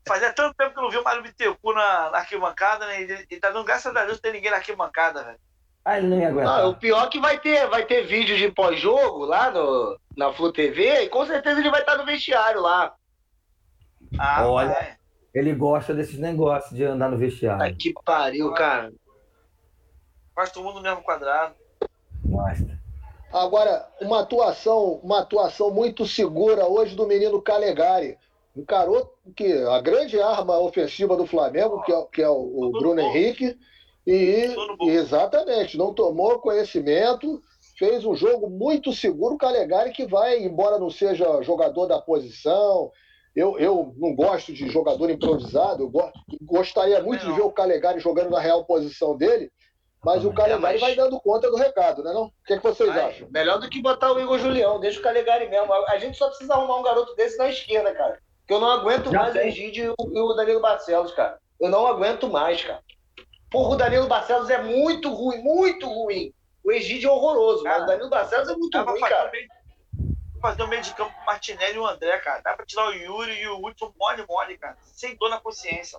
Fazia 0.06 0.32
tanto 0.32 0.54
tempo 0.54 0.72
que 0.72 0.78
eu 0.78 0.82
não 0.82 0.90
vi 0.90 0.98
o 0.98 1.04
Mário 1.04 1.22
Bittencourt 1.22 1.76
na, 1.76 2.10
na 2.10 2.18
arquibancada, 2.18 2.86
né? 2.86 3.02
Ele, 3.02 3.26
ele 3.30 3.40
tá 3.40 3.50
dando 3.50 3.64
graças 3.64 3.94
a 3.94 4.04
Deus 4.04 4.16
não 4.16 4.20
tem 4.22 4.32
ninguém 4.32 4.50
na 4.50 4.58
arquibancada, 4.58 5.24
velho. 5.24 5.38
Ah, 5.88 5.96
ele 5.96 6.08
não 6.08 6.18
ia 6.20 6.28
aguentar. 6.28 6.60
Ah, 6.60 6.68
o 6.68 6.74
pior 6.74 7.06
é 7.06 7.08
que 7.08 7.18
vai 7.18 7.38
ter, 7.40 7.66
vai 7.68 7.82
ter 7.86 8.02
vídeo 8.06 8.36
de 8.36 8.50
pós-jogo 8.52 9.24
lá 9.24 9.50
no, 9.50 9.98
na 10.14 10.30
Flu 10.34 10.52
TV 10.52 11.04
e 11.04 11.08
com 11.08 11.24
certeza 11.24 11.58
ele 11.60 11.70
vai 11.70 11.80
estar 11.80 11.96
no 11.96 12.04
vestiário 12.04 12.60
lá. 12.60 12.94
Ah, 14.18 14.46
Olha. 14.46 14.68
vai. 14.68 14.96
Ele 15.32 15.54
gosta 15.54 15.94
desses 15.94 16.18
negócios 16.18 16.76
de 16.76 16.84
andar 16.84 17.08
no 17.08 17.16
Tá 17.16 17.20
vestiário. 17.20 17.74
que 17.74 17.94
pariu, 18.04 18.52
cara. 18.52 18.92
Quase 20.34 20.52
todo 20.52 20.64
mundo 20.64 20.76
no 20.76 20.82
mesmo 20.82 21.00
quadrado. 21.02 21.54
Agora, 23.32 23.88
uma 24.02 24.20
atuação, 24.20 25.00
uma 25.02 25.20
atuação 25.20 25.70
muito 25.70 26.06
segura 26.06 26.66
hoje 26.66 26.94
do 26.94 27.06
menino 27.06 27.40
Calegari. 27.40 28.18
Encarou 28.54 29.10
que 29.34 29.50
a 29.64 29.80
grande 29.80 30.20
arma 30.20 30.58
ofensiva 30.58 31.16
do 31.16 31.26
Flamengo, 31.26 31.80
que 31.82 31.92
é, 31.92 32.06
que 32.12 32.22
é 32.22 32.28
o, 32.28 32.34
o 32.34 32.72
Bruno 32.72 33.00
Henrique, 33.00 33.56
e, 34.10 34.88
exatamente, 34.90 35.76
não 35.76 35.92
tomou 35.92 36.38
conhecimento, 36.38 37.42
fez 37.78 38.04
um 38.04 38.14
jogo 38.14 38.48
muito 38.48 38.92
seguro. 38.92 39.34
O 39.34 39.38
Calegari 39.38 39.90
que 39.92 40.06
vai, 40.06 40.38
embora 40.38 40.78
não 40.78 40.90
seja 40.90 41.42
jogador 41.42 41.86
da 41.86 42.00
posição, 42.00 42.90
eu, 43.36 43.58
eu 43.58 43.94
não 43.98 44.14
gosto 44.14 44.52
de 44.52 44.68
jogador 44.68 45.10
improvisado, 45.10 45.82
eu 45.84 45.88
go- 45.90 46.10
gostaria 46.42 47.00
muito 47.02 47.20
de 47.20 47.28
Não. 47.28 47.36
ver 47.36 47.42
o 47.42 47.52
Calegari 47.52 48.00
jogando 48.00 48.30
na 48.30 48.40
real 48.40 48.64
posição 48.64 49.16
dele, 49.16 49.50
mas 50.04 50.24
o 50.24 50.30
É, 50.30 50.34
Calegari 50.34 50.60
mas- 50.62 50.80
vai 50.80 50.94
dando 50.96 51.20
conta 51.20 51.50
do 51.50 51.56
recado, 51.56 52.02
né? 52.02 52.12
Não? 52.12 52.24
O 52.26 52.32
que, 52.46 52.54
é 52.54 52.56
que 52.56 52.62
vocês 52.62 52.88
Ai, 52.90 53.00
acham? 53.10 53.28
melhor 53.30 53.58
do 53.60 53.68
que 53.68 53.80
botar 53.82 54.12
o 54.12 54.18
Igor 54.18 54.38
Julião, 54.38 54.80
deixa 54.80 54.98
o 54.98 55.02
Calegari 55.02 55.48
mesmo. 55.48 55.72
A 55.72 55.98
gente 55.98 56.16
só 56.16 56.28
precisa 56.28 56.54
arrumar 56.54 56.78
um 56.78 56.82
garoto 56.82 57.14
desse 57.14 57.36
na 57.36 57.48
esquerda, 57.48 57.92
cara. 57.94 58.18
Que 58.46 58.54
eu 58.54 58.60
não 58.60 58.70
aguento 58.70 59.10
Já 59.12 59.18
mais 59.20 59.34
o 59.34 59.38
tem. 59.38 59.52
E 59.52 59.88
o- 59.90 59.94
e 60.12 60.18
o 60.20 60.32
Danilo 60.34 60.60
Barcelos, 60.60 61.12
cara. 61.12 61.38
Eu 61.60 61.68
não 61.68 61.86
aguento 61.86 62.28
mais, 62.28 62.64
cara. 62.64 62.80
Porra, 63.50 63.74
o 63.74 63.76
Danilo 63.76 64.06
Barcelos 64.06 64.50
é 64.50 64.60
muito 64.62 65.12
ruim, 65.12 65.38
muito 65.38 65.86
ruim. 65.88 66.32
O 66.64 66.70
Egídio 66.72 67.08
é 67.08 67.12
horroroso, 67.12 67.62
mas 67.64 67.72
Cara, 67.72 67.84
o 67.84 67.86
Danilo 67.86 68.10
Barcelos 68.10 68.48
é 68.48 68.54
muito 68.56 68.70
Dá 68.76 68.82
ruim, 68.90 69.00
cara. 69.00 69.30
meio, 69.30 69.48
fazer 70.40 70.62
o 70.62 70.68
meio 70.68 70.82
de 70.82 70.92
campo 70.94 71.14
com 71.14 71.22
o 71.22 71.26
Martinelli 71.26 71.76
e 71.76 71.78
o 71.78 71.86
André, 71.86 72.18
cara. 72.18 72.40
Dá 72.42 72.52
pra 72.54 72.66
tirar 72.66 72.88
o 72.88 72.92
Yuri 72.92 73.32
e 73.40 73.48
o 73.48 73.64
Hudson 73.64 73.92
mole, 73.98 74.24
mole, 74.28 74.58
cara. 74.58 74.76
Sem 74.82 75.16
dor 75.16 75.30
na 75.30 75.40
consciência. 75.40 75.98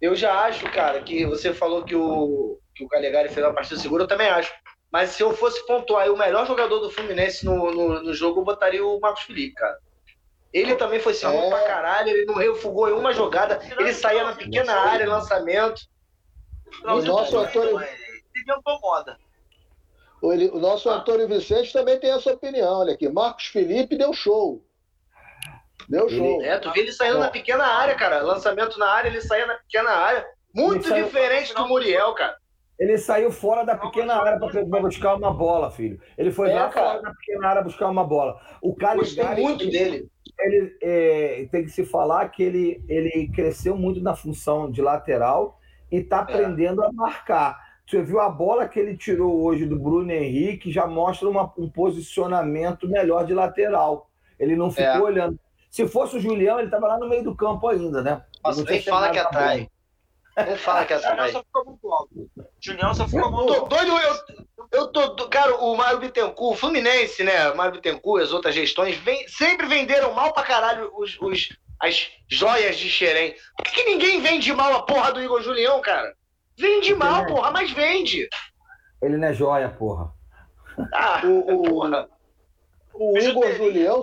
Eu 0.00 0.14
já 0.14 0.40
acho, 0.44 0.70
cara, 0.72 1.02
que 1.02 1.26
você 1.26 1.52
falou 1.52 1.84
que 1.84 1.94
o, 1.94 2.58
que 2.74 2.84
o 2.84 2.88
Calegari 2.88 3.28
fez 3.28 3.44
uma 3.44 3.52
partida 3.52 3.78
segura, 3.78 4.04
eu 4.04 4.08
também 4.08 4.28
acho. 4.28 4.52
Mas 4.90 5.10
se 5.10 5.22
eu 5.22 5.36
fosse 5.36 5.64
pontuar 5.66 6.08
o 6.10 6.16
melhor 6.16 6.46
jogador 6.46 6.78
do 6.80 6.90
Fluminense 6.90 7.44
no, 7.44 7.70
no, 7.70 8.02
no 8.02 8.14
jogo, 8.14 8.40
eu 8.40 8.44
botaria 8.44 8.84
o 8.84 8.98
Marcos 8.98 9.22
Felipe, 9.24 9.54
cara. 9.54 9.78
Ele 10.52 10.74
também 10.74 10.98
foi 10.98 11.14
seguro 11.14 11.44
É. 11.46 11.50
pra 11.50 11.62
caralho, 11.62 12.08
ele 12.08 12.24
não 12.24 12.34
refugou 12.34 12.88
em 12.88 12.92
uma 12.92 13.12
jogada, 13.12 13.60
ele 13.78 13.92
saía 13.92 14.24
na 14.24 14.34
pequena 14.34 14.72
área, 14.74 15.08
lançamento. 15.08 15.82
Não, 16.84 17.02
nosso 17.02 17.32
não, 17.34 17.42
Antônio- 17.42 17.72
não, 17.72 17.82
Ele. 17.82 19.20
O, 20.22 20.32
ele- 20.32 20.48
o 20.50 20.58
nosso 20.58 20.88
Antônio 20.90 21.26
Vicente 21.26 21.72
também 21.72 21.98
tem 21.98 22.10
essa 22.10 22.32
opinião. 22.32 22.80
Olha 22.80 22.92
aqui, 22.94 23.08
Marcos 23.08 23.46
Felipe 23.46 23.96
deu 23.96 24.12
show. 24.12 24.62
Deu 25.88 26.06
Ele- 26.08 26.16
show. 26.18 26.42
É, 26.42 26.58
tu 26.58 26.70
vê 26.72 26.80
ele 26.80 26.92
saindo 26.92 27.18
na 27.18 27.30
pequena 27.30 27.64
área, 27.64 27.94
cara. 27.94 28.20
Lançamento 28.22 28.78
na 28.78 28.86
área, 28.90 29.08
ele 29.08 29.20
saía 29.22 29.46
na 29.46 29.54
pequena 29.54 29.90
área. 29.90 30.26
Muito 30.54 30.88
saiu- 30.88 31.04
diferente 31.06 31.54
do 31.54 31.66
Muriel, 31.66 32.12
cara. 32.14 32.36
Ele 32.78 32.96
saiu 32.96 33.30
fora 33.30 33.62
da 33.64 33.76
pequena 33.76 34.14
área 34.14 34.38
para 34.38 34.80
buscar 34.80 35.14
uma 35.14 35.32
bola, 35.32 35.70
filho. 35.70 36.00
Ele 36.16 36.30
foi 36.30 36.50
É, 36.50 36.54
lá 36.54 36.68
cara. 36.68 36.86
fora 36.92 37.02
da 37.02 37.10
pequena 37.14 37.48
área 37.48 37.62
buscar 37.62 37.88
uma 37.88 38.04
bola. 38.04 38.40
O 38.62 38.70
Gostei 38.74 38.86
Calegari, 39.22 39.42
muito 39.42 39.64
ele, 39.64 39.70
dele. 39.70 40.10
ele, 40.38 40.78
é, 40.82 41.48
tem 41.52 41.64
que 41.64 41.70
se 41.70 41.84
falar 41.84 42.28
que 42.30 42.42
ele, 42.42 42.82
ele 42.88 43.30
cresceu 43.34 43.76
muito 43.76 44.00
na 44.02 44.14
função 44.16 44.70
de 44.70 44.80
lateral 44.80 45.59
e 45.90 45.96
É. 45.96 46.00
está 46.00 46.20
aprendendo 46.20 46.82
a 46.84 46.92
marcar. 46.92 47.58
Você 47.86 48.00
viu 48.02 48.20
a 48.20 48.28
bola 48.28 48.68
que 48.68 48.78
ele 48.78 48.96
tirou 48.96 49.42
hoje 49.42 49.66
do 49.66 49.78
Bruno 49.78 50.10
Henrique, 50.12 50.70
já 50.70 50.86
mostra 50.86 51.28
uma- 51.28 51.52
um 51.58 51.68
posicionamento 51.68 52.88
melhor 52.88 53.24
de 53.26 53.34
lateral. 53.34 54.08
Ele 54.38 54.54
não 54.56 54.70
ficou 54.70 54.84
É. 54.84 55.00
olhando. 55.00 55.38
Se 55.70 55.86
fosse 55.86 56.16
o 56.16 56.20
Julião, 56.20 56.58
ele 56.58 56.68
estava 56.68 56.86
lá 56.86 56.98
no 56.98 57.08
meio 57.08 57.22
do 57.24 57.34
campo 57.34 57.66
ainda, 57.68 58.02
né? 58.02 58.22
Nossa, 58.44 58.58
Não 58.58 58.66
tinha 58.66 58.76
nem 58.78 58.84
fala 58.84 59.10
que 59.10 59.18
atrai. 59.18 59.68
bola. 60.36 60.46
Nem 60.48 60.56
fala 60.56 60.84
que 60.84 60.94
O 60.94 60.98
Julião 60.98 61.12
atrai. 61.12 61.32
só 61.32 61.42
ficou 61.42 61.64
muito 61.64 61.92
alto. 61.92 62.30
Julião 62.60 62.94
só 62.94 63.08
ficou 63.08 63.22
Tô 63.22 63.30
muito 63.30 63.68
doido, 63.68 63.92
eu, 63.98 64.78
eu 64.80 64.86
tô. 64.88 65.28
Cara, 65.28 65.56
o 65.56 65.76
Mário 65.76 65.98
Bittencourt, 66.00 66.56
o 66.56 66.58
Fluminense, 66.58 67.22
né? 67.24 67.50
O 67.50 67.56
Mário 67.56 67.72
Bittencourt, 67.74 68.22
as 68.22 68.32
outras 68.32 68.54
gestões, 68.54 68.96
vem- 68.98 69.26
sempre 69.28 69.66
venderam 69.66 70.12
mal 70.14 70.32
pra 70.32 70.42
caralho 70.44 70.90
os, 70.96 71.18
os- 71.20 71.56
as 71.80 72.10
joias 72.28 72.76
de 72.76 72.88
Xerém. 72.90 73.34
Por 73.56 73.64
que, 73.64 73.70
que 73.72 73.84
ninguém 73.84 74.20
vende 74.20 74.52
mal 74.52 74.74
a 74.74 74.82
porra 74.82 75.12
do 75.12 75.22
Igor 75.22 75.42
Julião, 75.42 75.80
cara? 75.80 76.14
Vende 76.56 76.94
mal, 76.94 77.22
né? 77.22 77.28
porra, 77.28 77.50
mas 77.50 77.70
vende. 77.70 78.28
Ele 79.02 79.16
não 79.16 79.28
é 79.28 79.32
joia, 79.34 79.68
porra. 79.70 80.12
Ah, 80.92 81.22
O- 81.26 81.38
o- 81.54 81.62
porra. 81.64 82.08
O 82.92 83.16
Igor. 83.18 83.52
Julião, 83.54 84.02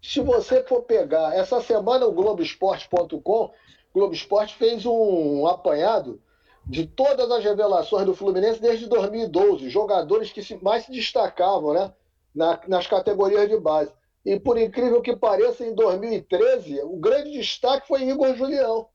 se 0.00 0.20
você 0.20 0.62
for 0.64 0.82
pegar, 0.84 1.34
essa 1.34 1.60
semana 1.60 2.06
o 2.06 2.12
Globoesporte.com, 2.12 3.52
Globo 3.94 4.14
Esporte 4.14 4.54
fez 4.54 4.86
um 4.86 5.46
apanhado 5.46 6.20
de 6.64 6.86
todas 6.86 7.30
as 7.30 7.44
revelações 7.44 8.06
do 8.06 8.14
Fluminense 8.14 8.60
desde 8.60 8.86
2012, 8.86 9.68
jogadores 9.68 10.32
que 10.32 10.40
mais 10.62 10.84
se 10.84 10.92
destacavam 10.92 11.74
né, 11.74 11.92
na- 12.34 12.58
nas 12.68 12.86
categorias 12.86 13.48
de 13.50 13.58
base. 13.58 13.92
E 14.24 14.38
por 14.38 14.56
incrível 14.58 15.00
que 15.02 15.16
pareça, 15.16 15.64
em 15.64 15.74
2013, 15.74 16.80
o 16.84 16.96
grande 16.98 17.32
destaque 17.32 17.88
foi 17.88 18.02
Igor 18.04 18.34
Julião. 18.36 18.86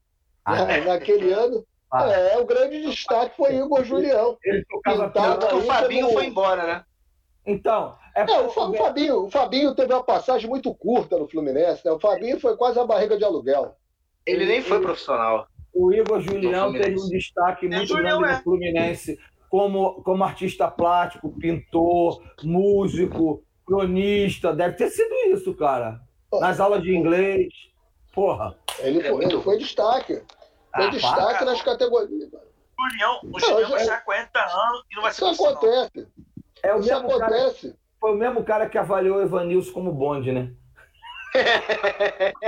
Ah, 0.46 0.64
né? 0.66 0.82
Naquele 0.86 1.34
ano, 1.34 1.66
Ah. 1.92 2.10
é, 2.10 2.38
o 2.38 2.46
grande 2.46 2.82
destque 2.82 3.36
foi 3.36 3.56
Igor 3.56 3.84
Julião. 3.84 4.38
Ele 4.44 4.64
tocava 4.66 5.10
Tanto 5.10 5.48
que 5.48 5.56
o 5.56 5.62
Fabinho 5.64 6.06
como- 6.08 6.18
foi 6.18 6.26
embora, 6.28 6.64
né? 6.66 6.84
Então, 7.46 7.96
é, 8.16 8.22
É, 8.22 8.40
o, 8.42 8.50
Fa- 8.50 8.70
o 8.70 8.74
Fabinho, 8.74 9.24
o 9.26 9.30
Fabinho 9.32 9.74
teve 9.76 9.94
uma 9.94 10.04
passagem 10.04 10.50
muito 10.50 10.74
curta 10.74 11.18
no 11.18 11.28
Fluminense, 11.28 11.82
né? 11.86 11.92
O 11.92 12.00
Fabinho 12.00 12.40
foi 12.40 12.56
quase 12.58 12.80
a 12.80 12.86
barriga 12.86 13.18
de 13.18 13.24
aluguel. 13.24 13.76
Ele 14.26 14.46
nem 14.46 14.62
foi 14.62 14.82
profissional. 14.82 15.48
o 15.74 15.94
Igor 15.94 16.20
Julião 16.22 16.72
teve 16.74 17.00
um 17.00 17.08
destaque 17.10 17.68
É, 17.68 17.70
muito 17.70 17.88
Julião, 17.90 18.20
grande 18.20 18.34
é. 18.34 18.38
no 18.38 18.44
Fluminense 18.44 19.20
como, 19.50 20.02
como 20.04 20.24
artista 20.24 20.68
plástico, 20.70 21.30
pintor, 21.40 22.22
músico, 22.44 23.44
cronista. 23.68 24.54
Deve 24.54 24.76
ter 24.78 24.90
sido 24.90 25.14
isso, 25.34 25.54
cara. 25.54 26.00
Nas 26.34 26.60
aulas 26.60 26.82
de 26.82 26.96
inglês. 26.96 27.54
Porra. 28.14 28.58
Ele, 28.80 29.00
É 29.06 29.12
foi, 29.12 29.26
ele 29.26 29.42
foi 29.42 29.58
destaque. 29.58 30.16
Foi 30.76 30.86
Ah, 30.86 30.90
destaque 30.90 31.38
para. 31.40 31.46
nas 31.46 31.62
categorias. 31.62 32.30
O 32.34 32.90
Julião, 32.90 33.20
o 33.24 33.40
Julião 33.40 33.62
já- 33.62 33.68
vai 33.70 33.80
chegar 33.80 33.98
a 33.98 34.02
40 34.02 34.40
anos 34.40 34.84
e 34.92 34.96
não 34.96 35.02
vai 35.04 35.12
ser 35.14 35.26
Isso 35.32 35.46
acontece. 35.48 36.08
É 36.64 36.74
o 36.76 36.80
Isso 36.80 36.90
mesmo 36.94 37.08
cara, 37.20 37.26
acontece. 37.26 37.76
foi 38.00 38.12
o 38.12 38.16
mesmo 38.16 38.44
cara 38.44 38.70
que 38.70 38.78
avaliou 38.78 39.18
o 39.18 39.22
Evanilson 39.22 39.72
como 39.74 39.92
bonde, 39.92 40.32
né? 40.32 40.52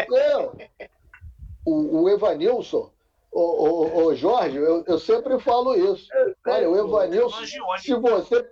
Não. 0.07 0.55
O, 1.65 2.03
o 2.03 2.09
Evanilson, 2.09 2.91
Ô, 3.31 3.41
ô, 3.41 4.05
ô, 4.05 4.15
Jorge, 4.15 4.57
eu, 4.57 4.83
eu 4.87 4.97
sempre 4.97 5.39
falo 5.39 5.75
isso. 5.75 6.07
Olha, 6.47 6.67
o 6.67 6.75
Evanilson, 6.75 7.45
se 7.77 7.93
você, 7.93 8.51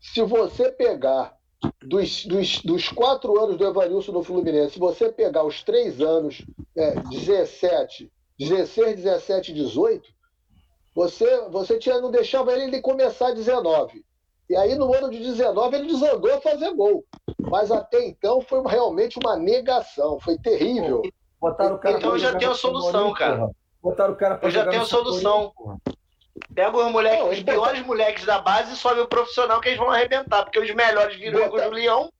se 0.00 0.22
você 0.22 0.70
pegar 0.70 1.36
dos, 1.82 2.24
dos, 2.26 2.60
dos 2.62 2.88
quatro 2.88 3.38
anos 3.42 3.56
do 3.56 3.66
Evanilson 3.66 4.12
no 4.12 4.22
Fluminense, 4.22 4.74
se 4.74 4.78
você 4.78 5.10
pegar 5.10 5.44
os 5.44 5.62
três 5.62 6.00
anos, 6.00 6.44
é, 6.76 6.94
17, 7.10 8.10
16, 8.38 8.96
17, 8.96 9.52
18, 9.52 10.08
você, 10.94 11.48
você 11.48 11.78
tinha, 11.78 12.00
não 12.00 12.10
deixava 12.10 12.52
ele, 12.52 12.64
ele 12.64 12.80
começar 12.80 13.32
19. 13.32 14.04
E 14.50 14.56
aí, 14.56 14.74
no 14.74 14.92
ano 14.94 15.10
de 15.10 15.18
19, 15.18 15.76
ele 15.76 15.86
desandou 15.86 16.32
a 16.34 16.40
fazer 16.40 16.74
gol. 16.74 17.04
Mas 17.40 17.70
até 17.70 18.06
então 18.06 18.40
foi 18.40 18.62
realmente 18.66 19.18
uma 19.18 19.36
negação, 19.36 20.20
foi 20.20 20.36
terrível. 20.38 21.02
Botaram 21.40 21.76
o 21.76 21.78
cara 21.78 21.96
então 21.96 22.12
eu 22.12 22.18
já 22.18 22.36
tenho 22.36 22.50
a 22.50 22.54
solução, 22.54 23.12
cara. 23.14 23.50
Botaram 23.82 24.12
o 24.12 24.16
cara 24.16 24.36
pra 24.36 24.48
Eu 24.48 24.52
já 24.52 24.66
tenho 24.66 24.82
a 24.82 24.86
solução. 24.86 25.52
Pega 26.54 26.76
os 26.76 26.90
moleques, 26.90 27.18
não, 27.18 27.30
os 27.30 27.42
piores 27.42 27.78
botar... 27.80 27.86
moleques 27.86 28.24
da 28.24 28.38
base 28.38 28.72
e 28.72 28.76
sobe 28.76 29.00
o 29.00 29.08
profissional 29.08 29.60
que 29.60 29.68
eles 29.68 29.78
vão 29.78 29.90
arrebentar, 29.90 30.44
porque 30.44 30.58
os 30.58 30.70
melhores 30.74 31.16
viram 31.16 31.48
Bota... 31.48 31.54
o 31.54 31.64
Julião. 31.64 32.12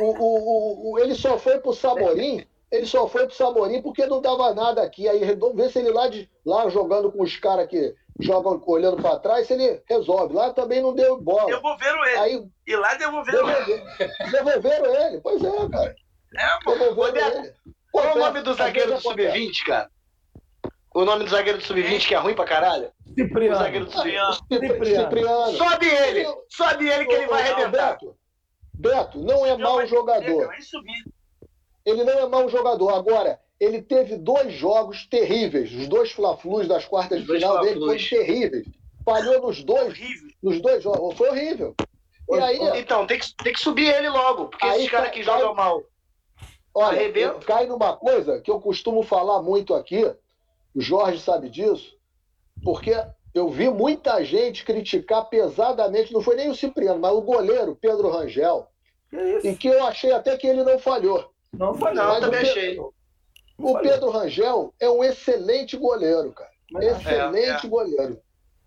O, 0.00 0.04
o, 0.04 0.92
o, 0.92 0.98
ele 0.98 1.14
só 1.14 1.38
foi 1.38 1.58
pro 1.58 1.72
Samorim, 1.72 2.44
ele 2.70 2.86
só 2.86 3.06
foi 3.08 3.26
pro 3.26 3.34
Samorim 3.34 3.82
porque 3.82 4.06
não 4.06 4.20
dava 4.20 4.54
nada 4.54 4.82
aqui. 4.82 5.08
Aí 5.08 5.24
vamos 5.34 5.56
ver 5.56 5.70
se 5.70 5.78
ele 5.78 5.90
lá, 5.90 6.08
de, 6.08 6.28
lá 6.44 6.68
jogando 6.68 7.12
com 7.12 7.22
os 7.22 7.36
caras 7.36 7.68
que 7.68 7.94
jogam 8.20 8.62
olhando 8.66 9.00
para 9.00 9.18
trás, 9.18 9.46
se 9.46 9.54
ele 9.54 9.82
resolve. 9.88 10.34
Lá 10.34 10.52
também 10.52 10.82
não 10.82 10.94
deu 10.94 11.20
bola. 11.20 11.46
Devolveram 11.46 12.04
ele. 12.06 12.18
Aí, 12.18 12.44
e 12.66 12.76
lá 12.76 12.94
devolveram 12.94 13.50
ele. 13.50 13.82
Devolveram 14.30 14.94
ele, 14.94 15.20
pois 15.20 15.42
é, 15.44 15.68
cara. 15.68 15.96
É, 16.34 16.64
pô. 16.64 16.74
Devolveram 16.74 17.44
ele. 17.44 17.54
Qual 17.92 18.04
é 18.04 18.14
o 18.14 18.18
nome 18.18 18.42
do 18.42 18.54
zagueiro 18.54 18.94
do 18.94 19.00
Sub-20, 19.00 19.64
cara? 19.66 19.90
O 20.98 21.04
nome 21.04 21.22
do 21.22 21.30
zagueiro 21.30 21.58
do 21.58 21.64
Sub-20 21.64 22.08
que 22.08 22.14
é 22.16 22.18
ruim 22.18 22.34
pra 22.34 22.44
caralho? 22.44 22.90
Cipriano. 23.14 23.54
O 23.54 23.58
zagueiro 23.60 23.84
do 23.84 23.92
Cipriano. 23.92 24.34
Cipriano. 24.34 25.52
Sobe 25.52 25.86
ele! 25.86 26.26
Sobe 26.48 26.88
ele 26.88 27.04
que 27.04 27.12
ele 27.12 27.26
vai 27.28 27.52
arrebentar. 27.52 27.92
Beto, 27.92 28.16
Beto, 28.74 29.18
não 29.20 29.46
é 29.46 29.56
mau 29.56 29.86
jogador. 29.86 30.50
Ele 31.86 32.02
não 32.02 32.18
é 32.18 32.26
mau 32.26 32.48
jogador. 32.48 32.88
Agora, 32.88 33.38
ele 33.60 33.80
teve 33.80 34.16
dois 34.16 34.52
jogos 34.54 35.06
terríveis. 35.06 35.72
Os 35.72 35.86
dois 35.86 36.10
Fla-Flus 36.10 36.66
das 36.66 36.84
quartas 36.84 37.20
de 37.20 37.26
final 37.26 37.60
dele 37.60 37.78
foram 37.78 37.96
terríveis. 37.96 38.66
Falhou 39.04 39.40
nos 39.40 39.62
dois, 39.62 39.96
nos 40.42 40.60
dois 40.60 40.82
jogos. 40.82 41.16
Foi 41.16 41.28
horrível. 41.28 41.76
E 42.28 42.40
aí, 42.40 42.58
então, 42.80 43.06
tem 43.06 43.20
que, 43.20 43.36
tem 43.36 43.52
que 43.52 43.60
subir 43.60 43.86
ele 43.86 44.08
logo, 44.08 44.46
porque 44.46 44.66
esses 44.66 44.90
caras 44.90 45.12
que 45.12 45.22
jogam 45.22 45.54
mal. 45.54 45.80
Olha, 46.74 47.34
cai 47.46 47.66
numa 47.66 47.96
coisa 47.96 48.40
que 48.40 48.50
eu 48.50 48.60
costumo 48.60 49.04
falar 49.04 49.40
muito 49.42 49.74
aqui, 49.74 50.04
o 50.78 50.80
Jorge 50.80 51.20
sabe 51.20 51.48
disso, 51.48 51.92
porque 52.62 52.94
eu 53.34 53.48
vi 53.48 53.68
muita 53.68 54.22
gente 54.24 54.64
criticar 54.64 55.28
pesadamente, 55.28 56.12
não 56.12 56.20
foi 56.20 56.36
nem 56.36 56.48
o 56.48 56.54
Cipriano, 56.54 57.00
mas 57.00 57.12
o 57.12 57.20
goleiro 57.20 57.74
Pedro 57.74 58.08
Rangel, 58.10 58.68
que 59.10 59.48
e 59.48 59.56
que 59.56 59.66
eu 59.66 59.84
achei 59.84 60.12
até 60.12 60.36
que 60.36 60.46
ele 60.46 60.62
não 60.62 60.78
falhou. 60.78 61.32
Não 61.52 61.74
falhou, 61.74 62.04
mas 62.04 62.20
também 62.20 62.40
Pedro, 62.40 62.50
achei. 62.50 62.78
O 63.58 63.78
Pedro 63.80 64.10
Rangel 64.10 64.72
é 64.78 64.88
um 64.88 65.02
excelente 65.02 65.76
goleiro, 65.76 66.32
cara. 66.32 66.50
excelente 66.80 67.64
é, 67.64 67.66
é. 67.66 67.68
goleiro. 67.68 68.22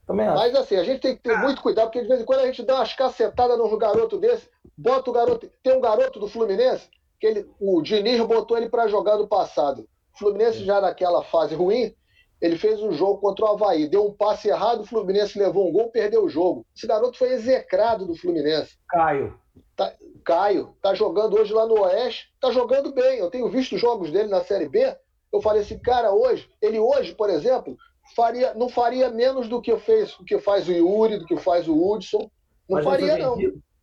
Mas 0.10 0.54
assim, 0.54 0.76
a 0.76 0.84
gente 0.84 1.00
tem 1.00 1.16
que 1.16 1.24
ter 1.24 1.38
muito 1.38 1.62
cuidado, 1.62 1.86
porque 1.86 2.02
de 2.02 2.10
vez 2.10 2.20
em 2.20 2.26
quando 2.26 2.42
a 2.42 2.46
gente 2.46 2.62
dá 2.64 2.76
umas 2.76 2.94
cacetadas 2.94 3.58
num 3.58 3.78
garoto 3.78 4.18
desse, 4.18 4.50
bota 4.78 5.10
o 5.10 5.14
garoto. 5.14 5.50
Tem 5.64 5.74
um 5.74 5.80
garoto 5.80 6.20
do 6.20 6.28
Fluminense, 6.28 6.90
que 7.18 7.26
ele, 7.28 7.50
o 7.58 7.82
Diniz 7.82 8.20
botou 8.26 8.58
ele 8.58 8.68
para 8.68 8.90
jogar 8.90 9.16
no 9.16 9.30
passado. 9.30 9.88
O 10.14 10.20
Fluminense 10.20 10.66
já 10.66 10.82
naquela 10.82 11.24
fase 11.24 11.56
ruim, 11.56 11.96
ele 12.42 12.58
fez 12.58 12.82
um 12.82 12.92
jogo 12.92 13.20
contra 13.20 13.46
o 13.46 13.48
Havaí, 13.50 13.88
deu 13.88 14.06
um 14.06 14.14
passe 14.14 14.50
errado, 14.50 14.82
o 14.82 14.86
Fluminense 14.86 15.38
levou 15.38 15.70
um 15.70 15.72
gol, 15.72 15.92
perdeu 15.92 16.26
o 16.26 16.30
jogo. 16.30 16.66
Esse 16.76 16.88
garoto 16.88 17.18
foi 17.18 17.34
execrado 17.34 18.06
do 18.06 18.16
Fluminense. 18.16 18.78
Caio. 18.90 19.40
Tá, 19.76 19.94
Caio, 20.26 20.76
tá 20.82 20.94
jogando 20.96 21.38
hoje 21.38 21.54
lá 21.54 21.68
no 21.68 21.80
Oeste, 21.82 22.34
tá 22.40 22.52
jogando 22.52 22.92
bem. 22.92 23.20
Eu 23.20 23.30
tenho 23.30 23.48
visto 23.50 23.78
jogos 23.78 24.12
dele 24.12 24.30
na 24.30 24.42
Série 24.42 24.68
B. 24.68 24.96
Eu 25.32 25.42
falei 25.42 25.62
assim, 25.62 25.78
cara, 25.78 26.12
hoje, 26.12 26.50
ele 26.62 26.80
hoje, 26.80 27.14
por 27.14 27.30
exemplo, 27.30 27.78
faria, 28.16 28.54
não 28.56 28.70
faria 28.70 29.10
menos 29.10 29.48
do 29.48 29.62
que 29.62 29.78
fez, 29.78 30.16
do 30.18 30.26
que 30.26 30.40
faz 30.40 30.68
o 30.68 30.72
Yuri, 30.72 31.20
do 31.20 31.26
que 31.26 31.38
faz 31.38 31.68
o 31.68 31.76
Hudson. 31.76 32.30
Não 32.68 32.78
Mas 32.78 32.86
faria, 32.86 33.18
não. 33.18 33.38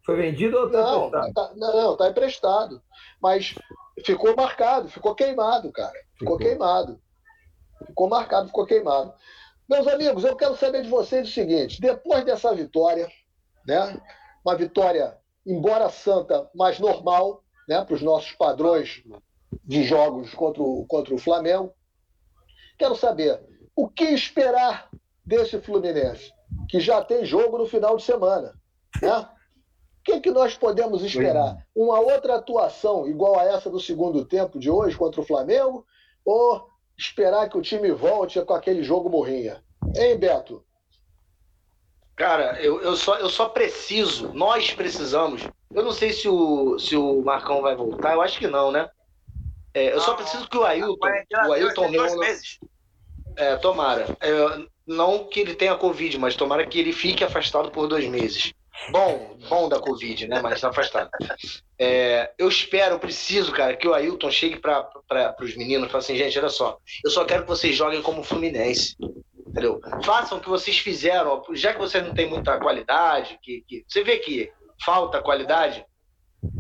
Foi 0.05 0.17
vendido 0.17 0.57
ou 0.57 0.71
tá 0.71 0.83
não, 0.83 1.07
emprestado? 1.07 1.35
Tá, 1.35 1.53
não, 1.57 1.97
tá 1.97 2.09
emprestado. 2.09 2.83
Mas 3.23 3.55
ficou 4.05 4.35
marcado, 4.35 4.89
ficou 4.89 5.15
queimado, 5.15 5.71
cara. 5.71 5.93
Ficou, 6.19 6.37
ficou. 6.37 6.39
queimado. 6.39 6.99
Ficou 7.87 8.09
marcado, 8.09 8.49
ficou 8.49 8.67
queimado. 8.67 9.13
Meus 9.69 9.87
amigos, 9.87 10.25
eu 10.25 10.35
quero 10.35 10.57
saber 10.57 10.83
de 10.83 10.89
vocês 10.89 11.29
o 11.29 11.33
seguinte: 11.33 11.81
depois 11.81 12.25
dessa 12.25 12.55
vitória, 12.55 13.09
né, 13.67 14.01
uma 14.45 14.57
vitória, 14.57 15.19
embora 15.47 15.91
santa, 15.91 16.49
mas 16.55 16.79
normal, 16.79 17.43
né, 17.69 17.85
para 17.85 17.95
os 17.95 18.03
nossos 18.03 18.33
padrões 18.33 19.03
de 19.65 19.85
jogos 19.85 20.35
contra 20.35 20.63
o, 20.63 20.87
contra 20.87 21.15
o 21.15 21.19
Flamengo, 21.19 21.73
quero 22.79 22.97
saber 22.97 23.41
o 23.77 23.89
que 23.89 24.05
esperar 24.05 24.89
desse 25.25 25.61
Fluminense, 25.61 26.33
que 26.69 26.81
já 26.81 27.05
tem 27.05 27.25
jogo 27.25 27.59
no 27.59 27.67
final 27.67 27.97
de 27.97 28.03
semana. 28.03 28.55
Né? 29.03 29.19
O 29.19 29.29
que, 30.03 30.21
que 30.21 30.31
nós 30.31 30.57
podemos 30.57 31.05
esperar? 31.05 31.67
Uma 31.77 32.01
outra 32.01 32.37
atuação 32.37 33.07
igual 33.07 33.39
a 33.39 33.45
essa 33.45 33.69
do 33.69 33.79
segundo 33.79 34.25
tempo 34.25 34.59
de 34.59 34.71
hoje 34.71 34.97
contra 34.97 35.21
o 35.21 35.25
Flamengo? 35.25 35.85
Ou 36.25 36.67
esperar 36.99 37.49
que 37.49 37.57
o 37.57 37.63
time 37.63 37.93
volte 37.93 38.41
com 38.43 38.53
aquele 38.53 38.83
jogo 38.83 39.09
morrinha. 39.09 39.63
Hein, 39.97 40.19
Beto? 40.19 40.65
Cara, 42.17 42.61
eu, 42.61 42.83
eu, 42.83 42.97
só, 42.97 43.17
eu 43.19 43.31
só 43.31 43.49
preciso, 43.49 44.33
nós 44.35 44.73
precisamos. 44.73 45.49
Eu 45.73 45.85
não 45.85 45.93
sei 45.93 46.13
se 46.13 46.29
o, 46.29 46.77
se 46.79 46.97
o 46.97 47.23
Marcão 47.23 47.63
vai 47.63 47.77
voltar, 47.77 48.15
eu 48.15 48.21
acho 48.21 48.39
que 48.39 48.49
não, 48.49 48.73
né? 48.73 48.91
É, 49.73 49.93
eu 49.93 49.97
não, 49.97 50.03
só 50.03 50.15
preciso 50.15 50.49
que 50.49 50.59
o 50.59 50.65
Ailton. 50.65 51.09
O 51.47 51.53
Ailton 51.53 51.89
reúna. 51.89 52.27
É, 53.37 53.57
tomara. 53.57 54.17
É, 54.21 54.67
não 54.85 55.29
que 55.29 55.39
ele 55.39 55.55
tenha 55.55 55.77
Covid, 55.77 56.19
mas 56.19 56.35
tomara 56.35 56.67
que 56.67 56.81
ele 56.81 56.93
fique 56.93 57.23
afastado 57.23 57.71
por 57.71 57.87
dois 57.87 58.09
meses. 58.09 58.53
Bom, 58.91 59.37
bom 59.49 59.69
da 59.69 59.79
Covid, 59.79 60.29
né? 60.29 60.41
Mas 60.41 60.61
tá 60.61 60.69
afastado. 60.69 61.11
É, 61.79 62.31
eu 62.39 62.49
espero, 62.49 62.95
eu 62.95 62.99
preciso, 62.99 63.53
cara, 63.53 63.77
que 63.77 63.87
o 63.87 63.95
Ailton 63.95 64.31
chegue 64.31 64.57
para 64.57 65.37
os 65.41 65.57
meninos 65.57 65.89
e 65.89 65.91
fale 65.91 66.05
assim, 66.05 66.17
gente, 66.17 66.39
olha 66.39 66.49
só, 66.49 66.79
eu 67.05 67.11
só 67.11 67.25
quero 67.25 67.43
que 67.43 67.49
vocês 67.49 67.77
joguem 67.77 68.03
como 68.03 68.23
Fluminense. 68.23 68.97
Entendeu? 69.47 69.81
Façam 70.05 70.39
o 70.39 70.41
que 70.41 70.49
vocês 70.49 70.79
fizeram, 70.79 71.43
já 71.55 71.73
que 71.73 71.79
vocês 71.79 72.05
não 72.05 72.15
têm 72.15 72.29
muita 72.29 72.59
qualidade, 72.59 73.39
que, 73.43 73.65
que 73.67 73.85
você 73.89 74.05
vê 74.05 74.19
que 74.19 74.53
falta 74.85 75.23
qualidade, 75.23 75.85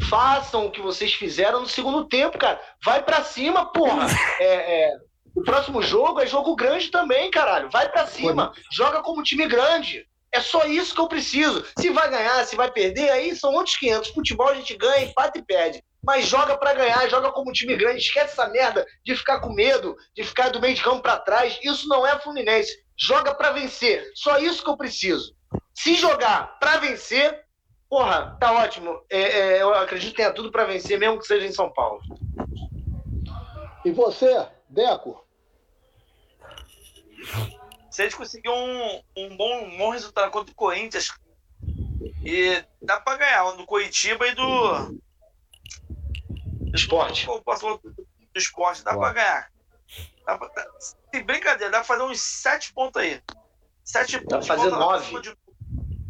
façam 0.09 0.67
o 0.67 0.71
que 0.71 0.81
vocês 0.81 1.13
fizeram 1.13 1.61
no 1.61 1.69
segundo 1.69 2.07
tempo, 2.07 2.39
cara. 2.39 2.61
Vai 2.85 3.03
para 3.03 3.23
cima, 3.23 3.67
porra. 3.67 4.07
É, 4.41 4.87
é, 4.87 4.97
o 5.35 5.43
próximo 5.43 5.83
jogo 5.83 6.21
é 6.21 6.27
jogo 6.27 6.57
grande 6.57 6.91
também, 6.91 7.31
caralho. 7.31 7.71
Vai 7.71 7.89
para 7.91 8.07
cima, 8.07 8.53
joga 8.73 9.03
como 9.03 9.23
time 9.23 9.47
grande. 9.47 10.08
É 10.31 10.41
só 10.41 10.65
isso 10.67 10.95
que 10.95 11.01
eu 11.01 11.09
preciso. 11.09 11.65
Se 11.79 11.91
vai 11.91 12.11
ganhar, 12.11 12.45
se 12.45 12.55
vai 12.55 12.71
perder, 12.71 13.11
aí 13.11 13.35
são 13.35 13.53
outros 13.55 13.77
500. 13.77 14.11
Futebol 14.11 14.49
a 14.49 14.55
gente 14.55 14.77
ganha, 14.77 15.05
empata 15.05 15.39
e 15.39 15.43
perde. 15.43 15.83
Mas 16.03 16.27
joga 16.27 16.57
para 16.57 16.75
ganhar, 16.75 17.09
joga 17.09 17.33
como 17.33 17.53
time 17.53 17.77
grande. 17.77 18.01
Esquece 18.01 18.33
essa 18.33 18.49
merda 18.49 18.87
de 19.05 19.17
ficar 19.17 19.41
com 19.41 19.53
medo, 19.53 19.97
de 20.15 20.23
ficar 20.23 20.51
do 20.51 20.61
meio 20.61 20.75
de 20.75 20.83
campo 20.83 21.03
para 21.03 21.19
trás. 21.19 21.59
Isso 21.63 21.89
não 21.89 22.07
é 22.07 22.19
Fluminense. 22.19 22.73
Joga 22.97 23.35
para 23.35 23.53
vencer. 23.53 24.11
Só 24.15 24.39
isso 24.39 24.63
que 24.63 24.71
eu 24.71 24.77
preciso. 24.77 25.35
Se 25.75 25.95
jogar 25.95 26.59
para 26.59 26.79
vencer, 26.79 27.45
porra, 27.89 28.37
tá 28.39 28.53
ótimo. 28.53 29.01
É, 29.09 29.21
é, 29.21 29.63
eu 29.63 29.73
acredito 29.75 30.11
que 30.11 30.17
tenha 30.17 30.33
tudo 30.33 30.53
para 30.53 30.65
vencer, 30.65 30.99
mesmo 30.99 31.19
que 31.19 31.27
seja 31.27 31.47
em 31.47 31.53
São 31.53 31.73
Paulo. 31.73 32.01
E 33.85 33.91
você, 33.91 34.47
Deco? 34.69 35.25
Se 37.99 38.03
a 38.03 38.05
gente 38.05 38.17
conseguir 38.17 38.49
um, 38.49 39.03
um, 39.17 39.37
bom, 39.37 39.65
um 39.65 39.77
bom 39.77 39.91
resultado 39.91 40.31
contra 40.31 40.53
o 40.53 40.55
Corinthians, 40.55 41.13
e 42.25 42.65
dá 42.81 43.01
para 43.01 43.19
ganhar 43.19 43.51
do 43.57 43.67
Coritiba 43.67 44.25
e 44.29 44.37
do. 44.37 45.01
do 46.31 46.77
esporte. 46.77 47.27
Do, 47.27 47.43
do 47.43 48.07
esporte, 48.37 48.85
dá 48.85 48.97
para 48.97 49.13
ganhar. 49.13 49.53
Dá 50.25 50.39
pra, 50.39 50.49
sem 51.13 51.25
brincadeira, 51.25 51.73
dá 51.73 51.79
para 51.79 51.87
fazer 51.89 52.05
uns 52.05 52.21
sete 52.21 52.73
pontos 52.73 53.03
aí. 53.03 53.21
Sete 53.83 54.21
dá 54.21 54.39
pontos. 54.39 54.47
Dá 54.47 54.55
pra 54.55 54.63
fazer 54.63 54.71
nove. 54.71 55.21
De... 55.21 55.39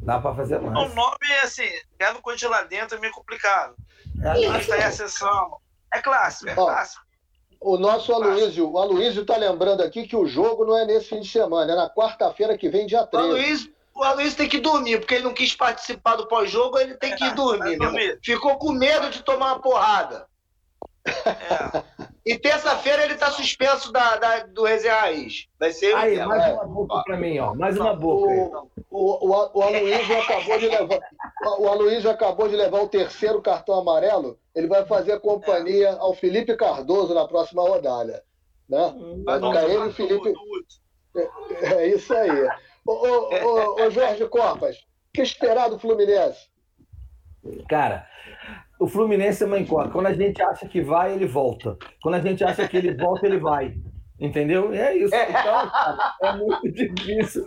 Dá 0.03 0.21
para 0.21 0.35
fazer 0.35 0.61
mais. 0.61 0.75
Não, 0.75 0.95
nove, 0.95 1.33
assim, 1.43 1.71
ganhar 1.99 2.13
do 2.13 2.21
Corinthians 2.21 2.51
lá 2.51 2.63
dentro 2.65 2.99
é 2.99 3.01
meio 3.01 3.15
complicado. 3.15 3.75
É, 4.23 4.29
aí 4.29 4.83
a 4.83 4.93
sessão. 4.93 5.59
É 5.91 6.03
clássico, 6.03 6.51
é 6.51 6.55
clássico. 6.55 7.03
O 7.61 7.77
nosso 7.77 8.13
Aloysio, 8.13 8.71
o 8.71 8.79
Aloysio 8.79 9.23
está 9.23 9.37
lembrando 9.37 9.83
aqui 9.83 10.07
que 10.07 10.17
o 10.17 10.27
jogo 10.27 10.65
não 10.65 10.77
é 10.77 10.85
nesse 10.85 11.09
fim 11.09 11.21
de 11.21 11.29
semana, 11.29 11.73
é 11.73 11.77
na 11.77 11.91
quarta-feira 11.91 12.57
que 12.57 12.69
vem, 12.69 12.87
dia 12.87 13.05
13. 13.05 13.27
O 13.27 13.31
Aloysio, 13.31 13.73
o 13.95 14.03
Aloysio 14.05 14.37
tem 14.37 14.49
que 14.49 14.61
dormir, 14.61 15.01
porque 15.01 15.15
ele 15.15 15.25
não 15.25 15.35
quis 15.35 15.55
participar 15.55 16.17
do 16.17 16.29
pós-jogo, 16.29 16.79
ele 16.79 16.95
tem 16.95 17.17
que 17.17 17.25
ir 17.25 17.35
dormir, 17.35 17.77
dormir. 17.77 18.19
Ficou 18.23 18.57
com 18.59 18.73
medo 18.73 19.11
de 19.11 19.23
tomar 19.23 19.55
uma 19.55 19.61
porrada. 19.61 20.27
É. 22.01 22.08
E 22.27 22.39
terça-feira 22.39 23.05
ele 23.05 23.15
tá 23.15 23.31
suspenso 23.31 23.91
da, 23.93 24.17
da- 24.17 24.41
do 24.47 24.65
Resenha 24.65 24.95
Raiz. 25.01 25.47
Vai 25.59 25.73
ser 25.73 25.95
Aí, 25.95 26.17
eu. 26.17 26.29
mais 26.29 26.45
É. 26.45 26.53
uma 26.53 26.65
boca 26.67 27.03
pra 27.05 27.17
mim, 27.17 27.39
ó. 27.39 27.55
Mais 27.55 27.79
uma 27.79 27.95
boca. 27.95 28.31
O, 28.31 28.67
o, 28.91 29.31
o, 29.31 29.51
o 29.59 29.63
Aloysio 29.63 30.19
acabou 30.21 30.59
de 30.59 30.69
levar. 30.69 30.99
O 31.59 31.69
Aloysio 31.69 32.11
acabou 32.11 32.49
de 32.49 32.57
levar 32.57 32.81
o 32.83 32.89
terceiro 32.89 33.41
cartão 33.41 33.77
amarelo. 33.79 34.39
Ele 34.55 34.67
vai 34.67 34.85
fazer 34.85 35.21
companhia 35.21 35.93
ao 35.93 36.13
Felipe 36.15 36.55
Cardoso 36.57 37.15
na 37.15 37.27
próxima 37.27 37.63
rodada. 37.63 38.23
Né? 38.69 38.95
Vai 39.25 39.39
Vamos 39.39 39.57
ficar 39.59 39.71
ele 39.73 39.89
e 39.89 39.93
Felipe. 39.93 40.33
do- 40.33 40.39
do- 41.15 41.65
É 41.65 41.87
isso 41.89 42.13
aí. 42.15 42.49
Ô, 42.87 42.93
ô, 42.93 43.31
ô, 43.45 43.83
ô, 43.87 43.91
Jorge 43.91 44.27
Copas, 44.29 44.77
o 44.77 44.81
que 45.15 45.23
esperar 45.23 45.71
do 45.71 45.79
Fluminense? 45.79 46.49
Cara, 47.69 48.07
o 48.79 48.87
Fluminense 48.87 49.43
é 49.43 49.47
uma 49.47 49.59
incógnita. 49.59 49.93
Quando 49.93 50.07
a 50.07 50.13
gente 50.13 50.41
acha 50.43 50.67
que 50.69 50.81
vai, 50.81 51.13
ele 51.13 51.27
volta. 51.27 51.77
Quando 52.03 52.15
a 52.15 52.21
gente 52.21 52.45
acha 52.45 52.67
que 52.69 52.77
ele 52.77 52.95
volta, 52.95 53.27
ele 53.27 53.39
vai. 53.39 53.75
Entendeu? 54.21 54.73
É 54.73 54.97
isso. 54.97 55.15
Então, 55.15 55.71
cara, 55.71 56.15
é 56.23 56.33
muito 56.37 56.73
difícil 56.73 57.47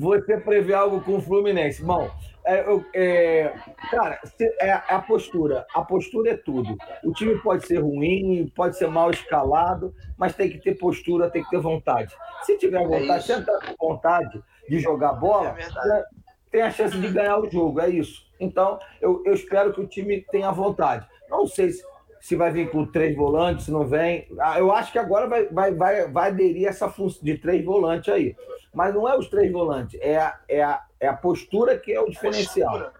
você 0.00 0.36
prever 0.38 0.74
algo 0.74 1.00
com 1.00 1.16
o 1.16 1.20
Fluminense. 1.20 1.84
Bom, 1.84 2.08
é, 2.44 2.64
é, 2.94 3.54
cara, 3.90 4.20
é 4.60 4.72
a 4.72 5.00
postura. 5.00 5.66
A 5.74 5.82
postura 5.82 6.30
é 6.30 6.36
tudo. 6.36 6.76
O 7.04 7.12
time 7.12 7.38
pode 7.40 7.66
ser 7.66 7.78
ruim, 7.78 8.50
pode 8.54 8.76
ser 8.76 8.88
mal 8.88 9.10
escalado, 9.10 9.92
mas 10.16 10.34
tem 10.34 10.48
que 10.48 10.58
ter 10.58 10.76
postura, 10.76 11.30
tem 11.30 11.42
que 11.42 11.50
ter 11.50 11.60
vontade. 11.60 12.14
Se 12.42 12.56
tiver 12.56 12.86
vontade, 12.86 13.24
isso. 13.24 13.44
se 13.44 13.76
vontade 13.78 14.42
de 14.68 14.78
jogar 14.78 15.14
bola, 15.14 15.50
É 15.50 15.54
verdade. 15.54 16.04
Tem 16.52 16.62
a 16.62 16.70
chance 16.70 16.96
de 16.96 17.08
ganhar 17.08 17.38
o 17.38 17.50
jogo, 17.50 17.80
é 17.80 17.88
isso. 17.90 18.22
Então, 18.38 18.78
eu, 19.00 19.22
eu 19.24 19.32
espero 19.34 19.72
que 19.72 19.80
o 19.80 19.86
time 19.86 20.20
tenha 20.30 20.52
vontade. 20.52 21.06
Não 21.28 21.46
sei 21.46 21.70
se, 21.70 21.82
se 22.20 22.36
vai 22.36 22.50
vir 22.52 22.70
com 22.70 22.84
três 22.86 23.16
volantes, 23.16 23.64
se 23.64 23.70
não 23.72 23.86
vem. 23.86 24.28
Ah, 24.38 24.58
Eu 24.58 24.70
acho 24.70 24.92
que 24.92 24.98
agora 24.98 25.26
vai, 25.26 25.46
vai, 25.46 25.74
vai, 25.74 26.08
vai 26.08 26.28
aderir 26.28 26.68
essa 26.68 26.88
função 26.90 27.22
de 27.24 27.38
três 27.38 27.64
volantes 27.64 28.12
aí. 28.12 28.36
Mas 28.74 28.94
não 28.94 29.08
é 29.08 29.16
os 29.16 29.28
três 29.28 29.50
volantes, 29.50 29.98
é 30.02 30.16
a, 30.18 30.38
é 30.48 30.62
a, 30.62 30.82
é 31.00 31.08
a 31.08 31.12
postura 31.16 31.78
que 31.78 31.92
é 31.92 32.00
o 32.00 32.08
diferencial. 32.08 32.92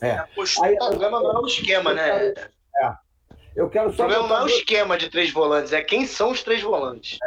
É. 0.00 0.08
É 0.08 0.10
a 0.18 0.26
postura. 0.34 0.68
Aí, 0.68 0.74
O 0.74 0.78
problema 0.88 1.20
não 1.20 1.32
é 1.32 1.38
o 1.40 1.46
esquema, 1.46 1.94
né? 1.94 2.34
eu 3.54 3.70
quero 3.70 3.88
O 3.88 3.92
só. 3.92 4.04
problema 4.06 4.28
não 4.28 4.36
é 4.36 4.42
o 4.44 4.46
esquema 4.46 4.98
de 4.98 5.08
três 5.10 5.32
volantes, 5.32 5.72
é 5.72 5.82
quem 5.82 6.04
são 6.06 6.30
os 6.30 6.42
três 6.42 6.62
volantes. 6.62 7.18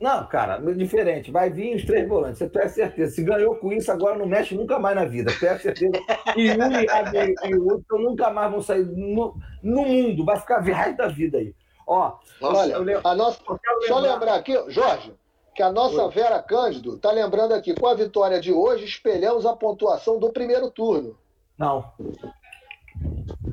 Não, 0.00 0.26
cara, 0.26 0.58
diferente. 0.74 1.30
Vai 1.30 1.50
vir 1.50 1.76
os 1.76 1.84
três 1.84 2.08
volantes. 2.08 2.38
Você 2.38 2.48
tem 2.48 2.68
certeza. 2.68 3.14
Se 3.14 3.22
ganhou 3.22 3.56
com 3.56 3.72
isso, 3.72 3.90
agora 3.90 4.16
não 4.18 4.26
mexe 4.26 4.54
nunca 4.54 4.78
mais 4.78 4.96
na 4.96 5.04
vida. 5.04 5.32
Tenho 5.38 5.58
certeza. 5.58 5.92
E 6.36 6.50
um 6.50 7.50
e 7.50 7.54
outro 7.58 7.98
nunca 7.98 8.30
mais 8.30 8.50
vão 8.50 8.60
sair 8.62 8.84
no, 8.84 9.34
no 9.62 9.82
mundo. 9.82 10.24
Vai 10.24 10.36
ficar 10.38 10.60
resto 10.60 10.96
da 10.96 11.08
vida 11.08 11.38
aí. 11.38 11.54
Ó, 11.86 12.12
Nossa, 12.40 12.78
Olha, 12.80 13.00
a 13.04 13.14
nossa, 13.14 13.38
só 13.86 13.98
lembrar- 13.98 14.12
lembrar 14.14 14.34
aqui, 14.34 14.52
Jorge, 14.68 15.14
que 15.54 15.62
a 15.62 15.70
nossa 15.70 16.04
Oi. 16.04 16.12
Vera 16.12 16.42
Cândido 16.42 16.96
está 16.96 17.12
lembrando 17.12 17.54
aqui, 17.54 17.74
com 17.74 17.86
a 17.86 17.94
vitória 17.94 18.40
de 18.40 18.52
hoje, 18.52 18.84
espelhamos 18.84 19.46
a 19.46 19.54
pontuação 19.54 20.18
do 20.18 20.30
primeiro 20.32 20.68
turno. 20.70 21.16
Não. 21.56 21.92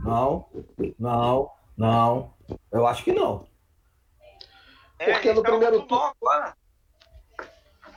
Não, 0.03 0.45
não, 0.99 1.51
não. 1.77 2.33
Eu 2.71 2.85
acho 2.87 3.03
que 3.03 3.11
não. 3.13 3.45
É, 5.09 5.13
porque 5.13 5.33
no 5.33 5.43
primeiro 5.43 5.85
agora. 5.89 6.55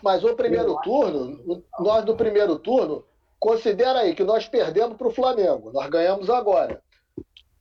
Mas 0.03 0.23
o 0.25 0.35
primeiro 0.35 0.79
turno, 0.83 1.65
nós 1.81 2.05
do 2.05 2.15
primeiro 2.15 2.59
turno, 2.59 3.05
considera 3.39 4.01
aí 4.01 4.15
que 4.15 4.25
nós 4.25 4.47
perdemos 4.49 4.97
para 4.97 5.09
o 5.09 5.13
Flamengo. 5.13 5.73
Nós 5.73 5.89
ganhamos 5.89 6.31
agora. 6.31 6.81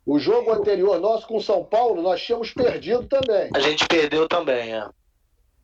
O 0.06 0.20
jogo 0.20 0.52
anterior 0.52 1.00
nosso 1.00 1.28
com 1.28 1.38
o 1.38 1.42
São 1.42 1.64
Paulo, 1.64 2.02
nós 2.02 2.22
tínhamos 2.22 2.54
perdido 2.54 3.08
também. 3.08 3.50
A 3.56 3.60
gente 3.60 3.88
perdeu 3.88 4.28
também, 4.28 4.76
é. 4.76 4.88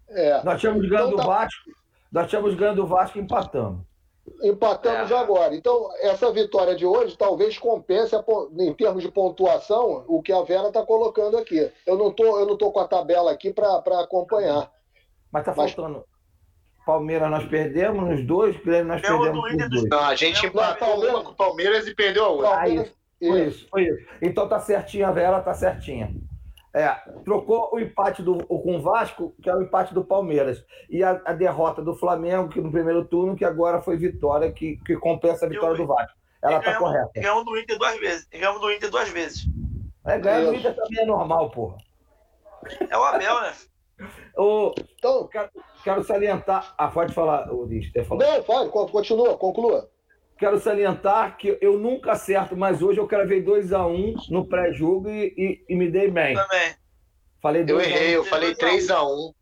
É, 0.10 0.44
Nós 0.44 0.60
tínhamos 0.60 0.88
ganhando 0.90 1.14
Então 1.14 1.20
o 1.20 1.28
tá. 1.28 1.28
Vasco. 1.28 1.72
Nós 2.12 2.30
tínhamos 2.30 2.56
ganhando 2.56 2.84
o 2.84 2.88
Vasco 2.88 3.18
e 3.18 3.22
empatamos. 3.22 3.82
Empatamos 4.44 5.12
É. 5.12 5.18
agora. 5.18 5.56
Então, 5.56 5.90
essa 6.00 6.32
vitória 6.32 6.76
de 6.76 6.86
hoje 6.86 7.18
talvez 7.18 7.58
compense, 7.58 8.16
a 8.16 8.24
em 8.60 8.74
termos 8.74 9.04
de 9.04 9.12
pontuação, 9.12 10.04
o 10.08 10.22
que 10.22 10.32
a 10.32 10.42
Vera 10.44 10.68
está 10.68 10.84
colocando 10.86 11.38
aqui. 11.38 11.72
Eu 11.86 11.98
não 11.98 12.12
tô, 12.12 12.40
eu 12.40 12.46
não 12.46 12.58
tô 12.58 12.72
com 12.72 12.80
a 12.80 12.88
tabela 12.88 13.32
aqui 13.32 13.52
para 13.54 13.78
acompanhar. 14.02 14.72
Mas 15.32 15.46
tá 15.46 15.54
Mas- 15.56 15.72
faltando. 15.74 16.04
Palmeiras 16.86 17.30
nós 17.30 17.46
perdemos 17.46 18.10
nos 18.10 18.26
dois, 18.26 18.58
Grêmio 18.64 18.86
nós 18.86 19.02
Ganhou 19.02 19.22
perdemos 19.22 19.52
do 19.52 19.58
nos 19.58 19.70
dois. 19.70 19.90
Não, 19.90 20.00
a 20.00 20.16
gente 20.16 20.46
empatou 20.46 20.88
Palmeiras- 20.88 21.16
uma 21.16 21.24
com 21.24 21.32
o 21.32 21.36
Palmeiras 21.36 21.88
e 21.88 21.96
perdeu 21.96 22.26
a 22.26 22.30
outra. 22.30 22.60
Ah, 22.60 22.68
isso. 22.68 22.94
Foi 23.20 23.42
isso, 23.46 23.68
foi 23.70 23.84
isso. 23.84 24.08
Então 24.20 24.50
tá 24.50 24.60
certinha, 24.60 25.08
a 25.08 25.12
Vera 25.12 25.40
tá 25.42 25.54
certinha. 25.54 26.12
É, 26.74 26.88
trocou 27.26 27.70
o 27.74 27.80
empate 27.80 28.22
do, 28.24 28.38
o- 28.48 28.62
com 28.62 28.78
o 28.78 28.82
Vasco, 28.82 29.36
que 29.44 29.50
é 29.50 29.56
o 29.56 29.62
empate 29.62 29.94
do 29.94 30.06
Palmeiras. 30.06 30.64
E 30.90 31.04
a, 31.04 31.22
a 31.26 31.34
derrota 31.34 31.82
do 31.82 31.94
Flamengo, 31.96 32.48
que 32.48 32.62
no 32.62 32.72
primeiro 32.72 33.04
turno, 33.06 33.36
que 33.36 33.44
agora 33.44 33.82
foi 33.82 33.98
vitória, 33.98 34.50
que, 34.52 34.78
que 34.86 34.96
compensa 34.96 35.46
a 35.46 35.50
vitória 35.50 35.76
do 35.76 35.86
Vasco. 35.86 36.18
Ela 36.42 36.54
E 36.54 36.56
tá 36.60 36.62
ganhamos- 36.66 36.80
correta. 36.90 37.12
Ganhamos 37.16 37.46
do 37.46 37.58
Inter 37.60 37.78
duas 37.78 38.00
vezes. 38.00 38.28
Ganhamos 38.32 38.62
do 38.62 38.72
Inter 38.72 38.90
duas 38.90 39.10
vezes. 39.10 39.46
É, 40.06 40.18
ganhar 40.18 40.46
do. 40.46 40.56
Inter 40.56 40.76
também 40.76 41.00
é 41.02 41.06
normal, 41.06 41.50
porra. 41.52 41.78
É 42.90 42.98
o 42.98 43.04
Abel, 43.04 43.42
né? 43.42 43.54
Ô, 44.38 44.74
Então, 44.96 45.30
quero 45.84 46.04
salientar. 46.06 46.74
Ah, 46.78 46.88
pode 46.88 47.14
falar, 47.14 47.52
Ulisses. 47.54 47.92
quer 47.92 48.06
falar? 48.06 48.26
não, 48.26 48.44
fale, 48.44 48.70
con- 48.70 48.88
continua, 48.88 49.38
conclua. 49.38 49.91
Quero 50.42 50.60
salientar 50.60 51.38
que 51.38 51.56
eu 51.62 51.78
nunca 51.78 52.14
acerto, 52.14 52.58
mas 52.58 52.82
hoje 52.82 53.00
eu 53.00 53.06
cravei 53.08 53.44
2x1 53.44 54.16
no 54.32 54.44
pré-jogo 54.48 55.08
e, 55.08 55.28
e- 55.38 55.66
e 55.70 55.76
me 55.76 55.88
dei 55.88 56.10
bem. 56.10 56.34
Também. 56.36 56.74
Falei 57.40 57.62
Eu 57.62 57.68
2 57.68 57.86
a 57.86 57.90
1 57.90 57.94
errei, 57.94 58.16
eu 58.18 58.26
falei 58.26 58.56
3x1. 58.56 59.34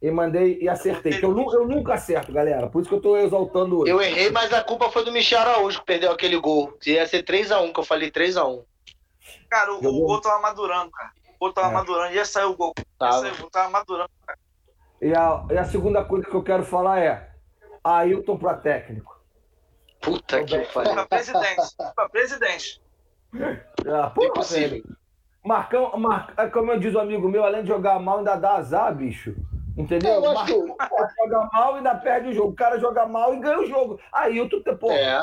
e 0.00 0.10
mandei 0.10 0.58
e 0.58 0.66
acertei. 0.66 1.18
Que 1.20 1.26
eu, 1.26 1.36
eu 1.52 1.68
nunca 1.68 1.92
acerto, 1.92 2.32
galera. 2.32 2.68
Por 2.70 2.80
isso 2.80 2.88
que 2.88 2.94
eu 2.94 3.02
tô 3.02 3.18
exaltando 3.18 3.80
hoje. 3.80 3.92
Eu 3.92 4.00
errei, 4.00 4.30
mas 4.30 4.50
a 4.50 4.64
culpa 4.64 4.90
foi 4.90 5.04
do 5.04 5.12
Michel 5.12 5.40
Araújo 5.40 5.80
que 5.80 5.84
perdeu 5.86 6.10
aquele 6.10 6.38
gol. 6.38 6.72
Que 6.80 6.92
ia 6.92 7.06
ser 7.06 7.22
3x1, 7.22 7.70
que 7.74 7.80
eu 7.80 7.84
falei 7.84 8.10
3x1. 8.10 8.64
Cara, 9.50 9.74
o, 9.74 9.78
o 9.86 10.06
gol 10.06 10.20
tava 10.22 10.40
madurando, 10.40 10.90
cara. 10.90 11.10
O 11.34 11.38
gol 11.38 11.52
tava 11.52 11.68
É. 11.68 11.72
madurando. 11.72 12.14
Ia 12.14 12.24
sair 12.24 12.46
o 12.46 12.56
gol. 12.56 12.72
Ia 12.78 12.84
Tava. 12.98 13.20
sair 13.20 13.32
o 13.32 13.36
gol, 13.42 13.50
tava 13.50 13.68
madurando. 13.68 14.10
E 15.02 15.14
a, 15.14 15.44
e 15.50 15.58
a 15.58 15.64
segunda 15.64 16.02
coisa 16.02 16.24
que 16.26 16.34
eu 16.34 16.42
quero 16.42 16.62
falar 16.64 16.98
é 17.00 17.28
Ailton 17.84 18.38
para 18.38 18.54
técnico. 18.54 19.14
Puta 20.00 20.44
que 20.44 20.58
pariu. 20.72 20.92
Pra 20.94 21.06
presidente. 21.06 21.76
Pra 21.94 22.08
presidente. 22.08 22.82
Ah, 23.86 24.10
porra, 24.10 24.28
Impossível. 24.28 24.68
velho. 24.70 24.96
Marcão, 25.44 25.96
Mar... 25.96 26.32
é 26.36 26.48
como 26.48 26.72
eu 26.72 26.80
diz 26.80 26.94
o 26.94 26.98
amigo 26.98 27.28
meu, 27.28 27.44
além 27.44 27.62
de 27.62 27.68
jogar 27.68 28.00
mal, 28.00 28.18
ainda 28.18 28.34
dá 28.34 28.54
azar, 28.54 28.94
bicho. 28.94 29.34
Entendeu? 29.76 30.14
Eu 30.14 30.30
acho 30.30 30.46
que 30.46 30.52
joga 30.52 31.48
mal 31.52 31.74
e 31.74 31.76
ainda 31.78 31.94
perde 31.94 32.28
o 32.30 32.32
jogo. 32.32 32.50
O 32.50 32.56
cara 32.56 32.78
joga 32.78 33.06
mal 33.06 33.34
e 33.34 33.38
ganha 33.38 33.60
o 33.60 33.66
jogo. 33.66 34.00
Ailton, 34.12 34.62
pô. 34.76 34.90
É. 34.90 35.18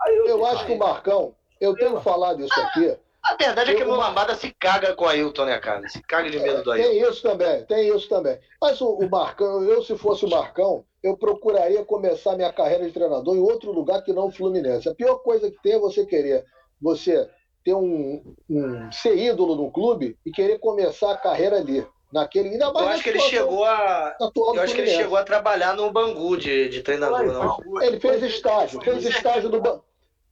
Ailton, 0.00 0.28
Eu 0.28 0.46
acho 0.46 0.66
que 0.66 0.72
o 0.72 0.78
Marcão, 0.78 1.34
eu 1.60 1.74
tenho 1.76 2.00
falado 2.00 2.42
isso 2.42 2.60
aqui. 2.60 2.96
A 3.24 3.36
verdade 3.36 3.70
é 3.70 3.74
que 3.74 3.82
o 3.84 3.90
Lambada 3.94 4.34
se 4.34 4.52
caga 4.58 4.94
com 4.96 5.04
o 5.04 5.08
Ailton, 5.08 5.44
né, 5.44 5.58
cara? 5.60 5.88
Se 5.88 6.02
caga 6.02 6.28
de 6.28 6.40
medo 6.40 6.62
do 6.64 6.72
Ailton. 6.72 6.90
Tem 6.90 7.02
isso 7.08 7.22
também, 7.22 7.64
tem 7.66 7.96
isso 7.96 8.08
também. 8.08 8.38
Mas 8.60 8.80
o, 8.80 8.88
o 8.94 9.08
Marcão, 9.08 9.62
eu 9.62 9.82
se 9.82 9.96
fosse 9.96 10.24
o 10.24 10.28
Marcão, 10.30 10.84
eu 11.02 11.16
procuraria 11.16 11.84
começar 11.84 12.36
minha 12.36 12.52
carreira 12.52 12.84
de 12.84 12.92
treinador 12.92 13.36
em 13.36 13.40
outro 13.40 13.70
lugar 13.70 14.02
que 14.02 14.12
não 14.12 14.26
o 14.26 14.32
Fluminense. 14.32 14.88
A 14.88 14.94
pior 14.94 15.18
coisa 15.18 15.50
que 15.50 15.62
tem 15.62 15.74
é 15.74 15.78
você 15.78 16.04
querer, 16.04 16.44
você 16.80 17.28
ter 17.64 17.74
um, 17.74 18.34
um 18.50 18.90
ser 18.90 19.16
ídolo 19.16 19.54
no 19.54 19.70
clube 19.70 20.16
e 20.26 20.32
querer 20.32 20.58
começar 20.58 21.12
a 21.12 21.16
carreira 21.16 21.58
ali, 21.58 21.86
naquele. 22.12 22.48
Ainda 22.50 22.72
mais 22.72 22.86
Eu 22.86 22.92
acho 22.92 23.02
que 23.04 23.10
ele 23.10 23.20
chegou 23.20 23.64
a. 23.64 24.16
do 24.34 24.54
Eu 24.56 24.62
acho 24.62 24.74
que 24.74 24.80
ele 24.80 24.90
chegou 24.90 25.16
a 25.16 25.22
trabalhar 25.22 25.74
no 25.76 25.92
Bangu 25.92 26.36
de, 26.36 26.68
de 26.68 26.82
treinador, 26.82 27.24
não. 27.32 27.58
Ele 27.82 28.00
fez 28.00 28.20
estágio, 28.22 28.80
fez 28.80 29.04
estágio 29.04 29.48
Ban- 29.60 29.80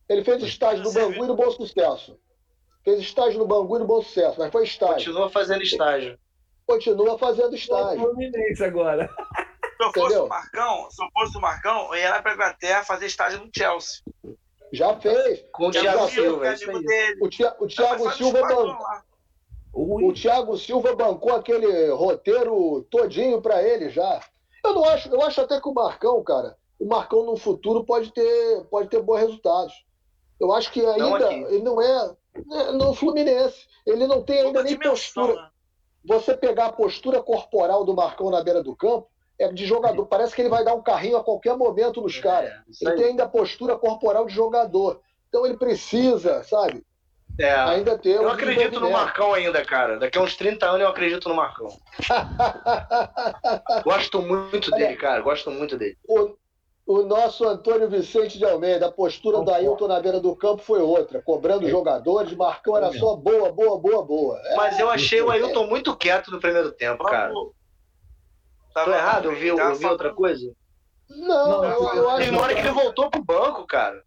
ele 0.08 0.24
fez 0.24 0.42
estágio 0.42 0.82
no 0.82 0.92
Bangu 0.92 1.24
e 1.24 1.28
no 1.28 1.36
Bom 1.36 1.50
Sucesso. 1.52 2.18
Fez 2.84 3.00
estágio 3.00 3.38
no 3.38 3.46
Bangu 3.46 3.76
e 3.76 3.78
no 3.80 3.86
Bom 3.86 4.02
Sucesso, 4.02 4.38
mas 4.38 4.50
foi 4.50 4.64
estágio. 4.64 4.94
Continua 4.96 5.30
fazendo 5.30 5.62
estágio. 5.62 6.18
Continua 6.66 7.18
fazendo 7.18 7.54
estágio. 7.54 8.00
Fluminense 8.00 8.64
agora. 8.64 9.10
Se 9.76 9.86
eu 9.86 9.92
fosse 9.92 10.18
o 10.18 10.28
Marcão, 10.28 10.90
se 10.90 11.02
eu 11.02 11.08
fosse 11.12 11.38
o 11.38 11.40
Marcão, 11.40 11.94
eu 11.94 12.00
ia 12.00 12.10
lá 12.10 12.22
pra 12.22 12.34
Inglaterra 12.34 12.84
fazer 12.84 13.06
estágio 13.06 13.40
no 13.40 13.50
Chelsea. 13.54 14.02
Já 14.72 14.96
fez. 15.00 15.44
Com 15.52 15.68
o 15.68 15.72
Já 15.72 15.80
Thiago 15.80 16.08
fez, 16.08 16.12
Silva. 16.12 16.46
é. 16.46 17.14
O, 17.20 17.28
Thiago 17.66 18.10
Silva 18.12 18.40
bancou. 18.42 18.76
O 19.72 20.12
Thiago 20.12 20.56
Silva 20.58 20.94
bancou 20.94 21.34
aquele 21.34 21.90
roteiro 21.90 22.82
todinho 22.90 23.40
para 23.40 23.62
ele 23.62 23.90
já. 23.90 24.20
Eu 24.64 24.74
não 24.74 24.84
acho, 24.84 25.08
eu 25.08 25.22
acho 25.22 25.40
até 25.40 25.60
que 25.60 25.68
o 25.68 25.74
Marcão, 25.74 26.22
cara, 26.22 26.56
o 26.78 26.86
Marcão 26.86 27.24
no 27.24 27.36
futuro 27.36 27.84
pode 27.84 28.12
ter, 28.12 28.64
pode 28.70 28.88
ter 28.88 29.02
bons 29.02 29.18
resultados. 29.18 29.84
Eu 30.38 30.52
acho 30.52 30.70
que 30.72 30.84
ainda 30.84 31.26
aqui. 31.26 31.34
ele 31.34 31.62
não 31.62 31.80
é 31.80 32.16
no 32.74 32.94
Fluminense. 32.94 33.66
Ele 33.86 34.06
não 34.06 34.22
tem 34.22 34.40
ainda 34.40 34.62
nem 34.62 34.78
postura. 34.78 35.34
né? 35.34 35.48
Você 36.04 36.34
pegar 36.34 36.66
a 36.66 36.72
postura 36.72 37.22
corporal 37.22 37.84
do 37.84 37.94
Marcão 37.94 38.30
na 38.30 38.42
beira 38.42 38.62
do 38.62 38.74
campo 38.74 39.08
é 39.38 39.48
de 39.52 39.66
jogador. 39.66 40.06
Parece 40.06 40.34
que 40.34 40.42
ele 40.42 40.48
vai 40.48 40.64
dar 40.64 40.74
um 40.74 40.82
carrinho 40.82 41.16
a 41.16 41.24
qualquer 41.24 41.56
momento 41.56 42.00
nos 42.00 42.18
caras. 42.18 42.50
É, 42.50 42.60
isso 42.68 42.88
Ele 42.88 42.96
tem 42.96 43.04
ainda 43.06 43.24
a 43.24 43.28
postura 43.28 43.76
corporal 43.76 44.26
de 44.26 44.34
jogador. 44.34 45.00
Então 45.28 45.46
ele 45.46 45.56
precisa, 45.56 46.42
sabe? 46.44 46.84
É. 47.38 47.54
Ainda 47.54 47.98
temos. 47.98 48.22
Eu 48.22 48.30
acredito 48.30 48.80
no. 48.80 48.90
Marcão 48.90 49.32
ainda, 49.32 49.64
cara. 49.64 49.98
Daqui 49.98 50.18
a 50.18 50.22
uns 50.22 50.36
30 50.36 50.66
anos 50.66 50.80
eu 50.82 50.88
acredito 50.88 51.28
no 51.28 51.34
Marcão. 51.34 51.68
Gosto 53.82 54.20
muito 54.20 54.70
dele, 54.72 54.96
cara. 54.96 55.22
Gosto 55.22 55.50
muito 55.50 55.78
dele. 55.78 55.96
o, 56.06 56.36
o 56.92 57.02
nosso 57.04 57.46
Antônio 57.46 57.88
Vicente 57.88 58.36
de 58.36 58.44
Almeida, 58.44 58.86
a 58.86 58.90
postura 58.92 59.40
do 59.42 59.50
Ailton 59.52 59.86
na 59.86 60.00
beira 60.00 60.18
do 60.18 60.34
campo 60.34 60.60
foi 60.62 60.80
outra, 60.80 61.22
cobrando 61.22 61.68
jogadores, 61.68 62.34
Marcão 62.34 62.76
era 62.76 62.92
só 62.92 63.14
boa, 63.14 63.52
boa, 63.52 63.78
boa, 63.78 64.04
boa. 64.04 64.40
É, 64.44 64.56
Mas 64.56 64.78
eu 64.78 64.90
achei 64.90 65.22
o 65.22 65.30
Ailton 65.30 65.66
muito 65.68 65.96
quieto 65.96 66.30
no 66.32 66.40
primeiro 66.40 66.72
tempo, 66.72 67.04
cara. 67.04 67.32
Tô 68.74 68.92
errado? 68.92 69.26
Eu 69.26 69.36
vi, 69.36 69.48
eu 69.48 69.74
vi 69.76 69.86
outra 69.86 70.12
coisa? 70.12 70.52
não, 71.08 71.62
Não, 71.62 71.64
eu, 71.64 71.94
eu 71.94 72.10
acho 72.10 72.30
uma 72.30 72.42
hora 72.42 72.54
que 72.54 72.60
ele 72.60 72.70
voltou 72.72 73.10
pro 73.10 73.22
banco, 73.22 73.66
cara. 73.66 74.02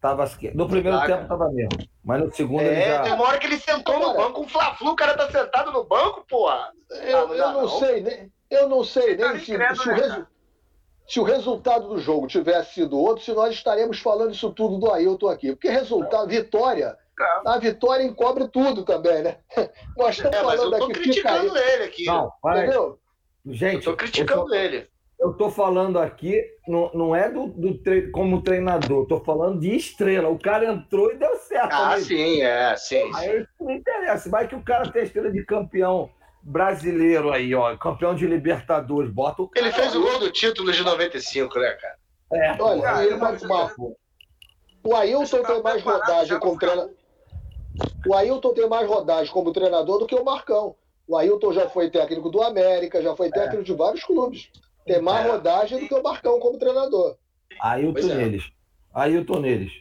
Tava, 0.00 0.24
no 0.54 0.66
primeiro 0.68 0.98
Caraca. 0.98 1.16
tempo 1.16 1.28
tava 1.28 1.50
mesmo. 1.50 1.70
Mas 2.02 2.20
no 2.20 2.32
segundo 2.34 2.62
ele 2.62 2.74
É, 2.80 2.86
já. 2.96 3.02
tem 3.02 3.12
uma 3.12 3.24
hora 3.24 3.38
que 3.38 3.46
ele 3.46 3.58
sentou 3.58 3.98
no 4.00 4.14
banco, 4.14 4.40
um 4.40 4.48
Fla-Flu, 4.48 4.92
o 4.92 4.96
cara 4.96 5.14
tá 5.14 5.30
sentado 5.30 5.70
no 5.72 5.84
banco, 5.84 6.24
porra. 6.28 6.70
Eu, 6.90 7.18
Ah, 7.18 7.26
não 7.26 7.34
eu 7.34 7.52
não, 7.52 7.60
não. 7.62 7.68
sei 7.68 8.00
nem, 8.02 8.32
eu 8.50 8.68
não 8.68 8.82
sei 8.84 9.16
Tá 9.16 9.28
nem 9.32 9.38
se, 9.40 9.46
se 9.46 9.54
o 9.54 9.58
né, 9.58 9.68
resu-? 9.68 10.26
Se 11.10 11.18
o 11.18 11.24
resultado 11.24 11.88
do 11.88 11.98
jogo 11.98 12.26
tivesse 12.28 12.74
sido 12.74 12.98
outro, 12.98 13.24
se 13.24 13.32
nós 13.32 13.52
estaremos 13.54 13.98
falando 13.98 14.32
isso 14.32 14.50
tudo 14.52 14.78
do 14.78 14.92
Ailton 14.92 15.28
aqui. 15.28 15.50
Porque 15.52 15.68
resultado, 15.68 16.28
vitória, 16.28 16.96
Claro. 17.16 17.42
a 17.48 17.58
vitória 17.58 18.02
encobre 18.04 18.46
tudo 18.48 18.84
também, 18.84 19.22
né? 19.22 19.36
Nós 19.96 20.16
estamos 20.16 20.38
É, 20.38 20.42
mas 20.42 20.54
eu 20.54 20.70
falando 20.70 20.78
tô 20.78 20.84
aqui, 20.84 20.94
fica 20.94 21.02
criticando 21.02 21.54
aí, 21.54 21.72
ele 21.74 21.82
aqui. 21.84 22.04
Não, 22.06 22.32
vai. 22.42 22.58
entendeu? 22.62 22.98
Eu 23.44 23.52
Gente, 23.52 23.84
tô 23.84 23.96
criticando 23.96 24.54
ele. 24.54 24.88
eu 25.18 25.32
tô 25.34 25.50
falando 25.50 25.98
aqui, 25.98 26.42
não, 26.66 26.90
não 26.94 27.14
é 27.16 27.28
do, 27.30 27.48
do 27.48 27.76
tre- 27.82 28.10
como 28.10 28.40
treinador, 28.42 29.06
tô 29.06 29.20
falando 29.20 29.60
de 29.60 29.74
estrela. 29.76 30.28
O 30.30 30.38
cara 30.38 30.64
entrou 30.72 31.10
e 31.12 31.16
deu 31.16 31.36
certo. 31.36 31.72
Ah, 31.74 31.92
amigo. 31.94 32.06
sim, 32.06 32.40
é, 32.42 32.76
sim. 32.76 33.10
Aí 33.16 33.40
isso 33.42 33.48
não 33.60 33.72
interessa. 33.72 34.30
Vai 34.30 34.46
que 34.48 34.54
o 34.54 34.62
cara 34.62 34.90
tem 34.90 35.02
a 35.02 35.04
estrela 35.04 35.30
de 35.30 35.44
campeão 35.44 36.08
brasileiro 36.50 37.32
aí, 37.32 37.54
ó. 37.54 37.76
Campeão 37.76 38.14
de 38.14 38.26
Libertadores. 38.26 39.10
Bota 39.10 39.42
o 39.42 39.48
cara. 39.48 39.66
Ele 39.66 39.74
fez 39.74 39.94
o 39.94 40.00
gol 40.02 40.18
do 40.18 40.30
título 40.30 40.72
de 40.72 40.82
95, 40.82 41.58
né, 41.58 41.70
cara? 41.72 41.96
É, 42.32 42.62
Olha, 42.62 42.82
Cara, 42.82 43.04
ele, 43.04 43.16
mas- 43.16 43.42
mas- 43.42 43.74
o 44.84 44.94
Ailton 44.94 45.42
tem 45.42 45.62
mais 45.62 45.82
rodagem 45.82 46.38
como 46.38 46.58
treinador. 46.58 46.90
O 48.06 48.14
Ailton 48.14 48.54
tem 48.54 48.68
mais 48.68 48.88
rodagem 48.88 49.32
como 49.32 49.52
treinador 49.52 49.98
do 49.98 50.06
que 50.06 50.14
o 50.14 50.24
Marcão. 50.24 50.74
O 51.06 51.16
Ailton 51.16 51.52
já 51.52 51.68
foi 51.68 51.90
técnico 51.90 52.30
do 52.30 52.42
América, 52.42 53.02
já 53.02 53.14
foi 53.16 53.30
técnico 53.30 53.64
de 53.64 53.74
vários 53.74 54.04
clubes. 54.04 54.50
Tem 54.86 55.00
mais 55.02 55.26
É. 55.26 55.30
rodagem 55.30 55.80
do 55.80 55.86
que 55.88 55.94
o 55.94 56.02
Marcão 56.02 56.38
como 56.40 56.58
treinador. 56.58 57.16
Pois 57.92 58.08
é. 58.08 58.14
neles. 58.14 58.44
Tô 59.26 59.38
neles. 59.40 59.72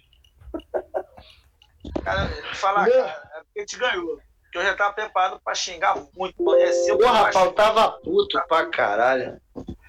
Cara, 2.04 2.28
falar, 2.56 2.90
cara, 2.90 3.32
é 3.36 3.40
porque 3.44 3.60
a 3.60 3.62
gente 3.62 3.78
ganhou. 3.80 4.20
Porque 4.50 4.58
eu 4.58 4.64
já 4.64 4.74
tava 4.76 4.94
preparado 4.94 5.40
pra 5.44 5.54
xingar 5.54 5.96
muito. 6.18 6.36
Pô, 6.44 6.56
é 6.56 6.72
seu 6.72 6.98
Porra, 6.98 7.22
baixo. 7.24 7.38
faltava 7.38 7.92
puto 8.04 8.42
pra 8.48 8.66
caralho. 8.66 9.40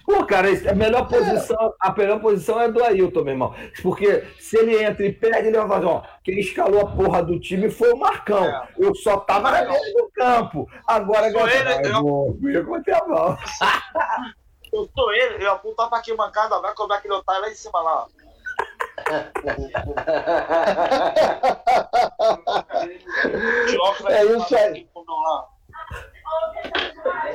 Pô, 0.05 0.27
cara, 0.27 0.49
a 0.69 0.75
melhor 0.75 1.09
posição, 1.09 1.73
a 1.81 1.93
melhor 1.93 2.21
posição 2.21 2.61
é 2.61 2.69
do 2.71 2.83
Ailton, 2.85 3.23
meu 3.23 3.33
irmão. 3.33 3.55
Porque 3.81 4.23
se 4.39 4.59
ele 4.59 4.83
entra 4.83 5.07
e 5.07 5.13
perde, 5.13 5.49
ele 5.49 5.57
vai 5.59 5.69
fazer, 5.69 5.87
ó, 5.87 6.03
quem 6.25 6.39
escalou 6.41 6.81
a 6.81 6.91
porra 6.91 7.23
do 7.23 7.39
time 7.41 7.71
foi 7.71 7.93
o 7.93 7.97
Marcão. 7.97 8.45
É. 8.45 8.69
Eu 8.77 8.95
só 8.95 9.19
tava 9.21 9.51
na 9.53 9.63
beira 9.63 9.93
do 9.97 10.11
campo. 10.13 10.69
Agora, 10.87 11.31
Sou 11.31 11.41
galera, 11.41 11.77
ele, 11.77 11.89
eu- 11.95 12.39
eu 12.51 12.65
botei 12.67 12.93
a 12.95 13.05
mão. 13.07 13.39
Eu 14.73 14.89
sou 14.97 15.13
ele, 15.13 15.45
eu 15.45 15.51
apontar 15.51 15.89
pra 15.89 15.99
aqui 15.99 16.15
mancada, 16.15 16.61
vai 16.61 16.73
cobrar 16.77 16.99
aquele 16.99 17.15
otário 17.15 17.43
lá 17.43 17.51
em 17.51 17.55
cima 17.57 17.81
lá, 17.83 18.05
ó. 18.05 18.07
É 24.09 24.25
isso 24.25 24.57
aí. 24.57 24.89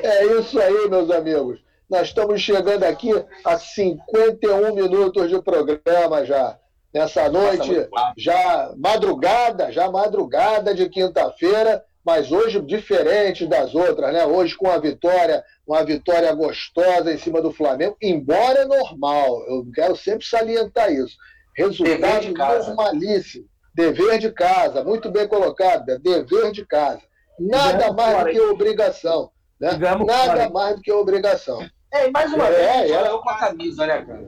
É 0.04 0.26
isso 0.26 0.60
aí, 0.60 0.90
meus 0.90 1.10
amigos. 1.12 1.60
Nós 1.90 2.08
estamos 2.08 2.42
chegando 2.42 2.84
aqui 2.84 3.12
a 3.44 3.58
51 3.58 4.74
minutos 4.74 5.30
de 5.30 5.42
programa 5.42 6.26
já. 6.26 6.58
Nessa 6.94 7.30
noite, 7.30 7.90
já 8.18 8.74
madrugada, 8.78 9.72
já 9.72 9.92
madrugada 9.92 10.74
de 10.74 10.90
quinta-feira, 10.90 11.84
mas 12.06 12.32
hoje 12.32 12.62
diferente 12.62 13.46
das 13.46 13.76
outras, 13.76 14.14
né? 14.14 14.26
Hoje 14.26 14.56
com 14.56 14.70
a 14.70 14.78
vitória, 14.78 15.44
uma 15.68 15.84
vitória 15.84 16.32
gostosa 16.34 17.12
em 17.12 17.18
cima 17.18 17.42
do 17.42 17.52
Flamengo, 17.52 17.98
embora 18.02 18.60
é 18.60 18.66
normal, 18.66 19.44
eu 19.48 19.66
quero 19.74 19.96
sempre 19.96 20.26
salientar 20.26 20.90
isso. 20.92 21.18
Dever 21.58 21.70
Resultado 21.72 22.22
de 22.26 22.34
casa. 22.34 22.68
normalíssimo. 22.68 23.46
Dever 23.74 24.20
de 24.20 24.32
casa, 24.32 24.84
muito 24.84 25.12
bem 25.12 25.28
colocado, 25.28 25.86
né? 25.86 25.98
dever 26.02 26.52
de 26.52 26.66
casa. 26.66 27.02
Nada 27.40 27.78
Ganhamos 27.78 27.96
mais 27.96 28.24
do 28.26 28.32
que 28.32 28.40
obrigação. 28.42 29.32
Né? 29.60 29.72
Nada 29.72 30.06
fora. 30.28 30.50
mais 30.50 30.76
do 30.76 30.82
que 30.82 30.92
obrigação. 30.92 31.62
É, 31.94 32.08
e 32.08 32.12
mais 32.12 32.32
uma 32.34 32.48
É, 32.48 32.52
vez 32.52 32.68
a 32.70 32.74
gente 32.78 32.92
é. 32.94 33.04
ganhou 33.04 33.22
com 33.22 33.30
a 33.30 33.38
camisa, 33.38 33.86
né, 33.88 34.06
cara? 34.06 34.28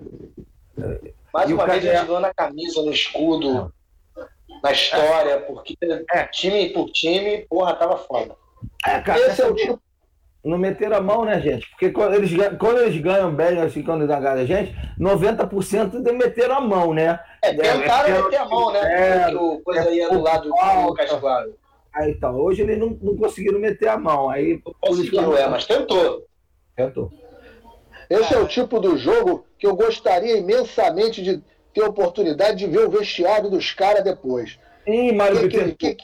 Mais 1.33 1.49
E 1.49 1.53
uma 1.53 1.65
vez 1.65 1.77
a 1.79 1.81
cara- 1.81 1.97
gente 1.97 2.07
ganhou 2.07 2.19
na 2.21 2.33
camisa, 2.33 2.81
no 2.81 2.91
escudo, 2.91 3.73
na 4.63 4.71
história, 4.71 5.41
porque 5.41 5.75
time 6.31 6.69
por 6.69 6.89
time, 6.91 7.45
porra, 7.49 7.73
tava 7.75 7.97
foda. 7.97 8.35
É, 8.85 8.99
cara, 9.01 9.19
Esse 9.19 9.41
é 9.41 9.47
o 9.47 9.53
tipo. 9.55 9.81
Não 10.47 10.57
meteram 10.57 10.97
a 10.97 11.01
mão, 11.01 11.25
né, 11.25 11.39
gente? 11.41 11.69
Porque 11.71 11.89
quando 11.91 12.15
eles, 12.15 12.31
ganham- 12.33 12.57
quando 12.57 12.79
eles 12.79 13.01
ganham 13.01 13.33
bem, 13.33 13.59
assim, 13.59 13.83
quando 13.83 14.01
eles 14.03 14.15
agarram 14.15 14.41
a 14.41 14.45
gente, 14.45 14.73
90% 14.99 16.01
de 16.01 16.11
meteram 16.11 16.55
a 16.55 16.61
mão, 16.61 16.93
né? 16.93 17.19
É, 17.43 17.53
tentaram 17.53 18.09
é, 18.15 18.21
meter 18.23 18.37
a 18.37 18.45
mão, 18.45 18.71
né? 18.71 18.79
é, 19.29 19.35
o 19.35 19.59
coisa 19.61 19.89
ia 19.91 20.09
do 20.09 20.19
lado 20.21 20.49
do. 20.49 20.85
Lucas 20.87 21.11
Claro. 21.11 21.53
Aí 21.93 22.11
então, 22.11 22.35
hoje 22.35 22.61
eles 22.61 22.77
não, 22.77 22.97
não 23.01 23.15
conseguiram 23.17 23.59
meter 23.59 23.87
a 23.89 23.97
mão. 23.97 24.29
Aí 24.29 24.61
Conseguiu, 24.79 25.35
é, 25.35 25.47
mas 25.47 25.65
tentou. 25.65 26.23
Tentou. 26.75 27.11
Esse 28.09 28.33
é 28.33 28.37
o 28.37 28.47
tipo 28.47 28.79
do 28.79 28.95
jogo 28.97 29.45
que 29.57 29.65
eu 29.67 29.75
gostaria 29.75 30.37
imensamente 30.37 31.21
de 31.23 31.41
ter 31.73 31.81
oportunidade 31.83 32.57
de 32.57 32.67
ver 32.67 32.85
o 32.85 32.89
vestiário 32.89 33.49
dos 33.49 33.73
caras 33.73 34.03
depois. 34.03 34.57
Ih, 34.85 35.11
Mário 35.11 35.49
Que- 35.49 35.73
que- 35.73 35.95
que- 35.95 36.03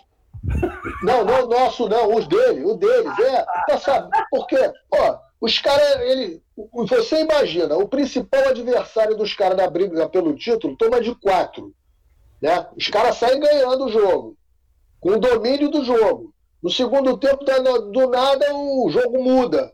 Não, 1.03 1.25
não 1.25 1.45
o 1.45 1.49
nosso, 1.49 1.87
não, 1.89 2.15
os 2.15 2.27
dele, 2.27 2.65
o 2.65 2.75
deles. 2.75 3.19
É, 3.19 3.45
tá 3.67 3.77
sabendo? 3.77 4.11
Porque, 4.29 4.57
ó, 4.91 5.17
os 5.41 5.59
caras, 5.59 6.01
ele. 6.01 6.41
Você 6.71 7.21
imagina, 7.21 7.75
o 7.77 7.87
principal 7.87 8.47
adversário 8.47 9.17
dos 9.17 9.33
caras 9.33 9.57
na 9.57 9.67
briga 9.67 10.07
pelo 10.07 10.35
título 10.35 10.77
toma 10.77 11.01
de 11.01 11.13
quatro. 11.15 11.73
Né? 12.41 12.67
Os 12.77 12.87
caras 12.87 13.17
saem 13.17 13.39
ganhando 13.39 13.85
o 13.85 13.91
jogo, 13.91 14.37
com 14.99 15.11
o 15.11 15.19
domínio 15.19 15.69
do 15.69 15.83
jogo. 15.83 16.33
No 16.61 16.69
segundo 16.69 17.17
tempo, 17.17 17.43
do 17.91 18.09
nada, 18.09 18.53
o 18.53 18.89
jogo 18.89 19.21
muda. 19.21 19.73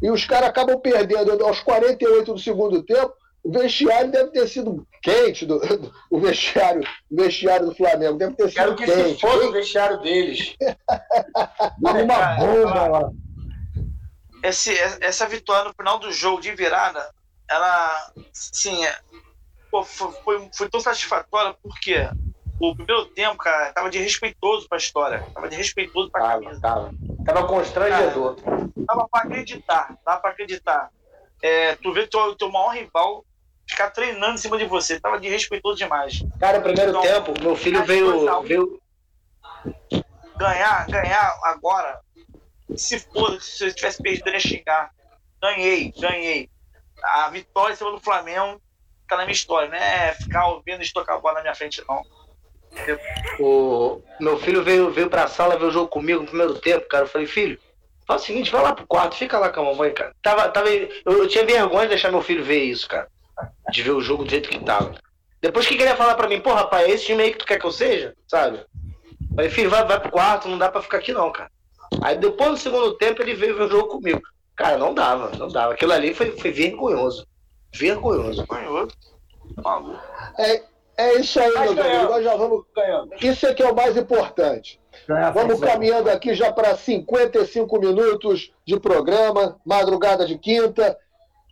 E 0.00 0.10
os 0.10 0.24
caras 0.24 0.50
acabam 0.50 0.78
perdendo 0.78 1.44
aos 1.44 1.60
48 1.60 2.34
do 2.34 2.38
segundo 2.38 2.82
tempo. 2.82 3.12
O 3.44 3.50
vestiário 3.52 4.10
deve 4.12 4.30
ter 4.30 4.46
sido 4.46 4.86
quente, 5.02 5.44
do, 5.44 5.58
do- 5.58 5.92
o, 6.10 6.20
vestiário, 6.20 6.82
o 7.10 7.16
vestiário 7.16 7.66
do 7.66 7.74
Flamengo 7.74 8.16
deve 8.16 8.34
ter 8.34 8.52
Quero 8.52 8.70
sido 8.70 8.78
que 8.78 8.86
se 8.86 9.02
quente. 9.04 9.20
foda 9.20 9.46
o 9.48 9.52
vestiário 9.52 10.00
deles. 10.00 10.54
Dá 11.78 11.92
uma 11.92 12.06
cara, 12.14 12.36
bomba 12.36 12.88
lá. 12.88 13.10
Esse, 14.44 14.76
essa 15.00 15.26
vitória 15.26 15.64
no 15.68 15.74
final 15.74 15.98
do 15.98 16.10
jogo 16.12 16.40
de 16.40 16.52
virada, 16.54 17.08
ela, 17.48 18.12
sim, 18.32 18.84
é, 18.84 18.98
foi, 19.70 19.84
foi, 19.84 20.48
foi 20.54 20.68
tão 20.68 20.80
satisfatória 20.80 21.54
porque 21.62 21.96
o 22.60 22.74
primeiro 22.76 23.06
tempo, 23.06 23.36
cara, 23.38 23.72
tava 23.72 23.90
de 23.90 23.98
respeitoso 23.98 24.68
pra 24.68 24.78
história, 24.78 25.24
tava 25.34 25.48
de 25.48 25.56
respeitoso 25.56 26.10
pra 26.10 26.20
Tava, 26.22 26.42
camisa. 26.42 26.60
tava. 26.60 26.90
Tava 27.24 27.46
constrangedor. 27.46 28.36
Dava 28.76 29.08
pra 29.08 29.22
acreditar, 29.22 29.96
dava 30.04 30.20
pra 30.20 30.30
acreditar. 30.30 30.90
É, 31.42 31.74
tu 31.76 31.92
vê 31.92 32.06
teu, 32.06 32.34
teu 32.36 32.50
maior 32.50 32.70
rival 32.70 33.24
ficar 33.66 33.90
treinando 33.90 34.34
em 34.34 34.38
cima 34.38 34.58
de 34.58 34.64
você, 34.66 35.00
tava 35.00 35.18
de 35.18 35.28
respeitoso 35.28 35.76
demais. 35.76 36.22
Cara, 36.38 36.58
no 36.58 36.64
primeiro 36.64 36.90
Então, 36.90 37.02
tempo, 37.02 37.34
meu 37.40 37.56
filho 37.56 37.84
veio, 37.84 38.42
veio. 38.42 38.80
Ganhar, 40.36 40.86
ganhar 40.88 41.38
agora, 41.44 42.00
se 42.76 42.98
for, 42.98 43.40
se 43.40 43.66
eu 43.66 43.74
tivesse 43.74 44.02
perdido, 44.02 44.28
eu 44.28 44.34
ia 44.34 44.40
xingar. 44.40 44.90
Ganhei, 45.40 45.92
ganhei. 45.98 46.50
A 47.02 47.28
vitória 47.30 47.72
em 47.72 47.76
cima 47.76 47.90
do 47.90 48.00
Flamengo 48.00 48.60
tá 49.08 49.16
na 49.16 49.24
minha 49.24 49.32
história, 49.32 49.68
não 49.68 49.76
é 49.76 50.12
ficar 50.14 50.48
ouvindo 50.48 50.82
estocar 50.82 51.16
a 51.16 51.20
bola 51.20 51.34
na 51.34 51.42
minha 51.42 51.54
frente, 51.54 51.82
não. 51.88 52.02
O 53.38 54.02
meu 54.18 54.38
filho 54.38 54.62
veio, 54.64 54.90
veio 54.90 55.10
pra 55.10 55.28
sala 55.28 55.58
ver 55.58 55.66
o 55.66 55.70
jogo 55.70 55.88
comigo 55.88 56.20
no 56.20 56.26
primeiro 56.26 56.58
tempo, 56.58 56.88
cara. 56.88 57.04
Eu 57.04 57.08
falei, 57.08 57.26
filho, 57.26 57.58
faz 58.06 58.22
o 58.22 58.24
seguinte, 58.24 58.50
vai 58.50 58.62
lá 58.62 58.74
pro 58.74 58.86
quarto, 58.86 59.16
fica 59.16 59.38
lá 59.38 59.50
com 59.50 59.60
a 59.60 59.64
mamãe, 59.64 59.92
cara. 59.92 60.14
Tava, 60.22 60.48
tava, 60.48 60.70
eu, 60.70 60.88
eu 61.04 61.28
tinha 61.28 61.44
vergonha 61.44 61.82
de 61.82 61.90
deixar 61.90 62.10
meu 62.10 62.22
filho 62.22 62.42
ver 62.44 62.62
isso, 62.64 62.88
cara. 62.88 63.08
De 63.70 63.82
ver 63.82 63.90
o 63.92 64.00
jogo 64.00 64.24
do 64.24 64.30
jeito 64.30 64.48
que 64.48 64.58
tava. 64.58 64.94
Depois 65.40 65.66
que 65.66 65.76
queria 65.76 65.96
falar 65.96 66.14
pra 66.14 66.28
mim, 66.28 66.40
pô, 66.40 66.52
rapaz, 66.52 66.86
é 66.86 66.90
esse 66.90 67.06
time 67.06 67.22
aí 67.22 67.32
que 67.32 67.38
tu 67.38 67.46
quer 67.46 67.58
que 67.58 67.66
eu 67.66 67.72
seja? 67.72 68.14
Sabe? 68.28 68.64
Falei, 69.34 69.50
filho, 69.50 69.70
vai, 69.70 69.84
vai 69.84 69.98
pro 69.98 70.10
quarto, 70.10 70.48
não 70.48 70.58
dá 70.58 70.70
pra 70.70 70.82
ficar 70.82 70.98
aqui 70.98 71.12
não, 71.12 71.32
cara. 71.32 71.50
Aí 72.00 72.16
depois 72.16 72.50
no 72.50 72.56
segundo 72.56 72.96
tempo 72.96 73.22
ele 73.22 73.34
veio 73.34 73.56
ver 73.56 73.64
o 73.64 73.70
jogo 73.70 73.88
comigo. 73.88 74.20
Cara, 74.56 74.78
não 74.78 74.94
dava, 74.94 75.30
não 75.36 75.48
dava. 75.48 75.72
Aquilo 75.72 75.92
ali 75.92 76.14
foi, 76.14 76.36
foi 76.38 76.52
vergonhoso. 76.52 77.26
Vergonhoso. 77.74 78.46
Ganhou. 78.46 78.88
Maluco. 79.62 79.98
É, 80.38 80.62
é 80.96 81.14
isso 81.18 81.40
aí, 81.40 81.52
Mas 81.54 81.72
meus 81.72 81.78
amigos. 81.78 81.84
ganhamos. 81.84 82.10
Nós 82.10 82.24
já 82.24 82.36
vamos. 82.36 82.64
Ganhando. 82.76 83.10
Isso 83.20 83.46
é 83.46 83.54
que 83.54 83.62
é 83.62 83.70
o 83.70 83.74
mais 83.74 83.96
importante. 83.96 84.80
Vamos 85.34 85.58
caminhando 85.58 86.10
aqui 86.10 86.34
já 86.34 86.52
para 86.52 86.76
55 86.76 87.80
minutos 87.80 88.52
de 88.66 88.78
programa, 88.78 89.58
madrugada 89.64 90.26
de 90.26 90.38
quinta. 90.38 90.96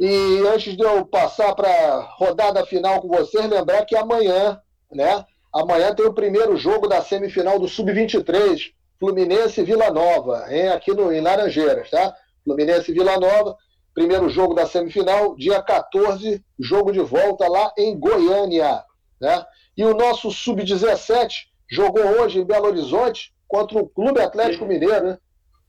E 0.01 0.38
antes 0.48 0.74
de 0.74 0.82
eu 0.82 1.05
passar 1.05 1.55
para 1.55 1.68
a 1.68 2.01
rodada 2.14 2.64
final 2.64 3.03
com 3.03 3.09
vocês, 3.09 3.46
lembrar 3.46 3.84
que 3.84 3.94
amanhã, 3.94 4.59
né? 4.90 5.26
Amanhã 5.53 5.94
tem 5.94 6.07
o 6.07 6.14
primeiro 6.14 6.57
jogo 6.57 6.88
da 6.88 7.03
semifinal 7.03 7.59
do 7.59 7.68
Sub-23, 7.68 8.72
Fluminense 8.98 9.62
Vila 9.62 9.90
Nova, 9.90 10.46
hein? 10.48 10.70
aqui 10.70 10.94
no, 10.94 11.12
em 11.12 11.20
Laranjeiras, 11.20 11.90
tá? 11.90 12.14
Fluminense 12.42 12.90
Vila 12.94 13.20
Nova, 13.20 13.55
primeiro 13.92 14.30
jogo 14.30 14.55
da 14.55 14.66
semifinal, 14.66 15.36
dia 15.36 15.62
14, 15.62 16.42
jogo 16.59 16.92
de 16.92 17.01
volta 17.01 17.46
lá 17.46 17.70
em 17.76 17.98
Goiânia, 18.01 18.82
né? 19.20 19.44
E 19.76 19.84
o 19.84 19.92
nosso 19.92 20.30
Sub-17 20.30 21.28
jogou 21.70 22.22
hoje 22.22 22.40
em 22.40 22.46
Belo 22.46 22.68
Horizonte 22.68 23.34
contra 23.46 23.78
o 23.78 23.86
Clube 23.86 24.18
Atlético 24.18 24.64
Mineiro, 24.64 25.09
né? 25.09 25.18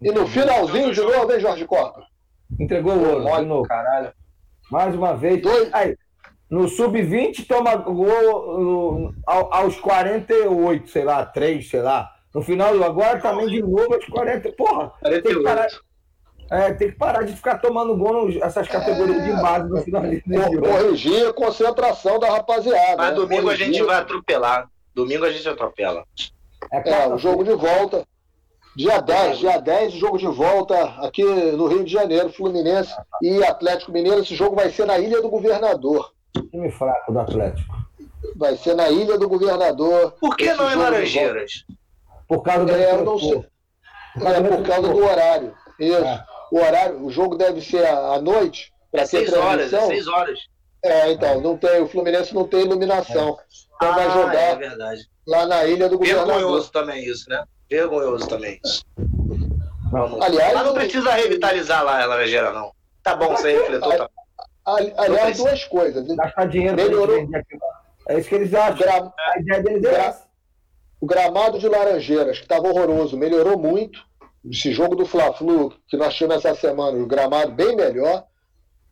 E 0.01 0.09
no 0.09 0.25
finalzinho 0.25 0.93
de 0.93 1.01
novo, 1.01 1.33
hein, 1.33 1.39
Jorge 1.41 1.65
Copa? 1.65 2.01
Entregou 2.57 2.93
o 2.93 3.09
ouro 3.09 3.41
de 3.41 3.45
novo. 3.45 3.67
Caralho. 3.67 4.20
Mais 4.71 4.95
uma 4.95 5.13
vez. 5.15 5.41
Dois- 5.41 5.69
Aí, 5.73 5.95
no 6.49 6.67
sub-20 6.67 7.45
toma 7.47 7.75
gol 7.75 9.13
aos 9.25 9.77
48, 9.79 10.89
sei 10.89 11.03
lá, 11.03 11.25
3, 11.25 11.69
sei 11.69 11.81
lá. 11.81 12.09
No 12.33 12.41
final, 12.41 12.81
agora 12.83 13.19
também 13.19 13.47
de 13.47 13.61
novo 13.61 13.93
aos 13.93 14.05
40. 14.05 14.51
Porra, 14.53 14.91
tem 15.03 15.21
que 15.21 15.43
parar, 15.43 15.67
48. 15.67 15.81
é, 16.49 16.73
tem 16.73 16.89
que 16.91 16.97
parar 16.97 17.23
de 17.23 17.33
ficar 17.33 17.57
tomando 17.57 17.95
gol 17.97 18.29
nessas 18.29 18.67
categorias 18.69 19.23
de 19.23 19.31
base 19.41 19.69
no 19.69 19.81
final. 19.81 20.03
Corrigir 20.61 21.27
a 21.27 21.33
concentração 21.33 22.17
da 22.19 22.29
rapaziada. 22.29 22.95
Mas 22.97 23.09
né? 23.09 23.15
domingo 23.15 23.49
a 23.49 23.55
gente 23.55 23.65
Corrigir. 23.67 23.85
vai 23.85 23.97
atropelar. 23.97 24.69
Domingo 24.95 25.25
a 25.25 25.31
gente 25.31 25.47
atropela. 25.47 26.05
É, 26.71 27.07
o 27.07 27.17
jogo 27.17 27.43
de 27.43 27.53
volta. 27.53 28.05
Dia 28.75 29.01
10, 29.01 29.39
dia 29.39 29.57
10, 29.59 29.93
jogo 29.93 30.17
de 30.17 30.27
volta 30.27 30.81
aqui 31.05 31.23
no 31.23 31.67
Rio 31.67 31.83
de 31.83 31.91
Janeiro, 31.91 32.31
Fluminense 32.31 32.93
e 33.21 33.43
Atlético 33.43 33.91
Mineiro. 33.91 34.21
Esse 34.21 34.33
jogo 34.35 34.55
vai 34.55 34.69
ser 34.69 34.85
na 34.85 34.97
Ilha 34.97 35.21
do 35.21 35.29
Governador. 35.29 36.13
Time 36.51 36.71
fraco 36.71 37.11
do 37.11 37.19
Atlético. 37.19 37.75
Vai 38.35 38.55
ser 38.55 38.75
na 38.75 38.89
Ilha 38.89 39.17
do 39.17 39.27
Governador. 39.27 40.15
Por 40.21 40.37
que 40.37 40.53
não 40.53 40.71
em 40.71 40.75
Laranjeiras? 40.75 41.65
Por 42.27 42.41
causa 42.43 42.65
do. 42.65 42.71
É, 42.73 42.91
eu 42.93 43.03
não 43.03 43.19
sei. 43.19 43.45
É 44.15 44.41
por 44.41 44.63
causa 44.63 44.87
do 44.87 45.03
horário. 45.03 45.53
Isso. 45.77 46.05
É. 46.05 46.23
O 46.51 46.57
horário, 46.57 47.05
o 47.05 47.11
jogo 47.11 47.35
deve 47.37 47.61
ser 47.61 47.85
à 47.85 48.21
noite. 48.21 48.71
Para 48.91 49.01
É 49.01 49.03
ter 49.03 49.09
seis 49.09 49.33
horas, 49.33 49.73
é 49.73 49.81
seis 49.87 50.07
horas. 50.07 50.39
É, 50.83 51.11
então, 51.11 51.39
não 51.41 51.57
tem, 51.57 51.81
o 51.81 51.87
Fluminense 51.87 52.33
não 52.33 52.47
tem 52.47 52.61
iluminação. 52.61 53.37
Então 53.81 53.95
vai 53.95 54.05
Ah, 54.05 54.09
jogar 54.11 54.33
é 54.35 54.55
verdade. 54.55 55.01
lá 55.27 55.45
na 55.47 55.65
Ilha 55.65 55.89
do 55.89 55.97
Governador. 55.97 56.33
Vergonhoso 56.35 56.71
também 56.71 57.03
isso, 57.03 57.27
né? 57.27 57.43
Vergonhoso 57.67 58.27
também 58.27 58.59
isso. 58.63 58.83
Não, 59.91 60.21
Aliás, 60.21 60.53
Mas 60.53 60.63
não 60.65 60.71
o- 60.71 60.75
precisa 60.75 61.11
revitalizar 61.13 61.83
lá 61.83 62.01
a 62.01 62.05
Laranjeira, 62.05 62.51
não. 62.53 62.71
Tá 63.03 63.15
bom, 63.15 63.29
você 63.35 63.53
refletou. 63.57 63.91
Tá... 63.97 64.07
ali- 64.67 64.93
aliás, 64.97 65.37
duas 65.37 65.63
coisas. 65.65 66.05
gastar 66.15 66.45
dinheiro 66.45 66.75
Melhorou. 66.75 67.27
É 68.07 68.19
isso 68.19 68.29
que 68.29 68.35
eles 68.35 68.53
acham. 68.53 68.77
Gra- 68.77 69.11
A 69.17 69.39
ideia 69.39 69.63
deles 69.63 69.83
é 69.83 69.95
essa. 69.95 70.25
O 70.99 71.05
gramado 71.07 71.57
de 71.57 71.67
Laranjeiras, 71.67 72.37
que 72.37 72.43
estava 72.45 72.67
horroroso, 72.67 73.17
melhorou 73.17 73.57
muito. 73.57 73.99
Esse 74.49 74.71
jogo 74.71 74.95
do 74.95 75.05
Fla-Flu 75.05 75.73
que 75.87 75.97
nós 75.97 76.13
tivemos 76.13 76.45
essa 76.45 76.59
semana, 76.59 76.97
o 76.97 77.07
gramado 77.07 77.51
bem 77.51 77.75
melhor. 77.75 78.25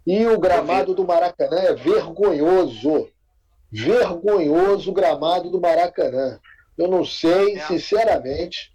E 0.08 0.26
o 0.26 0.40
gramado 0.40 0.96
do 0.96 1.06
Maracanã 1.06 1.60
é 1.60 1.74
vergonhoso. 1.76 3.08
Vergonhoso 3.72 4.92
gramado 4.92 5.50
do 5.50 5.60
Maracanã. 5.62 6.40
Eu 6.78 6.88
não 6.88 7.04
sei, 7.06 7.56
É. 7.56 7.60
sinceramente. 7.68 8.72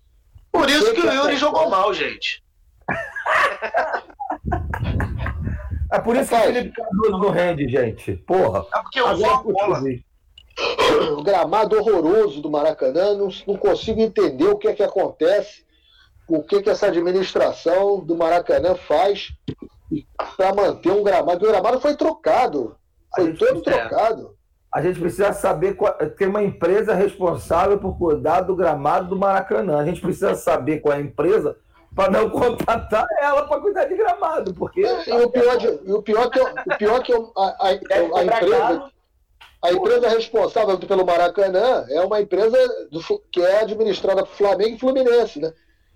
Por 0.53 0.69
isso 0.71 0.93
que 0.95 1.01
o 1.01 1.05
Yuri 1.05 1.17
acontece? 1.17 1.37
jogou 1.37 1.69
mal, 1.69 1.93
gente. 1.93 2.43
É 5.93 5.99
por 6.01 6.17
isso 6.17 6.29
que 6.29 6.35
o 6.35 6.39
Rapaz. 6.39 6.55
Felipe 6.57 6.77
Cardoso 6.77 7.11
não 7.19 7.31
rende, 7.31 7.69
gente. 7.69 8.13
Porra. 8.27 8.65
É 8.75 8.83
porque 8.83 9.01
eu 9.01 9.07
Agora 9.07 9.27
sou 9.29 9.35
a 9.35 9.43
por 9.43 9.53
bola. 9.53 9.81
O 11.19 11.23
gramado 11.23 11.77
horroroso 11.79 12.41
do 12.41 12.51
Maracanã, 12.51 13.15
não, 13.15 13.29
não 13.47 13.57
consigo 13.57 14.01
entender 14.01 14.47
o 14.47 14.57
que 14.57 14.69
é 14.69 14.73
que 14.73 14.83
acontece, 14.83 15.65
o 16.29 16.43
que 16.43 16.63
que 16.63 16.71
essa 16.71 16.87
administração 16.87 17.99
do 18.05 18.17
Maracanã 18.17 18.75
faz 18.77 19.33
para 20.37 20.55
manter 20.55 20.91
um 20.93 21.03
gramado. 21.03 21.45
O 21.45 21.49
gramado 21.51 21.81
foi 21.81 21.97
trocado, 21.97 22.77
foi 23.15 23.33
todo 23.35 23.63
precisa- 23.63 23.89
trocado. 23.89 24.37
A 24.75 24.83
gente 24.83 24.99
precisa 24.99 25.33
saber 25.33 25.75
qual, 25.77 25.93
ter 25.93 26.27
uma 26.27 26.43
empresa 26.43 26.95
responsável 26.95 27.79
por 27.79 27.97
cuidar 27.97 28.41
do 28.41 28.57
gramado 28.57 29.09
do 29.11 29.17
Maracanã. 29.17 29.79
A 29.79 29.85
gente 29.85 30.01
precisa 30.01 30.35
saber 30.35 30.81
qual 30.81 30.95
é 30.95 30.99
a 30.99 31.01
empresa 31.01 31.57
para 31.95 32.11
não 32.11 32.29
contratar 32.29 33.07
ela 33.23 33.47
para 33.47 33.61
cuidar 33.61 33.85
de 33.85 33.95
gramado, 33.97 34.53
porque 34.53 34.81
E 34.81 35.13
o 35.13 35.31
pior, 35.31 35.57
de, 35.59 35.69
o 35.93 36.03
pior 36.03 36.29
que, 36.29 36.41
eu- 36.41 36.47
o 36.49 36.77
pior 36.77 37.03
que 37.05 37.13
eu- 37.13 37.33
a, 37.37 37.69
a- 37.69 37.71
a 37.71 37.79
cobrar 37.79 38.25
empresa, 38.25 38.59
caro. 38.59 38.83
a 39.63 39.73
empresa 39.73 40.09
responsável 40.09 40.77
pelo 40.81 41.07
Maracanã 41.07 41.87
é 41.89 42.01
uma 42.01 42.21
empresa 42.21 42.59
do 42.91 43.01
que 43.31 43.41
é 43.41 43.61
administrada 43.61 44.25
por 44.25 44.35
Flamengo 44.35 44.75
e 44.75 44.79
Fluminense, 44.81 45.39
né? 45.39 45.53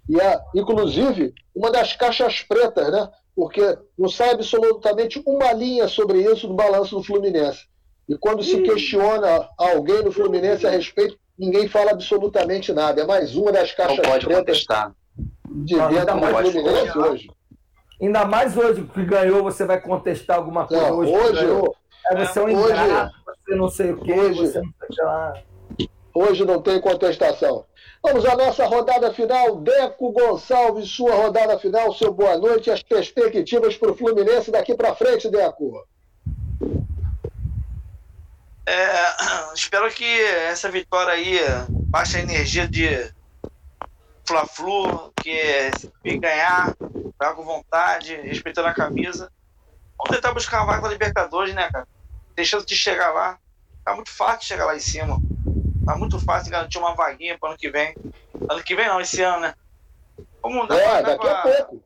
E 0.09 0.21
é, 0.21 0.39
inclusive, 0.55 1.35
uma 1.53 1.73
das 1.73 1.95
caixas 1.97 2.43
pretas, 2.43 2.93
né? 2.93 3.09
Porque 3.35 3.77
não 3.99 4.09
sai 4.09 4.31
absolutamente 4.31 5.21
uma 5.27 5.53
linha 5.53 5.89
sobre 5.89 6.19
isso 6.23 6.47
no 6.47 6.55
balanço 6.55 6.95
do 6.97 7.03
Fluminense. 7.03 7.67
E 8.09 8.17
quando 8.17 8.43
se 8.43 8.63
questiona 8.63 9.49
alguém 9.59 10.03
no 10.03 10.11
Fluminense 10.13 10.67
a 10.67 10.71
respeito, 10.71 11.17
ninguém 11.39 11.69
fala 11.69 11.91
absolutamente 11.91 12.73
nada. 12.73 13.03
É 13.03 13.07
mais 13.07 13.37
uma 13.37 13.53
das 13.53 13.69
Não 13.71 13.77
caixas 13.77 14.07
pode 14.07 14.27
pretas 14.27 14.45
contestar. 14.65 14.93
de 15.47 15.77
Não, 15.77 15.89
dentro 15.89 15.99
ainda 16.01 16.13
do 16.15 16.21
mais 16.33 16.51
Fluminense 16.51 16.99
hoje, 16.99 16.99
hoje. 16.99 17.31
ainda 18.01 18.25
mais 18.25 18.57
hoje 18.57 18.83
que 18.95 19.05
ganhou, 19.05 19.43
você 19.43 19.65
vai 19.67 19.81
contestar 19.81 20.37
alguma 20.39 20.67
coisa 20.67 20.89
Não, 20.89 20.99
hoje. 20.99 21.13
hoje, 21.13 21.41
ganhou. 21.47 21.77
É 22.11 22.25
você 22.25 22.39
é 22.39 22.43
um 22.43 22.47
hoje- 22.59 22.73
ingrato, 22.83 23.15
você 23.27 23.55
não 23.55 23.69
sei 23.69 23.91
o 23.93 24.01
quê, 24.01 24.13
hoje- 24.13 24.39
você 24.47 24.61
não 24.63 24.73
sei 24.95 25.05
lá. 25.05 25.35
Hoje 26.15 26.45
não 26.45 26.61
tem 26.63 26.81
contestação. 26.81 27.65
Vamos 28.03 28.25
à 28.25 28.35
nossa 28.35 28.65
rodada 28.67 29.13
final. 29.13 29.57
Deco 29.57 30.11
Gonçalves, 30.11 30.89
sua 30.91 31.15
rodada 31.15 31.59
final, 31.59 31.93
seu 31.93 32.13
boa 32.13 32.37
noite 32.39 32.69
e 32.69 32.73
as 32.73 32.83
perspectivas 32.83 33.77
para 33.77 33.91
o 33.93 33.95
Fluminense 33.95 34.51
daqui 34.51 34.75
para 34.75 34.95
frente, 34.95 35.29
Deco. 35.29 35.85
É, 38.69 39.53
espero 39.55 39.91
que 39.91 40.21
essa 40.21 40.71
vitória 40.71 41.13
aí 41.15 41.39
baixe 41.89 42.19
a 42.19 42.21
energia 42.21 42.69
de 42.69 43.11
Fla-Flu, 44.27 45.13
que 45.23 45.71
se 45.79 46.19
ganhar, 46.19 46.75
tá 47.19 47.33
com 47.33 47.45
vontade, 47.45 48.15
respeitando 48.17 48.69
a 48.69 48.75
camisa. 48.75 49.33
Vamos 49.97 50.15
tentar 50.15 50.33
buscar 50.35 50.59
uma 50.59 50.67
vaga 50.67 50.83
na 50.83 50.89
Libertadores, 50.89 51.55
né, 51.55 51.71
cara? 51.73 51.87
Chance 52.45 52.67
de 52.67 52.77
chegar 52.77 53.11
lá. 53.13 53.39
Tá 53.85 53.95
muito 53.95 54.11
fácil 54.11 54.47
chegar 54.47 54.67
lá 54.67 54.77
em 54.77 54.81
cima. 54.81 55.19
Tá 55.85 55.97
muito 55.97 56.21
fácil 56.21 56.53
garantir 56.53 56.79
uma 56.79 56.95
vaguinha 56.95 57.37
para 57.39 57.49
ano 57.49 57.59
que 57.59 57.71
vem. 57.71 57.97
Ano 58.49 58.63
que 58.63 58.77
vem 58.77 58.87
não, 58.87 59.01
esse 59.01 59.23
ano, 59.23 59.41
né? 59.41 59.55
Vamos 60.41 60.69
dar 60.69 60.77
É, 60.77 60.85
pra- 60.85 61.01
daqui 61.01 61.27
a 61.27 61.43
pouco. 61.43 61.83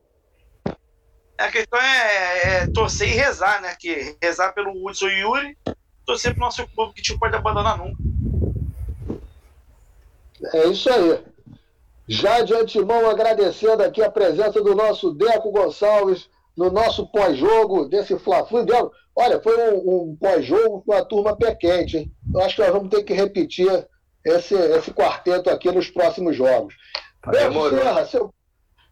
a 1.38 1.48
questão 1.50 1.80
é, 1.80 2.62
é 2.64 2.66
torcer 2.66 3.08
e 3.08 3.14
rezar, 3.14 3.62
né? 3.62 3.74
Que 3.78 4.14
rezar 4.20 4.52
pelo 4.52 4.72
Hudson 4.84 5.06
e 5.08 5.20
Yuri, 5.20 5.56
torcer 6.04 6.32
pro 6.32 6.44
nosso 6.44 6.66
clube 6.68 6.94
que 6.94 7.12
não 7.12 7.18
pode 7.18 7.36
abandonar 7.36 7.78
nunca. 7.78 7.98
É 10.54 10.66
isso 10.66 10.90
aí. 10.90 11.22
Já 12.08 12.42
de 12.42 12.54
antemão 12.54 13.08
agradecendo 13.08 13.82
aqui 13.82 14.02
a 14.02 14.10
presença 14.10 14.60
do 14.60 14.74
nosso 14.74 15.12
Deco 15.12 15.52
Gonçalves 15.52 16.28
no 16.56 16.70
nosso 16.70 17.06
pós-jogo 17.06 17.88
desse 17.88 18.18
Fla-Flu. 18.18 18.64
Deco, 18.64 18.92
Olha, 19.14 19.40
foi 19.40 19.56
um, 19.72 20.10
um 20.10 20.16
pós-jogo 20.16 20.82
com 20.82 20.92
a 20.92 21.04
turma 21.04 21.36
pé 21.36 21.54
quente, 21.54 21.98
hein? 21.98 22.12
Eu 22.34 22.40
acho 22.40 22.56
que 22.56 22.62
nós 22.62 22.72
vamos 22.72 22.88
ter 22.88 23.02
que 23.02 23.12
repetir 23.12 23.86
esse, 24.24 24.54
esse 24.54 24.90
quarteto 24.92 25.50
aqui 25.50 25.70
nos 25.70 25.90
próximos 25.90 26.34
jogos. 26.34 26.74
Beto 27.26 27.50
Demorou. 27.50 27.78
Serra, 27.78 28.06
seu, 28.06 28.34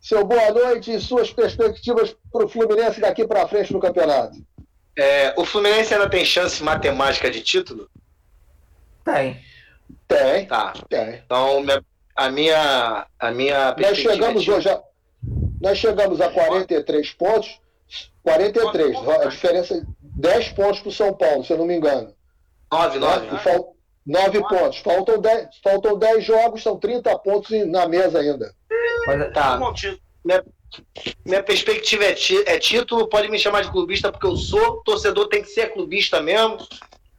seu 0.01 0.25
boa 0.25 0.51
noite 0.51 0.93
e 0.93 1.01
suas 1.01 1.33
perspectivas 1.33 2.15
para 2.31 2.45
o 2.45 2.49
Fluminense 2.49 3.01
daqui 3.01 3.27
para 3.27 3.49
frente 3.49 3.73
no 3.73 3.81
campeonato. 3.81 4.37
É, 4.97 5.33
o 5.37 5.45
Fluminense 5.45 5.95
ainda 5.95 6.09
tem 6.09 6.25
chance 6.25 6.63
matemática 6.63 7.31
de 7.31 7.41
título? 7.43 7.89
Tem. 9.05 9.41
Tem, 10.07 10.47
Tá. 10.47 10.73
tem. 10.89 11.15
Então, 11.25 11.61
minha- 11.61 11.85
a 12.17 12.31
minha, 12.31 13.07
a 13.19 13.31
minha 13.31 13.67
Nós 13.67 13.75
perspectiva 13.77 14.13
chegamos 14.15 14.49
é 14.49 14.53
hoje 14.53 14.69
a, 14.69 14.81
nós 15.61 15.79
chegamos 15.79 16.21
a 16.21 16.29
43 16.31 17.11
pontos. 17.13 17.61
43. 18.23 18.97
A 19.09 19.27
diferença 19.27 19.75
é 19.75 19.81
10 20.03 20.49
pontos 20.51 20.81
para 20.81 20.89
o 20.89 20.93
São 20.93 21.15
Paulo, 21.15 21.45
se 21.45 21.53
eu 21.53 21.57
não 21.59 21.65
me 21.67 21.75
engano. 21.75 22.13
9, 22.71 22.99
9. 22.99 23.35
E 23.35 23.39
fal- 23.39 23.75
9 24.07 24.41
pontos. 24.43 24.79
Faltam 24.79 25.19
10, 25.21 25.49
faltam 25.63 25.99
10 25.99 26.25
jogos, 26.25 26.63
são 26.63 26.79
30 26.79 27.19
pontos 27.19 27.51
na 27.67 27.89
mesa 27.89 28.21
ainda. 28.21 28.53
Mas, 29.07 29.33
Tá. 29.33 29.53
Vamos 29.53 29.69
ao 29.69 29.75
título. 29.75 30.01
Minha 31.25 31.43
perspectiva 31.43 32.05
é, 32.05 32.15
é 32.47 32.59
título, 32.59 33.09
pode 33.09 33.29
me 33.29 33.39
chamar 33.39 33.63
de 33.63 33.71
clubista 33.71 34.11
porque 34.11 34.27
eu 34.27 34.37
sou, 34.37 34.83
torcedor 34.85 35.29
tem 35.29 35.43
que 35.43 35.49
ser 35.49 35.73
clubista 35.73 36.21
mesmo. 36.21 36.59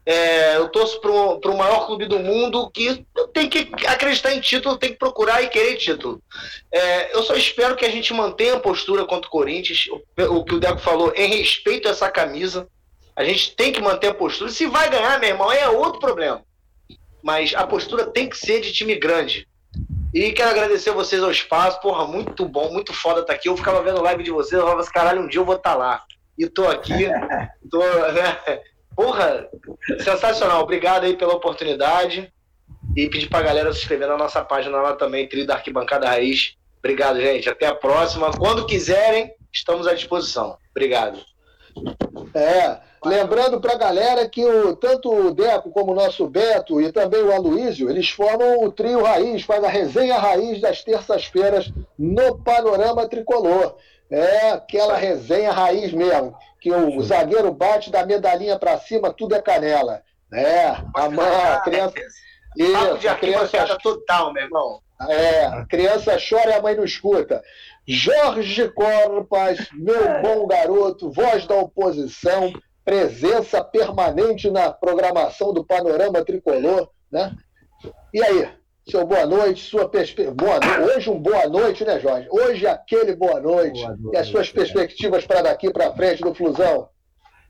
É, 0.03 0.57
eu 0.57 0.67
torço 0.69 0.99
para 0.99 1.51
o 1.51 1.57
maior 1.57 1.85
clube 1.85 2.07
do 2.07 2.17
mundo 2.17 2.71
que 2.71 3.05
tem 3.33 3.47
que 3.47 3.69
acreditar 3.85 4.33
em 4.33 4.41
título, 4.41 4.77
tem 4.77 4.91
que 4.91 4.97
procurar 4.97 5.43
e 5.43 5.49
querer 5.49 5.77
título. 5.77 6.21
É, 6.71 7.15
eu 7.15 7.21
só 7.21 7.35
espero 7.35 7.75
que 7.75 7.85
a 7.85 7.89
gente 7.89 8.11
mantenha 8.13 8.55
a 8.55 8.59
postura 8.59 9.05
contra 9.05 9.27
o 9.27 9.31
Corinthians, 9.31 9.87
o, 9.87 10.37
o, 10.37 10.43
que 10.43 10.55
o 10.55 10.59
Deco 10.59 10.79
falou, 10.79 11.13
em 11.15 11.37
respeito 11.37 11.87
a 11.87 11.91
essa 11.91 12.09
camisa. 12.09 12.67
A 13.15 13.23
gente 13.23 13.55
tem 13.55 13.71
que 13.71 13.81
manter 13.81 14.07
a 14.07 14.13
postura. 14.13 14.49
Se 14.49 14.65
vai 14.65 14.89
ganhar, 14.89 15.19
meu 15.19 15.29
irmão, 15.29 15.51
é 15.51 15.69
outro 15.69 15.99
problema. 15.99 16.43
Mas 17.21 17.53
a 17.53 17.67
postura 17.67 18.07
tem 18.07 18.27
que 18.27 18.37
ser 18.37 18.61
de 18.61 18.73
time 18.73 18.95
grande. 18.95 19.47
E 20.13 20.31
quero 20.31 20.49
agradecer 20.49 20.89
a 20.89 20.93
vocês 20.93 21.23
ao 21.23 21.31
espaço. 21.31 21.81
Porra, 21.81 22.05
muito 22.05 22.45
bom, 22.45 22.71
muito 22.71 22.93
foda 22.93 23.21
estar 23.21 23.33
tá 23.33 23.39
aqui. 23.39 23.47
Eu 23.47 23.57
ficava 23.57 23.81
vendo 23.81 24.01
live 24.01 24.23
de 24.23 24.31
vocês, 24.31 24.53
eu 24.53 24.61
falava 24.61 24.81
assim, 24.81 24.91
caralho, 24.91 25.21
um 25.21 25.27
dia 25.27 25.39
eu 25.39 25.45
vou 25.45 25.55
estar 25.55 25.71
tá 25.71 25.77
lá. 25.77 26.03
E 26.37 26.47
tô 26.47 26.67
aqui, 26.67 27.07
tô, 27.69 27.79
né? 28.11 28.37
Porra, 28.95 29.47
sensacional. 29.99 30.61
Obrigado 30.63 31.05
aí 31.05 31.15
pela 31.15 31.33
oportunidade. 31.33 32.31
E 32.95 33.07
pedir 33.09 33.29
pra 33.29 33.41
galera 33.41 33.71
se 33.71 33.79
inscrever 33.79 34.07
na 34.07 34.17
nossa 34.17 34.43
página 34.43 34.81
lá 34.81 34.93
também, 34.93 35.27
Trio 35.27 35.45
da 35.47 35.55
Arquibancada 35.55 36.07
Raiz. 36.07 36.55
Obrigado, 36.79 37.21
gente. 37.21 37.49
Até 37.49 37.67
a 37.67 37.75
próxima. 37.75 38.31
Quando 38.31 38.65
quiserem, 38.65 39.31
estamos 39.53 39.87
à 39.87 39.93
disposição. 39.93 40.57
Obrigado. 40.71 41.19
É, 42.33 42.77
lembrando 43.03 43.59
para 43.59 43.73
a 43.73 43.77
galera 43.77 44.27
que 44.27 44.45
o, 44.45 44.75
tanto 44.75 45.13
o 45.13 45.33
Deco 45.33 45.71
como 45.71 45.91
o 45.91 45.95
nosso 45.95 46.27
Beto 46.27 46.81
e 46.81 46.91
também 46.91 47.21
o 47.23 47.33
Aloísio, 47.33 47.89
eles 47.89 48.09
formam 48.09 48.63
o 48.63 48.71
trio 48.71 49.03
Raiz, 49.03 49.43
faz 49.43 49.63
a 49.63 49.69
resenha 49.69 50.17
Raiz 50.17 50.61
das 50.61 50.83
terças-feiras 50.83 51.71
no 51.97 52.37
Panorama 52.37 53.07
Tricolor. 53.07 53.75
É 54.11 54.51
aquela 54.51 54.97
resenha 54.97 55.53
raiz 55.53 55.93
mesmo, 55.93 56.35
que 56.59 56.69
o 56.69 57.01
zagueiro 57.01 57.49
bate 57.53 57.89
da 57.89 58.05
medalhinha 58.05 58.59
para 58.59 58.77
cima, 58.77 59.13
tudo 59.13 59.35
é 59.35 59.41
canela. 59.41 60.03
É, 60.33 60.75
a 60.93 61.09
mãe, 61.09 61.27
a 61.27 61.61
criança. 61.61 61.93
Isso, 62.57 62.97
de 62.97 63.07
a 63.07 63.15
criança 63.15 63.77
total, 63.81 64.33
meu 64.33 64.43
irmão. 64.43 64.81
É, 65.09 65.45
a 65.45 65.65
criança 65.65 66.17
chora 66.17 66.51
e 66.51 66.53
a 66.53 66.61
mãe 66.61 66.75
não 66.75 66.83
escuta. 66.83 67.41
Jorge 67.87 68.69
Corpas, 68.69 69.67
meu 69.73 70.21
bom 70.21 70.47
garoto, 70.47 71.11
voz 71.11 71.45
da 71.47 71.55
oposição, 71.55 72.53
presença 72.85 73.63
permanente 73.63 74.49
na 74.49 74.71
programação 74.71 75.53
do 75.53 75.65
Panorama 75.65 76.23
Tricolor, 76.23 76.89
né? 77.11 77.35
E 78.13 78.23
aí, 78.23 78.49
seu 78.89 79.05
boa 79.05 79.25
noite, 79.25 79.63
sua 79.63 79.89
perspectiva. 79.89 80.35
Hoje 80.83 81.09
um 81.09 81.19
boa 81.19 81.47
noite, 81.47 81.83
né, 81.83 81.99
Jorge? 81.99 82.27
Hoje 82.31 82.67
aquele 82.67 83.15
boa 83.15 83.39
noite. 83.39 83.81
Boa 83.81 83.95
noite 83.95 84.15
e 84.15 84.17
as 84.17 84.27
suas 84.27 84.51
perspectivas 84.51 85.25
para 85.25 85.41
daqui 85.41 85.71
para 85.71 85.93
frente 85.93 86.21
do 86.21 86.33
Flusão. 86.33 86.87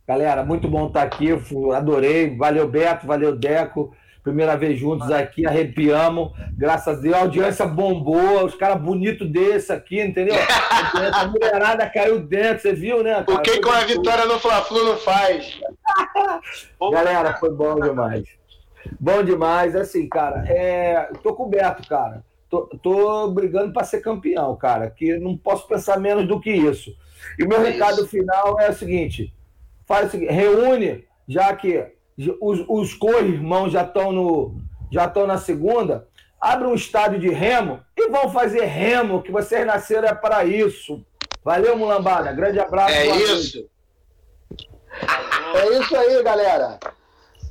Galera, 0.08 0.44
muito 0.44 0.68
bom 0.68 0.88
estar 0.88 1.04
aqui. 1.04 1.30
Adorei. 1.74 2.36
Valeu, 2.36 2.68
Beto, 2.68 3.08
valeu, 3.08 3.36
Deco. 3.36 3.94
Primeira 4.24 4.56
vez 4.56 4.78
juntos 4.78 5.10
aqui, 5.10 5.48
arrepiamos. 5.48 6.32
Graças 6.56 7.00
a 7.00 7.02
Deus, 7.02 7.16
a 7.16 7.20
audiência 7.22 7.66
bombou. 7.66 8.46
Os 8.46 8.54
caras 8.54 8.80
bonitos 8.80 9.28
desse 9.28 9.74
aqui, 9.74 10.00
entendeu? 10.00 10.36
A 11.14 11.26
mulherada 11.26 11.90
caiu 11.90 12.20
dentro, 12.20 12.62
você 12.62 12.74
viu, 12.74 13.02
né? 13.02 13.24
Cara? 13.24 13.34
O 13.34 13.42
que 13.42 13.60
com 13.60 13.72
a 13.72 13.82
vitória 13.82 14.26
no 14.26 14.40
Fla-Flu 14.40 14.86
não 14.86 14.98
faz? 14.98 15.60
Galera, 16.92 17.34
foi 17.38 17.52
bom 17.52 17.80
demais. 17.80 18.28
Bom 19.00 19.24
demais. 19.24 19.76
Assim, 19.76 20.08
cara, 20.08 20.44
é... 20.48 21.10
tô 21.24 21.34
coberto, 21.34 21.88
cara. 21.88 22.24
Tô, 22.48 22.68
tô 22.84 23.32
brigando 23.32 23.74
para 23.74 23.86
ser 23.86 24.02
campeão, 24.02 24.56
cara. 24.56 24.90
Que 24.90 25.18
não 25.18 25.36
posso 25.36 25.68
pensar 25.68 26.00
menos 26.00 26.28
do 26.28 26.40
que 26.40 26.52
isso. 26.52 26.92
E 27.40 27.44
o 27.44 27.48
meu 27.48 27.66
é 27.66 27.72
recado 27.72 28.02
isso. 28.02 28.08
final 28.08 28.60
é 28.60 28.70
o 28.70 28.74
seguinte: 28.74 29.34
faz 29.88 30.08
o 30.08 30.12
seguinte, 30.12 30.32
reúne, 30.32 31.06
já 31.28 31.56
que 31.56 31.86
os, 32.40 32.64
os 32.68 32.94
co-irmãos 32.94 33.72
já 33.72 33.84
estão 33.84 34.12
no 34.12 34.56
já 34.92 35.06
estão 35.06 35.26
na 35.26 35.38
segunda, 35.38 36.06
abre 36.40 36.68
um 36.68 36.76
estádio 36.76 37.18
de 37.18 37.30
remo 37.30 37.80
e 37.98 38.10
vão 38.10 38.30
fazer 38.30 38.66
remo, 38.66 39.22
que 39.22 39.32
vocês 39.32 39.66
nasceram 39.66 40.10
é 40.10 40.14
para 40.14 40.44
isso. 40.44 41.02
Valeu, 41.44 41.78
Mulambada. 41.78 42.34
Grande 42.34 42.60
abraço. 42.60 42.94
É 42.94 43.06
isso. 43.18 43.70
É 45.56 45.80
isso 45.80 45.96
aí, 45.96 46.22
galera. 46.22 46.78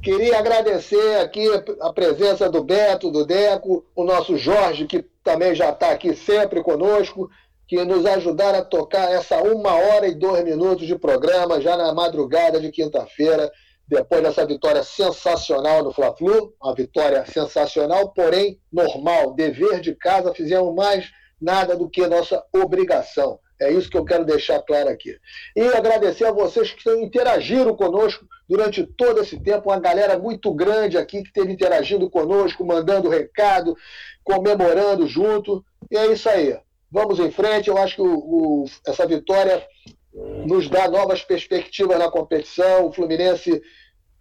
Queria 0.02 0.38
agradecer 0.38 1.18
aqui 1.20 1.46
a 1.80 1.92
presença 1.92 2.48
do 2.48 2.64
Beto, 2.64 3.10
do 3.10 3.24
Deco, 3.24 3.84
o 3.94 4.04
nosso 4.04 4.36
Jorge, 4.36 4.86
que 4.86 5.04
também 5.22 5.54
já 5.54 5.70
está 5.70 5.90
aqui 5.90 6.14
sempre 6.14 6.62
conosco, 6.62 7.30
que 7.68 7.84
nos 7.84 8.06
ajudaram 8.06 8.60
a 8.60 8.64
tocar 8.64 9.12
essa 9.12 9.42
uma 9.42 9.74
hora 9.74 10.08
e 10.08 10.14
dois 10.14 10.42
minutos 10.42 10.86
de 10.86 10.98
programa, 10.98 11.60
já 11.60 11.76
na 11.76 11.92
madrugada 11.92 12.58
de 12.58 12.70
quinta-feira, 12.70 13.50
depois 13.90 14.22
dessa 14.22 14.46
vitória 14.46 14.84
sensacional 14.84 15.82
no 15.82 15.92
Fla-Flu, 15.92 16.54
uma 16.62 16.72
vitória 16.72 17.26
sensacional, 17.26 18.10
porém 18.12 18.60
normal, 18.72 19.34
dever 19.34 19.80
de 19.80 19.96
casa, 19.96 20.32
fizemos 20.32 20.72
mais 20.72 21.10
nada 21.42 21.76
do 21.76 21.90
que 21.90 22.06
nossa 22.06 22.40
obrigação. 22.52 23.40
É 23.60 23.70
isso 23.70 23.90
que 23.90 23.98
eu 23.98 24.04
quero 24.04 24.24
deixar 24.24 24.62
claro 24.62 24.88
aqui. 24.88 25.18
E 25.56 25.62
agradecer 25.62 26.24
a 26.24 26.32
vocês 26.32 26.72
que 26.72 26.88
interagiram 26.94 27.74
conosco 27.74 28.24
durante 28.48 28.86
todo 28.86 29.20
esse 29.20 29.38
tempo, 29.40 29.70
uma 29.70 29.80
galera 29.80 30.16
muito 30.16 30.54
grande 30.54 30.96
aqui 30.96 31.20
que 31.22 31.28
esteve 31.28 31.52
interagindo 31.52 32.08
conosco, 32.08 32.64
mandando 32.64 33.08
recado, 33.08 33.76
comemorando 34.22 35.06
junto. 35.08 35.64
E 35.90 35.96
é 35.96 36.06
isso 36.06 36.28
aí. 36.28 36.56
Vamos 36.90 37.18
em 37.18 37.30
frente. 37.30 37.68
Eu 37.68 37.76
acho 37.76 37.96
que 37.96 38.02
o, 38.02 38.14
o, 38.14 38.64
essa 38.86 39.04
vitória 39.04 39.62
nos 40.12 40.68
dá 40.68 40.88
novas 40.88 41.22
perspectivas 41.22 41.98
na 41.98 42.10
competição. 42.10 42.86
O 42.86 42.92
Fluminense 42.92 43.62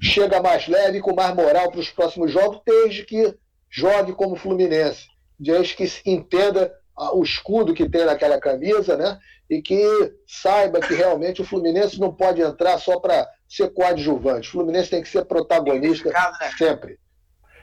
chega 0.02 0.42
mais 0.42 0.68
leve, 0.68 1.02
com 1.02 1.14
mais 1.14 1.34
moral 1.36 1.72
para 1.72 1.80
os 1.80 1.90
próximos 1.90 2.32
jogos, 2.32 2.62
desde 2.66 3.04
que 3.04 3.36
jogue 3.70 4.14
como 4.14 4.36
Fluminense, 4.36 5.08
desde 5.38 5.76
que 5.76 5.92
entenda 6.06 6.74
o 7.14 7.24
escudo 7.24 7.74
que 7.74 7.88
tem 7.88 8.06
naquela 8.06 8.40
camisa, 8.40 8.98
né? 8.98 9.18
E 9.50 9.62
que 9.62 10.14
saiba 10.28 10.80
que 10.80 10.94
realmente 10.94 11.42
o 11.42 11.46
Fluminense 11.46 12.00
não 12.00 12.14
pode 12.14 12.42
entrar 12.42 12.78
só 12.78 13.00
para 13.00 13.28
ser 13.48 13.70
coadjuvante. 13.74 14.50
O 14.50 14.52
Fluminense 14.52 14.90
tem 14.90 15.02
que 15.02 15.10
ser 15.10 15.26
protagonista 15.26 16.10
né? 16.10 16.50
sempre. 16.58 17.00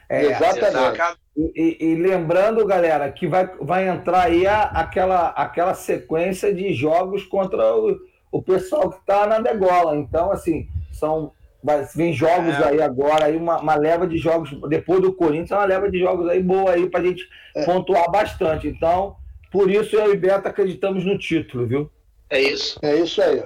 É, 0.09 0.25
Exatamente. 0.27 1.19
E, 1.37 1.77
e, 1.81 1.95
lembrando, 1.97 2.65
galera, 2.65 3.13
que 3.13 3.27
vai, 3.27 3.47
vai 3.61 3.89
entrar 3.89 4.23
aí 4.23 4.47
a, 4.47 4.63
aquela, 4.63 5.29
aquela 5.31 5.75
sequência 5.75 6.53
de 6.53 6.73
jogos 6.73 7.25
contra 7.25 7.77
o, 7.77 7.95
o 8.31 8.43
pessoal 8.43 8.91
que 8.91 8.99
está 8.99 9.27
na 9.27 9.39
degola. 9.39 9.97
Então, 9.97 10.31
assim, 10.31 10.69
são 10.93 11.33
Vai, 11.67 11.85
vem 11.97 12.13
jogos 12.13 12.55
é. 12.55 12.69
aí 12.69 12.81
agora, 12.81 13.25
aí 13.25 13.37
uma, 13.37 13.61
uma, 13.61 13.75
leva 13.75 14.07
de 14.07 14.17
jogos, 14.19 14.51
depois 14.69 15.01
do 15.01 15.13
Corinthians, 15.13 15.51
uma 15.51 15.65
leva 15.65 15.91
de 15.91 15.99
jogos 15.99 16.29
aí 16.29 16.41
boa 16.41 16.71
aí 16.71 16.89
pra 16.89 17.03
gente 17.03 17.29
é. 17.57 17.65
pontuar 17.65 18.09
bastante. 18.09 18.69
Então, 18.69 19.17
por 19.51 19.69
isso 19.69 19.97
eu 19.97 20.13
e 20.13 20.17
Beto 20.17 20.47
acreditamos 20.47 21.05
no 21.05 21.19
título, 21.19 21.67
viu? 21.67 21.91
É 22.31 22.41
isso. 22.41 22.79
É 22.83 22.95
isso 22.95 23.21
aí. 23.21 23.43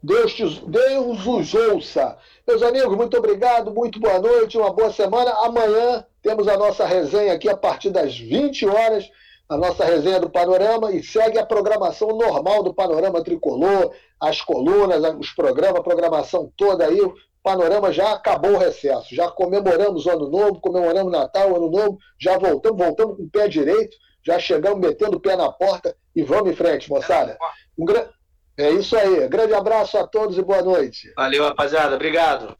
Deus, 0.00 0.34
te, 0.34 0.44
Deus 0.66 1.26
os 1.26 1.54
ouça. 1.54 2.16
Meus 2.46 2.62
amigos, 2.62 2.96
muito 2.96 3.16
obrigado, 3.16 3.74
muito 3.74 3.98
boa 3.98 4.20
noite, 4.20 4.56
uma 4.56 4.72
boa 4.72 4.92
semana. 4.92 5.32
Amanhã 5.42 6.04
temos 6.22 6.46
a 6.46 6.56
nossa 6.56 6.86
resenha 6.86 7.32
aqui 7.32 7.48
a 7.48 7.56
partir 7.56 7.90
das 7.90 8.16
20 8.16 8.68
horas, 8.68 9.10
a 9.48 9.56
nossa 9.56 9.84
resenha 9.84 10.20
do 10.20 10.30
Panorama, 10.30 10.92
e 10.92 11.02
segue 11.02 11.38
a 11.38 11.46
programação 11.46 12.08
normal 12.08 12.62
do 12.62 12.74
Panorama 12.74 13.22
Tricolor, 13.22 13.92
as 14.20 14.40
colunas, 14.40 15.02
os 15.18 15.30
programas, 15.30 15.80
a 15.80 15.82
programação 15.82 16.50
toda 16.56 16.86
aí. 16.86 17.00
O 17.00 17.14
Panorama 17.42 17.92
já 17.92 18.12
acabou 18.12 18.52
o 18.52 18.58
recesso, 18.58 19.14
já 19.14 19.30
comemoramos 19.30 20.06
o 20.06 20.10
Ano 20.10 20.30
Novo, 20.30 20.60
comemoramos 20.60 21.12
Natal, 21.12 21.52
o 21.52 21.56
Ano 21.56 21.70
Novo, 21.70 21.98
já 22.18 22.38
voltamos, 22.38 22.78
voltamos 22.78 23.16
com 23.16 23.22
o 23.24 23.30
pé 23.30 23.48
direito 23.48 23.96
já 24.24 24.38
chegamos 24.38 24.80
metendo 24.80 25.18
o 25.18 25.20
pé 25.20 25.36
na 25.36 25.52
porta 25.52 25.94
e 26.16 26.22
vamos 26.22 26.50
em 26.50 26.56
frente, 26.56 26.88
moçada. 26.88 27.36
Um 27.78 27.84
gra... 27.84 28.08
É 28.56 28.70
isso 28.70 28.96
aí. 28.96 29.28
Grande 29.28 29.52
abraço 29.52 29.98
a 29.98 30.06
todos 30.06 30.38
e 30.38 30.42
boa 30.42 30.62
noite. 30.62 31.12
Valeu, 31.16 31.44
rapaziada. 31.44 31.96
Obrigado. 31.96 32.52